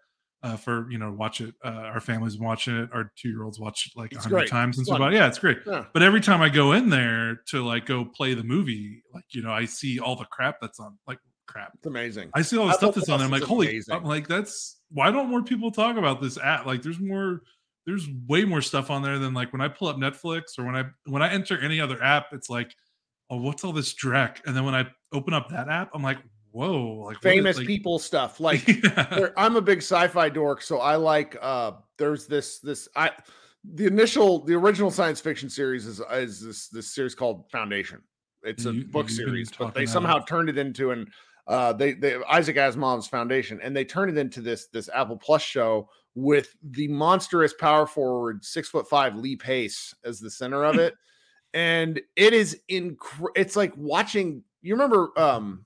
uh, 0.46 0.56
for 0.56 0.90
you 0.92 1.00
know 1.00 1.12
watch 1.12 1.42
it. 1.42 1.56
Uh, 1.64 1.70
our 1.70 2.00
family's 2.00 2.38
watching 2.38 2.78
it. 2.78 2.90
Our 2.94 3.12
two 3.18 3.30
year 3.30 3.44
olds 3.44 3.60
watch 3.60 3.88
it 3.88 4.00
like 4.00 4.14
a 4.14 4.20
hundred 4.20 4.48
times 4.48 4.76
since 4.76 4.90
we 4.90 4.98
bought. 4.98 5.12
Yeah, 5.12 5.28
it's 5.28 5.40
great. 5.40 5.58
Yeah. 5.66 5.86
But 5.92 6.04
every 6.04 6.22
time 6.22 6.42
I 6.44 6.50
go 6.50 6.74
in 6.74 6.90
there 6.90 7.42
to 7.48 7.66
like 7.66 7.88
go 7.88 8.06
play 8.06 8.36
the 8.36 8.44
movie, 8.44 9.02
like 9.12 9.24
you 9.32 9.42
know, 9.42 9.52
I 9.52 9.66
see 9.66 10.00
all 10.00 10.16
the 10.16 10.26
crap 10.26 10.58
that's 10.62 10.80
on. 10.80 11.00
Like 11.08 11.18
crap, 11.48 11.72
it's 11.74 11.88
amazing. 11.88 12.30
I 12.36 12.44
see 12.44 12.58
all 12.58 12.68
the 12.68 12.74
I 12.74 12.78
stuff 12.78 12.94
that's 12.94 13.10
on 13.10 13.20
there. 13.20 13.26
I'm 13.26 13.32
like, 13.32 13.42
holy, 13.42 13.70
amazing. 13.70 13.96
I'm 13.96 14.04
like 14.04 14.28
that's 14.28 14.78
why 14.92 15.10
don't 15.10 15.30
more 15.30 15.42
people 15.42 15.72
talk 15.72 15.98
about 15.98 16.22
this 16.22 16.38
app? 16.38 16.66
Like, 16.66 16.84
there's 16.84 17.00
more. 17.00 17.42
There's 17.88 18.08
way 18.28 18.46
more 18.46 18.64
stuff 18.64 18.90
on 18.90 19.04
there 19.04 19.20
than 19.20 19.36
like 19.36 19.52
when 19.52 19.62
I 19.62 19.68
pull 19.68 19.88
up 19.88 19.98
Netflix 19.98 20.58
or 20.58 20.66
when 20.66 20.76
I 20.76 20.86
when 21.06 21.22
I 21.22 21.32
enter 21.32 21.60
any 21.60 21.80
other 21.80 22.02
app. 22.02 22.28
It's 22.34 22.50
like, 22.50 22.74
oh, 23.30 23.38
what's 23.38 23.64
all 23.64 23.74
this 23.74 23.94
dreck? 23.94 24.38
And 24.46 24.56
then 24.56 24.66
when 24.66 24.74
I 24.74 24.88
open 25.12 25.36
up 25.36 25.50
that 25.50 25.70
app, 25.70 25.92
I'm 25.94 26.02
like, 26.02 26.18
whoa 26.56 27.06
like 27.06 27.22
famous 27.22 27.56
is, 27.56 27.60
like... 27.60 27.68
people 27.68 28.00
stuff 28.00 28.40
like 28.40 28.68
yeah. 28.68 29.28
i'm 29.38 29.56
a 29.56 29.62
big 29.62 29.80
sci-fi 29.80 30.30
dork 30.30 30.62
so 30.62 30.80
i 30.80 30.96
like 30.96 31.38
uh 31.42 31.72
there's 31.98 32.28
this 32.28 32.60
this 32.60 32.88
i 32.96 33.12
the 33.74 33.86
initial 33.86 34.44
the 34.46 34.54
original 34.54 34.92
science 34.92 35.20
fiction 35.20 35.50
series 35.50 35.86
is 35.86 36.02
is 36.12 36.42
this 36.42 36.68
this 36.70 36.94
series 36.94 37.16
called 37.16 37.50
foundation 37.52 38.02
it's 38.44 38.66
a 38.66 38.74
you, 38.74 38.86
book 38.86 39.10
series 39.10 39.52
but 39.58 39.74
they 39.74 39.86
somehow 39.86 40.20
turned 40.20 40.50
it 40.50 40.58
into 40.58 40.92
an 40.92 41.08
uh 41.48 41.74
they 41.74 41.94
they 41.94 42.16
isaac 42.30 42.56
asimov's 42.56 43.08
foundation 43.08 43.60
and 43.62 43.76
they 43.76 43.84
turned 43.84 44.12
it 44.12 44.18
into 44.18 44.40
this 44.40 44.68
this 44.68 44.90
apple 44.94 45.18
plus 45.18 45.42
show 45.42 45.90
with 46.16 46.56
the 46.64 46.88
monstrous 46.88 47.54
power 47.54 47.86
forward, 47.86 48.44
six 48.44 48.70
foot 48.70 48.90
five 48.90 49.16
Lee 49.16 49.36
Pace 49.36 49.94
as 50.04 50.20
the 50.20 50.32
center 50.32 50.64
of 50.64 50.80
it. 50.80 50.96
and 51.54 52.02
it 52.16 52.34
is 52.34 52.60
incredible. 52.70 53.34
It's 53.36 53.56
like 53.56 53.74
watching, 53.78 54.44
you 54.62 54.74
remember, 54.74 55.12
um, 55.18 55.65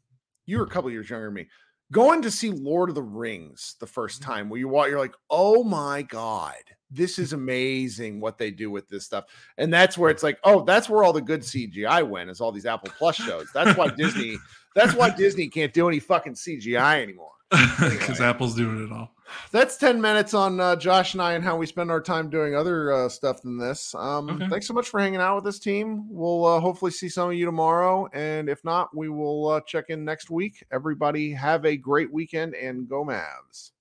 you 0.50 0.58
were 0.58 0.66
a 0.66 0.70
couple 0.70 0.90
years 0.90 1.10
younger 1.10 1.28
than 1.28 1.36
me, 1.36 1.48
going 1.92 2.22
to 2.22 2.32
see 2.32 2.52
Lord 2.52 2.90
of 2.90 2.96
the 2.96 3.02
Rings 3.02 3.76
the 3.80 3.88
first 3.88 4.22
mm-hmm. 4.22 4.32
time 4.32 4.50
where 4.50 4.60
you 4.60 4.68
watch, 4.68 4.90
you're 4.90 5.00
like, 5.00 5.16
oh 5.30 5.64
my 5.64 6.02
God, 6.02 6.56
this 6.92 7.20
is 7.20 7.34
amazing 7.34 8.20
what 8.20 8.38
they 8.38 8.52
do 8.52 8.72
with 8.72 8.88
this 8.90 9.06
stuff. 9.06 9.26
And 9.58 9.72
that's 9.72 9.98
where 9.98 10.10
it's 10.10 10.24
like, 10.24 10.40
oh, 10.44 10.64
that's 10.64 10.90
where 10.90 11.04
all 11.04 11.14
the 11.14 11.22
good 11.22 11.42
CGI 11.42 12.08
went, 12.08 12.30
is 12.30 12.42
all 12.42 12.52
these 12.52 12.66
Apple 12.66 12.92
Plus 12.98 13.16
shows. 13.16 13.48
That's 13.54 13.78
why 13.78 13.90
Disney, 13.90 14.38
that's 14.76 14.94
why 14.94 15.10
Disney 15.16 15.48
can't 15.48 15.74
do 15.74 15.88
any 15.88 16.00
fucking 16.00 16.34
CGI 16.34 17.02
anymore. 17.02 17.32
Because 17.80 18.20
anyway. 18.20 18.26
Apple's 18.26 18.56
doing 18.56 18.86
it 18.86 18.92
all. 18.92 19.12
That's 19.52 19.78
10 19.78 20.00
minutes 20.02 20.34
on 20.34 20.60
uh, 20.60 20.76
Josh 20.76 21.14
and 21.14 21.22
I 21.22 21.34
and 21.34 21.44
how 21.44 21.58
we 21.58 21.66
spend 21.66 21.92
our 21.92 22.02
time 22.02 22.30
doing 22.30 22.56
other 22.56 22.92
uh, 22.92 23.10
stuff 23.10 23.42
than 23.42 23.58
this. 23.58 23.94
Um, 23.96 24.30
okay. 24.30 24.48
Thanks 24.48 24.68
so 24.68 24.74
much 24.74 24.90
for 24.90 25.00
hanging 25.00 25.20
out 25.20 25.36
with 25.36 25.44
this 25.44 25.60
team. 25.60 26.06
We'll 26.10 26.46
uh, 26.46 26.60
hopefully 26.60 26.92
see 26.92 27.10
some 27.10 27.30
of 27.30 27.36
you 27.36 27.46
tomorrow. 27.46 28.08
And 28.14 28.50
if 28.50 28.64
not, 28.64 28.96
we 28.96 29.10
will 29.10 29.50
uh, 29.50 29.62
check 29.62 29.86
in 29.90 30.06
next 30.06 30.30
week. 30.30 30.64
Everybody 30.72 31.32
have 31.34 31.66
a 31.66 31.78
great 31.78 32.12
weekend 32.12 32.56
and 32.56 32.88
go 32.88 33.04
Mavs. 33.04 33.72